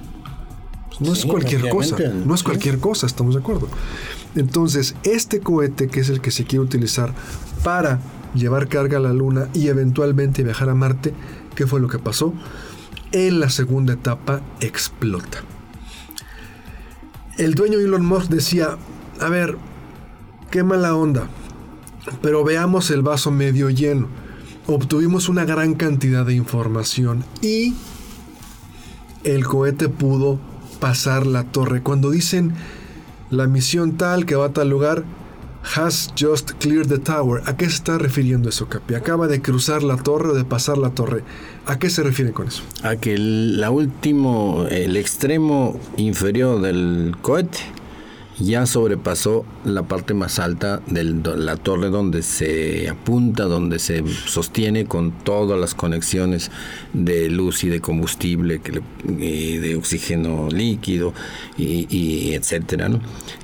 No 0.99 1.13
es 1.13 1.25
cualquier 1.25 1.69
cosa, 1.69 1.97
no 2.25 2.35
es 2.35 2.43
cualquier 2.43 2.79
cosa, 2.79 3.07
estamos 3.07 3.33
de 3.33 3.41
acuerdo. 3.41 3.67
Entonces, 4.35 4.95
este 5.03 5.39
cohete, 5.39 5.87
que 5.87 5.99
es 5.99 6.09
el 6.09 6.21
que 6.21 6.31
se 6.31 6.45
quiere 6.45 6.63
utilizar 6.63 7.13
para 7.63 7.99
llevar 8.33 8.67
carga 8.67 8.97
a 8.97 9.01
la 9.01 9.13
Luna 9.13 9.47
y 9.53 9.67
eventualmente 9.67 10.43
viajar 10.43 10.69
a 10.69 10.75
Marte, 10.75 11.13
¿qué 11.55 11.67
fue 11.67 11.79
lo 11.79 11.87
que 11.87 11.99
pasó? 11.99 12.33
En 13.11 13.39
la 13.39 13.49
segunda 13.49 13.93
etapa 13.93 14.41
explota. 14.61 15.39
El 17.37 17.55
dueño 17.55 17.79
Elon 17.79 18.05
Musk 18.05 18.29
decía, 18.29 18.77
a 19.19 19.29
ver, 19.29 19.57
qué 20.49 20.63
mala 20.63 20.95
onda, 20.95 21.27
pero 22.21 22.43
veamos 22.43 22.91
el 22.91 23.01
vaso 23.01 23.31
medio 23.31 23.69
lleno. 23.69 24.07
Obtuvimos 24.67 25.27
una 25.27 25.45
gran 25.45 25.73
cantidad 25.73 26.25
de 26.25 26.35
información 26.35 27.23
y 27.41 27.73
el 29.23 29.45
cohete 29.45 29.89
pudo 29.89 30.39
pasar 30.79 31.25
la 31.25 31.43
torre. 31.45 31.81
Cuando 31.81 32.11
dicen 32.11 32.53
la 33.29 33.47
misión 33.47 33.97
tal 33.97 34.25
que 34.25 34.35
va 34.35 34.47
a 34.47 34.53
tal 34.53 34.69
lugar, 34.69 35.03
has 35.63 36.11
just 36.15 36.53
cleared 36.59 36.87
the 36.87 36.97
tower. 36.99 37.41
¿A 37.45 37.55
qué 37.55 37.65
se 37.65 37.75
está 37.75 37.97
refiriendo 37.97 38.49
eso, 38.49 38.67
Capi? 38.67 38.95
¿Acaba 38.95 39.27
de 39.27 39.41
cruzar 39.41 39.83
la 39.83 39.97
torre 39.97 40.29
o 40.29 40.33
de 40.33 40.43
pasar 40.43 40.77
la 40.77 40.91
torre? 40.91 41.23
¿A 41.65 41.79
qué 41.79 41.89
se 41.89 42.03
refiere 42.03 42.31
con 42.31 42.47
eso? 42.47 42.63
A 42.83 42.95
que 42.95 43.13
el, 43.13 43.59
la 43.59 43.71
último, 43.71 44.65
el 44.69 44.97
extremo 44.97 45.79
inferior 45.97 46.61
del 46.61 47.15
cohete 47.21 47.59
ya 48.39 48.65
sobrepasó 48.65 49.45
la 49.65 49.83
parte 49.83 50.13
más 50.13 50.39
alta 50.39 50.81
de 50.87 51.03
la 51.03 51.57
torre 51.57 51.89
donde 51.89 52.23
se 52.23 52.89
apunta, 52.89 53.43
donde 53.43 53.79
se 53.79 54.03
sostiene 54.25 54.85
con 54.85 55.11
todas 55.11 55.59
las 55.59 55.75
conexiones 55.75 56.51
de 56.93 57.29
luz 57.29 57.63
y 57.63 57.69
de 57.69 57.81
combustible, 57.81 58.61
y 59.19 59.57
de 59.57 59.75
oxígeno 59.75 60.49
líquido 60.49 61.13
y, 61.57 62.33
etcétera. 62.33 62.89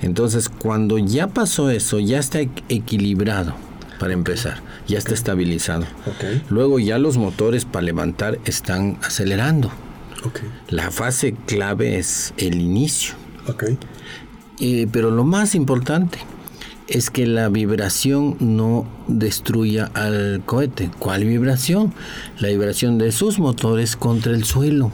Entonces, 0.02 0.50
cuando 0.50 0.98
ya 0.98 1.28
pasó 1.28 1.70
eso, 1.70 2.00
ya 2.00 2.20
está 2.20 2.40
equilibrado 2.42 3.56
para 4.00 4.14
empezar, 4.14 4.62
ya 4.88 4.98
está 4.98 5.14
estabilizado. 5.14 5.86
Luego 6.50 6.80
ya 6.80 6.98
los 6.98 7.18
motores 7.18 7.66
para 7.66 7.86
levantar 7.86 8.40
están 8.46 8.98
acelerando. 9.04 9.72
La 10.70 10.92
fase 10.92 11.36
clave 11.46 11.98
es 11.98 12.34
el 12.38 12.60
inicio. 12.60 13.16
Eh, 14.60 14.88
pero 14.92 15.12
lo 15.12 15.24
más 15.24 15.56
importante 15.56 16.20
es 16.88 17.10
que 17.10 17.28
la 17.28 17.50
vibración 17.50 18.38
no 18.40 18.86
destruya 19.08 19.92
al 19.94 20.42
cohete. 20.46 20.90
¿Cuál 21.00 21.26
vibración? 21.26 21.94
La 22.40 22.48
vibración 22.48 22.98
de 22.98 23.12
sus 23.12 23.40
motores 23.40 23.96
contra 23.96 24.34
el 24.34 24.46
suelo. 24.46 24.92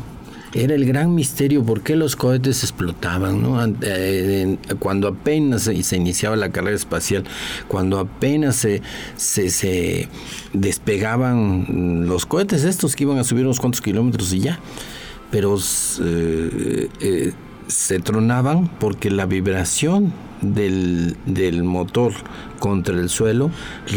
Era 0.53 0.75
el 0.75 0.85
gran 0.85 1.15
misterio 1.15 1.63
por 1.63 1.81
qué 1.81 1.95
los 1.95 2.15
cohetes 2.15 2.61
explotaban, 2.61 3.75
eh, 3.81 4.57
cuando 4.77 5.07
apenas 5.07 5.63
se, 5.63 5.95
iniciaba 5.97 6.35
la 6.35 6.51
carrera 6.51 6.75
espacial, 6.75 7.23
cuando 7.67 7.97
apenas 7.97 8.57
se, 8.57 8.83
se, 9.15 10.09
despegaban 10.53 12.05
los 12.07 12.27
cohetes 12.27 12.65
estos 12.65 12.95
que 12.95 13.03
iban 13.03 13.17
a 13.17 13.23
subir 13.23 13.45
unos 13.45 13.59
cuantos 13.59 13.81
kilómetros 13.81 14.31
y 14.31 14.41
ya. 14.41 14.59
Pero 15.31 15.57
eh, 16.01 17.33
se 17.67 17.99
tronaban 17.99 18.67
porque 18.79 19.09
la 19.09 19.25
vibración 19.25 20.13
del, 20.41 21.63
motor 21.63 22.13
contra 22.59 22.95
el 22.95 23.09
suelo 23.09 23.51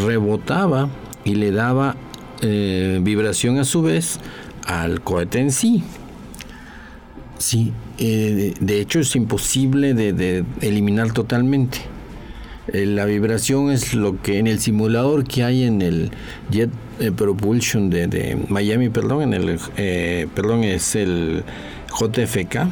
rebotaba 0.07 0.89
y 1.25 1.35
le 1.35 1.51
daba 1.51 1.97
eh, 2.43 3.01
vibración 3.03 3.59
a 3.59 3.65
su 3.65 3.83
vez 3.83 4.21
al 4.67 5.01
cohete 5.01 5.41
en 5.41 5.51
sí. 5.51 5.83
Sí, 7.39 7.73
eh, 7.99 8.55
de 8.59 8.81
hecho 8.81 9.01
es 9.01 9.15
imposible 9.17 9.95
de, 9.95 10.45
eliminar 10.61 11.13
totalmente. 11.13 11.79
Eh, 12.69 12.87
la 12.87 13.05
vibración 13.05 13.71
es 13.71 13.95
lo 13.95 14.21
que 14.23 14.39
en 14.39 14.47
el 14.47 14.59
simulador 14.59 15.25
que 15.25 15.45
hay 15.45 15.65
en 15.65 15.83
el 15.83 16.11
Jet 16.51 16.71
Propulsion 17.15 17.91
de, 17.91 18.39
Miami, 18.49 18.89
perdón, 18.89 19.23
en 19.23 19.35
el, 19.35 20.29
perdón, 20.35 20.65
es 20.65 20.97
el 20.97 21.45
JFK 21.91 22.69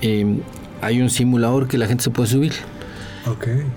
Em, 0.00 0.40
hay 0.80 1.00
un 1.00 1.10
simulador 1.10 1.68
que 1.68 1.78
la 1.78 1.86
gente 1.86 2.04
se 2.04 2.10
puede 2.10 2.28
subir. 2.28 2.52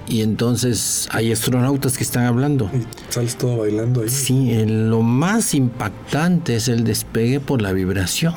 Y 0.08 0.22
entonces 0.22 1.10
hay 1.12 1.32
astronautas 1.32 1.98
que 1.98 2.04
están 2.04 2.26
hablando. 2.26 2.70
Y 2.74 2.86
sales 3.12 3.36
todo 3.36 3.58
bailando 3.58 4.02
ahí. 4.02 4.10
Sí, 4.10 4.64
lo 4.66 5.02
más 5.02 5.54
impactante 5.54 6.56
es 6.56 6.68
el 6.68 6.84
despegue 6.84 7.40
por 7.40 7.62
la 7.62 7.74
vibración. 7.74 8.34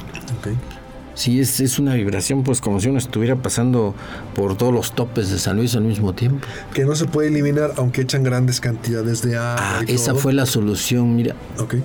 Sí, 1.15 1.41
es, 1.41 1.61
es 1.61 1.79
una 1.79 1.95
vibración, 1.95 2.43
pues 2.43 2.61
como 2.61 2.81
si 2.81 2.89
uno 2.89 2.99
estuviera 2.99 3.37
pasando 3.37 3.95
por 4.35 4.57
todos 4.57 4.73
los 4.75 4.95
topes 4.95 5.31
de 5.31 5.39
San 5.39 5.57
Luis 5.57 5.75
al 5.77 5.85
mismo 5.85 6.13
tiempo. 6.13 6.47
Que 6.73 6.85
no 6.85 6.97
se 6.97 7.07
puede 7.07 7.29
eliminar 7.29 7.73
aunque 7.77 8.03
echan 8.03 8.23
grandes 8.25 8.61
cantidades 8.61 9.23
de 9.23 9.37
agua. 9.37 9.57
Ah, 9.59 9.83
y 9.87 9.93
esa 9.93 10.13
todo. 10.13 10.21
fue 10.21 10.33
la 10.33 10.47
solución, 10.47 11.15
mira. 11.15 11.37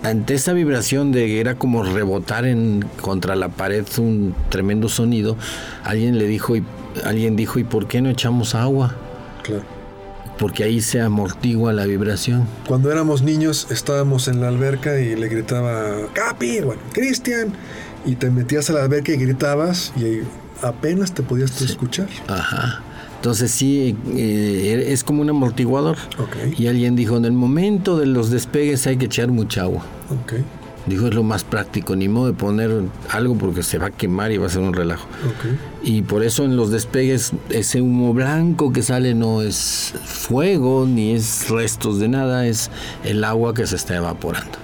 Ante 0.04 0.34
esa 0.34 0.54
vibración 0.54 1.12
de 1.12 1.28
que 1.28 1.40
era 1.40 1.56
como 1.56 1.84
rebotar 1.84 2.46
en 2.46 2.84
contra 3.02 3.36
la 3.36 3.50
pared 3.50 3.86
un 3.98 4.34
tremendo 4.50 4.90
sonido, 4.90 5.38
alguien 5.84 6.18
le 6.18 6.26
dijo 6.26 6.56
y 6.56 6.64
alguien 7.06 7.36
dijo, 7.36 7.60
"¿Y 7.60 7.64
por 7.64 7.88
qué 7.88 8.02
no 8.02 8.10
echamos 8.10 8.56
agua?" 8.56 8.96
Claro. 9.44 9.79
Porque 10.40 10.64
ahí 10.64 10.82
se 10.82 11.02
amortigua 11.02 11.74
la 11.74 11.86
vibración. 11.86 12.48
Cuando 12.66 12.92
éramos 12.92 13.22
niños 13.22 13.68
estábamos 13.70 14.28
en 14.28 14.42
la 14.42 14.48
alberca 14.48 15.00
y 15.00 15.16
le 15.16 15.28
gritaba 15.28 16.08
Capi, 16.14 16.62
bueno, 16.62 16.82
Cristian, 16.94 17.54
y 18.06 18.16
te 18.16 18.30
metías 18.30 18.70
a 18.70 18.74
la 18.74 18.84
alberca 18.84 19.12
y 19.12 19.18
gritabas 19.18 19.94
y 19.98 20.22
apenas 20.66 21.14
te 21.14 21.24
podías 21.24 21.62
escuchar. 21.62 22.08
Ajá. 22.28 22.82
Entonces 23.18 23.52
sí, 23.52 23.98
eh, 24.16 24.86
es 24.88 25.04
como 25.04 25.22
un 25.22 25.30
amortiguador. 25.30 25.98
Ok. 26.18 26.58
Y 26.58 26.68
alguien 26.68 26.96
dijo, 26.96 27.18
en 27.18 27.26
el 27.26 27.34
momento 27.34 27.98
de 27.98 28.06
los 28.06 28.30
despegues 28.30 28.88
hay 28.88 28.96
que 28.96 29.06
echar 29.06 29.28
mucha 29.28 29.64
agua. 29.64 29.84
Ok, 30.10 30.36
Dijo, 30.86 31.08
es 31.08 31.14
lo 31.14 31.24
más 31.24 31.44
práctico, 31.44 31.96
ni 31.96 32.08
modo 32.08 32.28
de 32.28 32.34
poner 32.34 32.72
algo 33.10 33.36
porque 33.36 33.64
se 33.64 33.78
va 33.78 33.88
a 33.88 33.92
quemar 33.92 34.32
y 34.32 34.38
va 34.38 34.48
a 34.48 34.50
ser 34.50 34.62
un 34.62 34.74
relajo. 34.74 35.08
Y 35.84 36.02
por 36.02 36.24
eso 36.24 36.46
en 36.46 36.56
los 36.56 36.72
despegues 36.72 37.34
ese 37.50 37.82
humo 37.82 38.14
blanco 38.14 38.72
que 38.72 38.82
sale 38.82 39.14
no 39.14 39.42
es 39.42 39.94
fuego 40.06 40.86
ni 40.88 41.14
es 41.14 41.50
restos 41.50 42.00
de 42.00 42.08
nada, 42.08 42.48
es 42.48 42.72
el 43.04 43.24
agua 43.24 43.54
que 43.54 43.68
se 43.68 43.76
está 43.76 43.96
evaporando. 43.96 44.58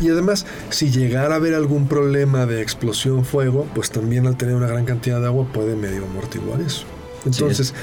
Y 0.00 0.08
además, 0.10 0.46
si 0.70 0.90
llegara 0.90 1.34
a 1.34 1.36
haber 1.38 1.54
algún 1.54 1.88
problema 1.88 2.46
de 2.46 2.62
explosión 2.62 3.24
fuego, 3.24 3.66
pues 3.74 3.90
también 3.90 4.26
al 4.26 4.36
tener 4.36 4.54
una 4.54 4.66
gran 4.66 4.84
cantidad 4.84 5.20
de 5.20 5.26
agua 5.26 5.46
puede 5.52 5.76
medio 5.76 6.04
amortiguar 6.04 6.60
eso. 6.60 6.84
Entonces, 7.24 7.74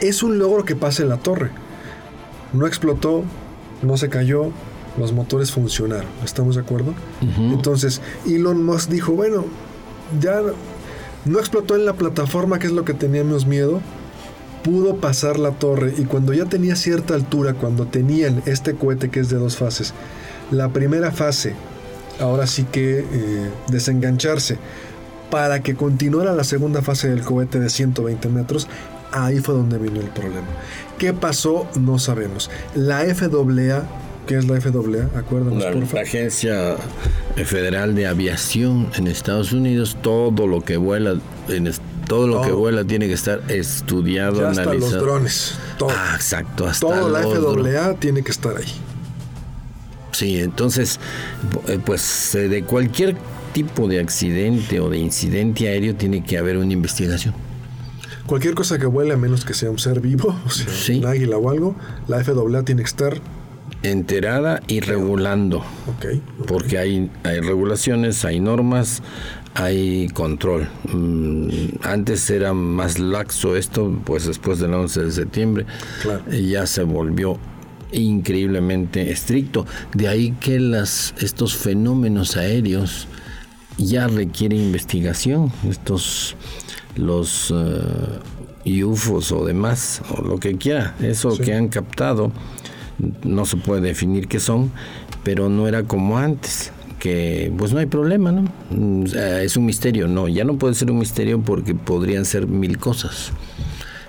es 0.00 0.22
un 0.22 0.38
logro 0.38 0.64
que 0.64 0.76
pasa 0.76 1.02
en 1.02 1.08
la 1.08 1.18
torre. 1.18 1.50
No 2.52 2.66
explotó, 2.66 3.24
no 3.82 3.96
se 3.96 4.08
cayó, 4.08 4.50
los 4.98 5.12
motores 5.12 5.50
funcionaron. 5.52 6.08
¿Estamos 6.24 6.56
de 6.56 6.62
acuerdo? 6.62 6.94
Entonces, 7.38 8.00
Elon 8.26 8.64
Musk 8.64 8.90
dijo, 8.90 9.12
bueno, 9.12 9.44
ya 10.20 10.40
no 11.24 11.38
explotó 11.38 11.76
en 11.76 11.84
la 11.84 11.94
plataforma, 11.94 12.58
que 12.58 12.66
es 12.66 12.72
lo 12.72 12.84
que 12.84 12.94
teníamos 12.94 13.46
miedo, 13.46 13.80
pudo 14.62 14.96
pasar 14.96 15.38
la 15.38 15.52
torre 15.52 15.94
y 15.96 16.04
cuando 16.04 16.32
ya 16.32 16.44
tenía 16.44 16.76
cierta 16.76 17.14
altura, 17.14 17.54
cuando 17.54 17.86
tenían 17.86 18.42
este 18.46 18.74
cohete 18.74 19.08
que 19.08 19.20
es 19.20 19.28
de 19.28 19.36
dos 19.36 19.56
fases, 19.56 19.94
la 20.50 20.70
primera 20.70 21.12
fase, 21.12 21.54
ahora 22.20 22.46
sí 22.46 22.64
que 22.64 23.00
eh, 23.00 23.50
desengancharse, 23.68 24.58
para 25.30 25.62
que 25.62 25.74
continuara 25.74 26.32
la 26.32 26.44
segunda 26.44 26.82
fase 26.82 27.08
del 27.08 27.22
cohete 27.22 27.60
de 27.60 27.68
120 27.68 28.28
metros, 28.30 28.66
ahí 29.12 29.40
fue 29.40 29.54
donde 29.54 29.78
vino 29.78 30.00
el 30.00 30.08
problema. 30.08 30.46
¿Qué 30.98 31.12
pasó? 31.12 31.66
No 31.78 31.98
sabemos. 31.98 32.50
La 32.74 33.00
FAA, 33.14 33.84
¿qué 34.28 34.36
es 34.36 34.46
la 34.46 34.60
FAA? 34.60 35.18
Acuérdanos, 35.18 35.62
La, 35.62 35.70
por 35.72 35.80
la 35.80 35.86
favor. 35.86 36.04
Agencia 36.06 36.76
Federal 37.44 37.94
de 37.96 38.06
Aviación 38.06 38.88
en 38.96 39.08
Estados 39.08 39.52
Unidos, 39.52 39.96
todo 40.02 40.46
lo 40.46 40.60
que 40.60 40.76
vuela, 40.76 41.16
en 41.48 41.72
todo 42.06 42.26
lo 42.28 42.42
que 42.42 42.52
vuela 42.52 42.84
tiene 42.84 43.06
que 43.08 43.14
estar 43.14 43.40
estudiado, 43.50 44.40
Ya 44.42 44.50
hasta 44.50 44.64
los 44.64 44.70
analizado. 44.74 45.02
drones, 45.04 45.54
todo. 45.78 45.90
Ah, 45.92 46.12
exacto, 46.14 46.66
hasta 46.66 46.86
todo 46.86 47.08
la 47.08 47.20
FAA 47.22 47.94
tiene 47.94 48.22
que 48.22 48.30
estar 48.30 48.56
ahí. 48.56 48.68
Sí, 50.12 50.38
entonces, 50.40 50.98
eh, 51.68 51.78
pues 51.84 52.34
eh, 52.34 52.48
de 52.48 52.64
cualquier 52.64 53.16
tipo 53.52 53.86
de 53.88 54.00
accidente 54.00 54.80
o 54.80 54.90
de 54.90 54.98
incidente 54.98 55.68
aéreo 55.68 55.94
tiene 55.94 56.24
que 56.24 56.38
haber 56.38 56.56
una 56.56 56.72
investigación. 56.72 57.34
Cualquier 58.26 58.54
cosa 58.54 58.78
que 58.78 58.86
vuele, 58.86 59.14
a 59.14 59.16
menos 59.16 59.44
que 59.44 59.54
sea 59.54 59.70
un 59.70 59.78
ser 59.78 60.00
vivo, 60.00 60.36
o 60.46 60.50
sea, 60.50 60.66
Sí. 60.72 60.98
un 60.98 61.06
águila 61.06 61.36
o 61.38 61.50
algo, 61.50 61.76
la 62.08 62.22
FAA 62.24 62.62
tiene 62.64 62.82
que 62.82 62.88
estar. 62.88 63.20
Enterada 63.82 64.60
y 64.66 64.80
regulando, 64.80 65.64
porque 66.48 66.78
hay, 66.78 67.10
hay 67.22 67.38
regulaciones, 67.40 68.24
hay 68.24 68.40
normas, 68.40 69.02
hay 69.54 70.08
control. 70.08 70.68
Mm, 70.92 71.48
antes 71.82 72.28
era 72.30 72.52
más 72.54 72.98
laxo 72.98 73.54
esto, 73.56 73.96
pues 74.04 74.26
después 74.26 74.58
del 74.58 74.74
11 74.74 75.02
de 75.04 75.12
septiembre 75.12 75.66
Claro. 76.02 76.24
ya 76.30 76.66
se 76.66 76.82
volvió 76.82 77.38
increíblemente 77.92 79.10
estricto. 79.12 79.64
De 79.94 80.08
ahí 80.08 80.32
que 80.40 80.58
las, 80.58 81.14
estos 81.20 81.56
fenómenos 81.56 82.36
aéreos 82.36 83.06
ya 83.78 84.08
requieren 84.08 84.58
investigación. 84.58 85.52
Estos, 85.68 86.34
los 86.96 87.54
eh, 88.66 88.82
UFOs 88.84 89.30
o 89.32 89.44
demás, 89.44 90.02
o 90.10 90.22
lo 90.22 90.38
que 90.38 90.56
quiera, 90.56 90.94
eso 91.00 91.30
Sí. 91.30 91.42
que 91.44 91.54
han 91.54 91.68
captado, 91.68 92.32
no 93.24 93.44
se 93.46 93.56
puede 93.56 93.80
definir 93.80 94.28
qué 94.28 94.40
son, 94.40 94.70
pero 95.24 95.48
no 95.48 95.68
era 95.68 95.82
como 95.84 96.18
antes 96.18 96.72
que 96.98 97.52
pues 97.56 97.72
no 97.72 97.78
hay 97.78 97.86
problema, 97.86 98.32
¿no? 98.32 98.42
Mm, 98.70 99.04
Es 99.42 99.56
un 99.56 99.66
misterio, 99.66 100.08
no, 100.08 100.28
ya 100.28 100.44
no 100.44 100.56
puede 100.56 100.74
ser 100.74 100.90
un 100.90 100.98
misterio 100.98 101.40
porque 101.40 101.74
podrían 101.74 102.24
ser 102.24 102.46
mil 102.46 102.78
cosas. 102.78 103.30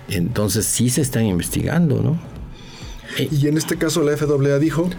Entonces 0.10 0.66
sí 0.66 0.90
se 0.90 1.02
están 1.02 1.26
investigando, 1.26 2.02
¿no? 2.02 2.20
Y 3.32 3.48
en 3.48 3.58
este 3.58 3.76
caso 3.78 4.04
la 4.04 4.16
FAA 4.18 4.58
dijo, 4.60 4.90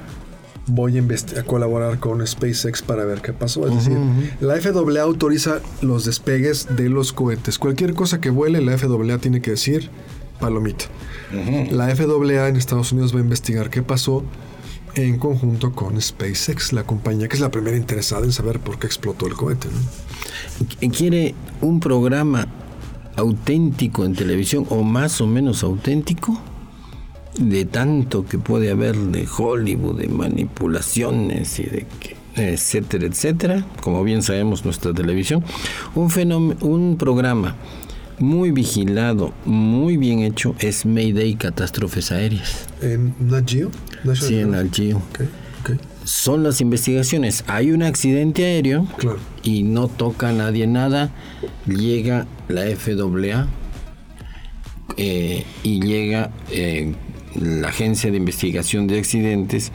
voy 0.67 0.99
a, 0.99 1.03
a 1.39 1.43
colaborar 1.43 1.99
con 1.99 2.25
SpaceX 2.27 2.83
para 2.83 3.05
ver 3.05 3.21
qué 3.23 3.33
pasó. 3.33 3.67
Es 3.67 3.75
decir, 3.75 3.97
la 4.41 4.57
FAA 4.57 5.03
autoriza 5.03 5.61
los 5.83 6.05
despegues 6.05 6.69
de 6.77 6.89
los 6.89 7.13
cohetes. 7.13 7.59
Cualquier 7.59 7.95
cosa 7.95 8.21
que 8.21 8.31
vuele, 8.31 8.61
la 8.61 8.77
FAA 8.79 9.19
tiene 9.19 9.41
que 9.41 9.53
decir 9.53 9.91
palomita. 10.41 10.87
La 11.71 11.95
FAA 11.95 12.49
en 12.49 12.57
Estados 12.57 12.93
Unidos 12.93 13.15
va 13.15 13.19
a 13.19 13.23
investigar 13.23 13.71
qué 13.71 13.83
pasó 13.83 14.25
en 14.95 15.19
conjunto 15.19 15.73
con 15.73 16.01
SpaceX, 16.01 16.73
la 16.73 16.85
compañía 16.85 17.29
que 17.29 17.37
es 17.37 17.41
la 17.41 17.51
primera 17.51 17.77
interesada 17.77 18.25
en 18.25 18.33
saber 18.33 18.59
por 18.59 18.79
qué 18.79 18.87
explotó 18.87 19.27
el 19.27 19.35
cohete. 19.35 19.69
¿no? 19.69 20.93
quiere 20.93 21.35
un 21.61 21.79
programa 21.79 22.49
auténtico 23.17 24.05
en 24.05 24.15
televisión 24.15 24.67
o 24.71 24.83
más 24.83 25.21
o 25.21 25.27
menos 25.27 25.63
auténtico 25.63 26.41
de 27.39 27.65
tanto 27.65 28.27
que 28.27 28.39
puede 28.39 28.71
haber 28.71 28.97
de 28.97 29.27
Hollywood, 29.27 30.01
de 30.01 30.09
manipulaciones 30.09 31.59
y 31.61 31.65
de 31.65 31.87
etcétera, 32.37 33.07
etcétera, 33.07 33.67
como 33.83 34.03
bien 34.05 34.23
sabemos 34.23 34.65
nuestra 34.65 34.93
televisión, 34.93 35.45
un 35.95 36.11
fenómeno, 36.11 36.65
un 36.65 36.97
programa 36.97 37.57
muy 38.21 38.51
vigilado, 38.53 39.33
muy 39.45 39.97
bien 39.97 40.21
hecho 40.21 40.55
es 40.61 40.85
Mayday 40.87 41.35
Catástrofes 41.35 42.13
Aéreas. 42.13 42.69
En 42.83 43.15
Nat 43.19 43.51
Geo. 43.51 43.71
Sí, 44.15 44.39
en. 44.39 44.53
Nat 44.53 44.67
Geo. 44.73 45.03
Son 46.05 46.43
las 46.43 46.61
investigaciones. 46.61 47.45
Hay 47.47 47.71
un 47.73 47.83
accidente 47.83 48.45
aéreo 48.45 48.87
Claro. 48.97 49.19
y 49.43 49.63
no 49.63 49.89
toca 49.89 50.31
a 50.31 50.33
nadie 50.33 50.67
nada. 50.67 51.11
Llega 51.67 52.27
la 52.49 52.63
FAA 52.75 53.49
eh, 54.97 55.45
y 55.63 55.81
llega 55.81 56.31
eh, 56.51 56.95
la 57.35 57.69
Agencia 57.69 58.11
de 58.11 58.17
Investigación 58.17 58.87
de 58.87 58.99
Accidentes 58.99 59.73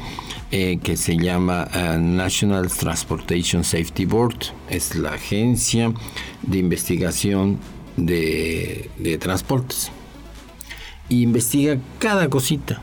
eh, 0.52 0.78
que 0.84 0.98
se 0.98 1.16
llama 1.18 1.68
National 2.00 2.68
Transportation 2.70 3.64
Safety 3.64 4.06
Board. 4.06 4.38
Es 4.70 4.96
la 4.96 5.14
agencia 5.14 5.94
de 6.42 6.58
investigación 6.58 7.60
de, 7.98 8.90
de 8.98 9.18
transportes. 9.18 9.92
Y 11.10 11.22
investiga 11.22 11.78
cada 12.00 12.30
cosita, 12.30 12.82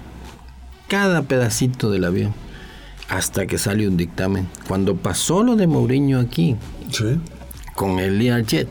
cada 0.88 1.22
pedacito 1.22 1.90
del 1.90 2.04
avión, 2.04 2.32
hasta 3.08 3.46
que 3.46 3.58
sale 3.58 3.88
un 3.88 3.96
dictamen. 3.96 4.48
Cuando 4.68 4.96
pasó 4.96 5.42
lo 5.42 5.56
de 5.56 5.66
Mourinho 5.66 6.20
aquí, 6.20 6.56
Sí. 6.90 7.18
con 7.74 7.98
el 7.98 8.18
Learjet, 8.18 8.68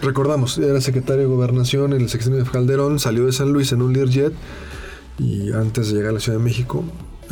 Recordamos, 0.00 0.58
era 0.58 0.80
secretario 0.80 1.22
de 1.22 1.28
Gobernación 1.28 1.92
en 1.92 2.02
el 2.02 2.08
sexenio 2.08 2.42
de 2.42 2.50
Calderón, 2.50 2.98
salió 2.98 3.24
de 3.26 3.32
San 3.32 3.52
Luis 3.52 3.72
en 3.72 3.80
un 3.82 3.92
Learjet 3.94 4.32
y 5.18 5.52
antes 5.52 5.88
de 5.88 5.94
llegar 5.94 6.10
a 6.10 6.14
la 6.14 6.20
Ciudad 6.20 6.38
de 6.38 6.44
México 6.44 6.84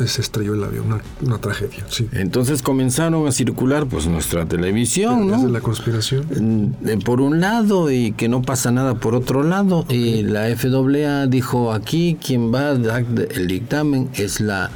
se 0.05 0.21
estrelló 0.21 0.53
el 0.53 0.63
avión, 0.63 0.87
una, 0.87 1.01
una 1.21 1.37
tragedia, 1.37 1.85
sí. 1.87 2.07
entonces 2.13 2.61
comenzaron 2.61 3.27
a 3.27 3.31
circular 3.31 3.85
pues 3.85 4.07
nuestra 4.07 4.45
televisión, 4.45 5.27
Desde 5.27 5.43
¿no? 5.43 5.49
la 5.49 5.61
conspiración. 5.61 6.75
Por 7.05 7.21
un 7.21 7.39
lado 7.39 7.91
y 7.91 8.11
que 8.13 8.27
no 8.27 8.41
pasa 8.41 8.71
nada 8.71 8.95
por 8.95 9.15
otro 9.15 9.43
lado. 9.43 9.85
Y 9.89 10.23
la 10.23 10.47
FAA 10.55 11.27
dijo 11.27 11.73
aquí 11.73 12.17
quien 12.23 12.53
va 12.53 12.69
a 12.69 12.75
dar 12.75 13.05
el 13.31 13.47
dictamen 13.47 14.09
es 14.15 14.39
la 14.39 14.71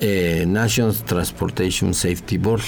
eh, 0.00 0.44
National 0.46 0.94
Transportation 1.04 1.94
Safety 1.94 2.38
Board. 2.38 2.62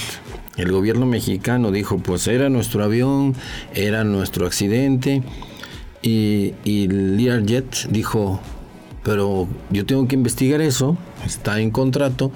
El 0.57 0.71
gobierno 0.71 1.05
mexicano 1.05 1.71
dijo 1.71 1.97
pues 1.99 2.27
era 2.27 2.49
nuestro 2.49 2.83
avión, 2.83 3.35
era 3.73 4.03
nuestro 4.03 4.47
accidente 4.47 5.21
y, 6.01 6.53
y 6.63 6.87
Learjet 6.87 7.87
dijo 7.89 8.41
pero 9.07 9.47
yo 9.69 9.85
tengo 9.85 10.05
que 10.05 10.15
investigar 10.15 10.59
eso, 10.59 10.97
está 11.25 11.61
en 11.61 11.71
contrato, 11.71 12.29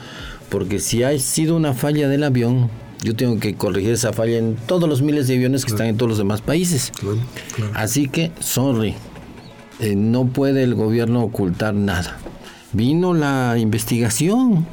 porque 0.47 0.80
si 0.80 1.03
ha 1.03 1.19
sido 1.19 1.57
una 1.57 1.74
falla 1.74 2.07
del 2.07 2.24
avión, 2.24 2.69
yo 3.03 3.13
tengo 3.13 3.41
que 3.41 3.55
corregir 3.55 3.91
esa 3.91 4.13
falla 4.13 4.38
en 4.38 4.55
todos 4.55 4.88
los 4.88 5.01
miles 5.01 5.28
de 5.28 5.36
aviones 5.36 5.65
que 5.65 5.72
están 5.72 5.88
en 5.88 5.97
todos 5.97 6.07
los 6.07 6.17
demás 6.17 6.39
países. 6.39 6.93
Así 7.74 8.07
que, 8.07 8.32
sorry, 8.39 8.95
eh, 9.82 9.97
no 9.97 10.28
puede 10.28 10.63
el 10.63 10.74
gobierno 10.74 11.22
ocultar 11.24 11.74
nada. 11.74 12.17
Vino 12.72 13.13
la 13.13 13.57
investigación 13.57 14.65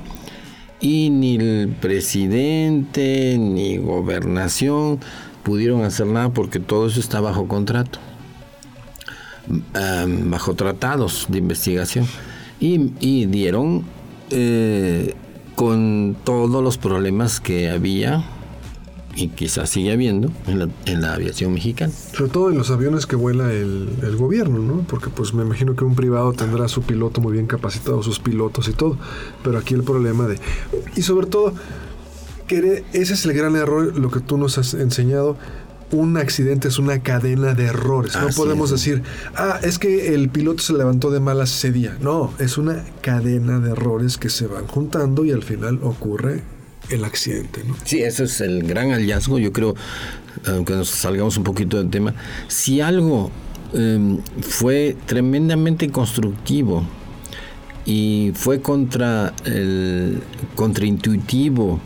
y 0.80 1.10
ni 1.10 1.34
el 1.34 1.74
presidente 1.80 3.36
ni 3.40 3.76
gobernación 3.78 5.00
pudieron 5.42 5.82
hacer 5.82 6.06
nada 6.06 6.28
porque 6.28 6.60
todo 6.60 6.86
eso 6.86 7.00
está 7.00 7.20
bajo 7.20 7.48
contrato, 7.48 7.98
bajo 10.24 10.54
tratados 10.54 11.26
de 11.28 11.38
investigación 11.38 12.06
y, 12.60 13.26
dieron 13.26 13.84
eh, 14.30 15.14
con 15.54 16.16
todos 16.24 16.62
los 16.62 16.78
problemas 16.78 17.40
que 17.40 17.70
había 17.70 18.24
y 19.14 19.28
quizás 19.28 19.70
sigue 19.70 19.92
habiendo 19.92 20.30
en 20.46 21.00
la, 21.00 21.14
aviación 21.14 21.52
mexicana. 21.52 21.92
Sobre 22.12 22.30
todo 22.30 22.50
en 22.50 22.58
los 22.58 22.70
aviones 22.70 23.06
que 23.06 23.16
vuela 23.16 23.52
el, 23.52 23.88
el, 24.02 24.16
gobierno, 24.16 24.60
¿no? 24.60 24.84
Porque 24.86 25.08
pues 25.10 25.34
me 25.34 25.42
imagino 25.42 25.74
que 25.74 25.82
un 25.84 25.96
privado 25.96 26.32
tendrá 26.32 26.68
su 26.68 26.82
piloto 26.82 27.20
muy 27.20 27.32
bien 27.32 27.46
capacitado, 27.46 28.00
sus 28.02 28.20
pilotos 28.20 28.68
y 28.68 28.72
todo. 28.72 28.96
Pero 29.42 29.58
aquí 29.58 29.74
el 29.74 29.82
problema 29.82 30.28
de... 30.28 30.38
Y 30.94 31.02
sobre 31.02 31.26
todo, 31.26 31.52
que 32.46 32.84
ese 32.92 33.14
es 33.14 33.24
el 33.24 33.32
gran 33.32 33.56
error, 33.56 33.98
lo 33.98 34.10
que 34.10 34.20
tú 34.20 34.38
nos 34.38 34.56
has 34.56 34.74
enseñado, 34.74 35.36
un 35.92 36.16
accidente 36.16 36.68
es 36.68 36.78
una 36.78 37.02
cadena 37.02 37.54
de 37.54 37.66
errores. 37.66 38.14
no 38.16 38.28
podemos 38.28 38.70
decir, 38.70 39.02
ah, 39.34 39.58
es 39.62 39.78
que 39.78 40.14
el 40.14 40.28
piloto 40.28 40.62
se 40.62 40.72
levantó 40.74 41.10
de 41.10 41.20
malas 41.20 41.56
ese 41.56 41.72
día. 41.72 41.96
No, 42.00 42.32
es 42.38 42.58
una 42.58 42.84
cadena 43.00 43.58
de 43.60 43.70
errores 43.70 44.18
que 44.18 44.28
se 44.28 44.46
van 44.46 44.66
juntando 44.66 45.24
y 45.24 45.32
al 45.32 45.42
final 45.42 45.80
ocurre 45.82 46.42
el 46.90 47.04
accidente. 47.04 47.62
¿no? 47.66 47.76
Sí, 47.84 48.02
ese 48.02 48.24
es 48.24 48.40
el 48.40 48.62
gran 48.64 48.90
hallazgo. 48.90 49.38
Yo 49.38 49.52
creo, 49.52 49.74
aunque 50.46 50.74
nos 50.74 50.88
salgamos 50.88 51.36
un 51.36 51.44
poquito 51.44 51.78
del 51.78 51.90
tema, 51.90 52.14
si 52.48 52.80
algo 52.80 53.30
em, 53.72 54.18
fue 54.40 54.96
tremendamente 55.06 55.90
constructivo 55.90 56.84
y 57.84 58.32
fue 58.34 58.60
contra 58.60 59.34
el 59.44 60.20
contraintuitivo, 60.54 61.80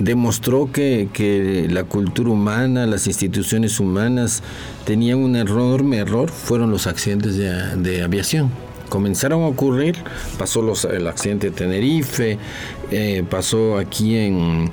demostró 0.00 0.72
que, 0.72 1.68
la 1.70 1.84
cultura 1.84 2.30
humana, 2.30 2.86
las 2.86 3.06
instituciones 3.06 3.78
humanas 3.78 4.42
tenían 4.84 5.18
un 5.18 5.36
enorme 5.36 5.98
error, 5.98 6.30
fueron 6.30 6.70
los 6.70 6.86
accidentes 6.86 7.36
de, 7.36 8.02
aviación. 8.02 8.50
Comenzaron 8.88 9.44
a 9.44 9.46
ocurrir, 9.46 9.94
pasó 10.36 10.64
el 10.90 11.06
accidente 11.06 11.50
de 11.50 11.56
Tenerife, 11.56 12.38
eh, 12.90 13.22
pasó 13.28 13.78
aquí 13.78 14.16
en, 14.16 14.70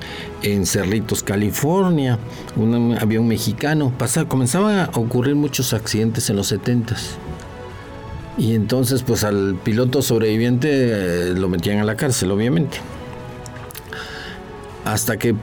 Cerritos, 0.66 1.22
California, 1.22 2.18
un 2.56 2.98
avión 3.00 3.28
mexicano, 3.28 3.94
comenzaban 4.28 4.80
a 4.80 4.90
ocurrir 4.94 5.36
muchos 5.36 5.74
accidentes 5.74 6.30
en 6.30 6.38
los 6.38 6.48
70 6.48 6.96
y 8.38 8.54
entonces 8.54 9.02
pues 9.02 9.24
al 9.24 9.56
piloto 9.64 10.04
sobreviviente 10.04 10.70
eh, 10.72 11.34
lo 11.34 11.50
metían 11.50 11.80
a 11.80 11.84
la 11.84 11.96
cárcel, 11.96 12.32
obviamente 12.32 12.78
hasta 14.88 15.18
que 15.18 15.36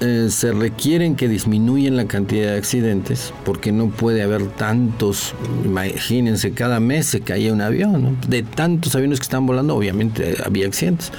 eh, 0.00 0.28
se 0.30 0.52
requieren 0.52 1.16
que 1.16 1.26
disminuyan 1.26 1.96
la 1.96 2.06
cantidad 2.06 2.52
de 2.52 2.56
accidentes, 2.56 3.34
porque 3.44 3.72
no 3.72 3.88
puede 3.88 4.22
haber 4.22 4.46
tantos, 4.50 5.34
imagínense, 5.64 6.52
cada 6.52 6.78
mes 6.78 7.06
se 7.06 7.20
caía 7.20 7.52
un 7.52 7.60
avión, 7.60 8.16
de 8.28 8.44
tantos 8.44 8.94
aviones 8.94 9.18
que 9.18 9.24
están 9.24 9.44
volando, 9.44 9.74
obviamente 9.74 10.36
había 10.44 10.68
accidentes, 10.68 11.10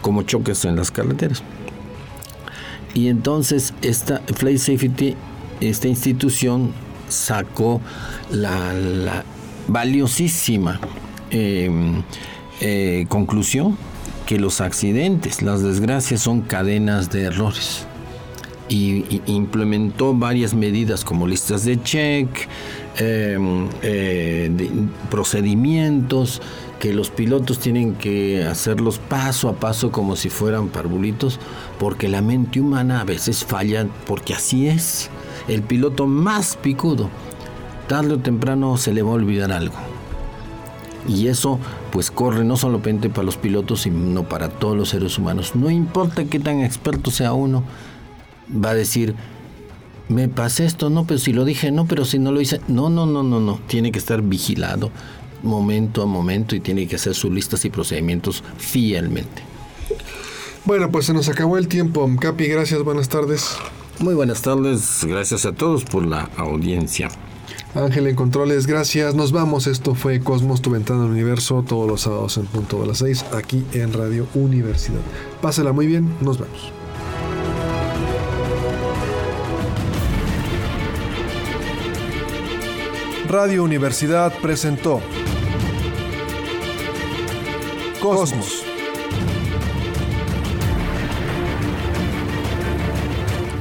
como 0.00 0.22
choques 0.22 0.64
en 0.64 0.76
las 0.76 0.90
carreteras. 0.90 1.42
Y 2.94 3.08
entonces 3.08 3.74
esta 3.82 4.22
Flight 4.34 4.58
Safety, 4.58 5.14
esta 5.60 5.88
institución 5.88 6.72
sacó 7.08 7.82
la, 8.30 9.22
valiosísima 9.68 10.80
em, 11.30 12.02
eh, 12.60 13.04
conclusión 13.08 13.76
que 14.32 14.38
los 14.38 14.62
accidentes, 14.62 15.42
las 15.42 15.62
desgracias 15.62 16.22
son 16.22 16.40
cadenas 16.40 17.10
de 17.10 17.24
errores. 17.24 17.84
Y, 18.70 19.20
implementó 19.26 20.14
varias 20.14 20.54
medidas 20.54 21.04
como 21.04 21.26
listas 21.26 21.66
de 21.66 21.82
check, 21.82 22.48
em, 22.96 23.68
eh, 23.82 24.50
procedimientos, 25.10 26.40
que 26.80 26.94
los 26.94 27.10
pilotos 27.10 27.58
tienen 27.58 27.94
que 27.96 28.42
hacerlos 28.42 28.98
paso 28.98 29.50
a 29.50 29.56
paso 29.56 29.92
como 29.92 30.16
si 30.16 30.30
fueran 30.30 30.68
parvulitos, 30.68 31.38
porque 31.78 32.08
la 32.08 32.22
mente 32.22 32.58
humana 32.58 33.02
a 33.02 33.04
veces 33.04 33.44
falla, 33.44 33.86
porque 34.06 34.32
así 34.32 34.66
es. 34.66 35.10
El 35.46 35.60
piloto 35.60 36.06
más 36.06 36.56
picudo, 36.56 37.10
tarde 37.86 38.14
o 38.14 38.18
temprano 38.18 38.78
se 38.78 38.94
le 38.94 39.02
va 39.02 39.10
a 39.10 39.14
olvidar 39.16 39.52
algo. 39.52 39.91
Y 41.08 41.26
eso 41.26 41.58
pues 41.90 42.10
corre 42.10 42.44
no 42.44 42.56
solamente 42.56 43.10
para 43.10 43.24
los 43.24 43.36
pilotos, 43.36 43.82
sino 43.82 44.28
para 44.28 44.48
todos 44.48 44.76
los 44.76 44.90
seres 44.90 45.18
humanos. 45.18 45.54
No 45.54 45.70
importa 45.70 46.24
qué 46.24 46.38
tan 46.38 46.60
experto 46.60 47.10
sea 47.10 47.32
uno, 47.32 47.64
va 48.52 48.70
a 48.70 48.74
decir, 48.74 49.14
me 50.08 50.28
pasé 50.28 50.64
esto, 50.64 50.90
no, 50.90 51.04
pero 51.04 51.18
si 51.18 51.32
lo 51.32 51.44
dije, 51.44 51.70
no, 51.70 51.86
pero 51.86 52.04
si 52.04 52.18
no 52.18 52.32
lo 52.32 52.40
hice, 52.40 52.60
no, 52.68 52.90
no, 52.90 53.06
no, 53.06 53.22
no, 53.22 53.40
no, 53.40 53.60
tiene 53.66 53.90
que 53.92 53.98
estar 53.98 54.22
vigilado 54.22 54.90
momento 55.42 56.02
a 56.02 56.06
momento 56.06 56.54
y 56.54 56.60
tiene 56.60 56.86
que 56.86 56.96
hacer 56.96 57.14
sus 57.14 57.32
listas 57.32 57.64
y 57.64 57.70
procedimientos 57.70 58.42
fielmente. 58.58 59.42
Bueno, 60.64 60.90
pues 60.90 61.06
se 61.06 61.12
nos 61.12 61.28
acabó 61.28 61.58
el 61.58 61.68
tiempo. 61.68 62.08
Capi, 62.20 62.46
gracias, 62.46 62.82
buenas 62.84 63.08
tardes. 63.08 63.56
Muy 63.98 64.14
buenas 64.14 64.42
tardes, 64.42 65.00
gracias 65.04 65.44
a 65.44 65.52
todos 65.52 65.84
por 65.84 66.06
la 66.06 66.30
audiencia. 66.36 67.08
Ángel 67.74 68.06
en 68.06 68.16
controles, 68.16 68.66
gracias. 68.66 69.14
Nos 69.14 69.32
vamos. 69.32 69.66
Esto 69.66 69.94
fue 69.94 70.20
Cosmos, 70.20 70.60
tu 70.60 70.70
ventana 70.70 71.04
al 71.04 71.10
universo, 71.10 71.64
todos 71.66 71.88
los 71.88 72.02
sábados 72.02 72.36
en 72.36 72.44
punto 72.44 72.80
de 72.80 72.88
las 72.88 72.98
6, 72.98 73.26
aquí 73.32 73.64
en 73.72 73.92
Radio 73.94 74.26
Universidad. 74.34 75.00
Pásela 75.40 75.72
muy 75.72 75.86
bien, 75.86 76.14
nos 76.20 76.38
vemos. 76.38 76.70
Radio 83.26 83.64
Universidad 83.64 84.34
presentó 84.42 85.00
Cosmos. 88.02 88.64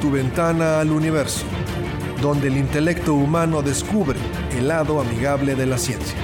Tu 0.01 0.12
ventana 0.12 0.82
al 0.82 0.91
universo 0.91 1.45
donde 2.22 2.47
el 2.47 2.57
intelecto 2.57 3.15
humano 3.15 3.61
descubre 3.61 4.19
el 4.55 4.67
lado 4.67 5.01
amigable 5.01 5.55
de 5.55 5.65
la 5.65 5.78
ciencia. 5.78 6.15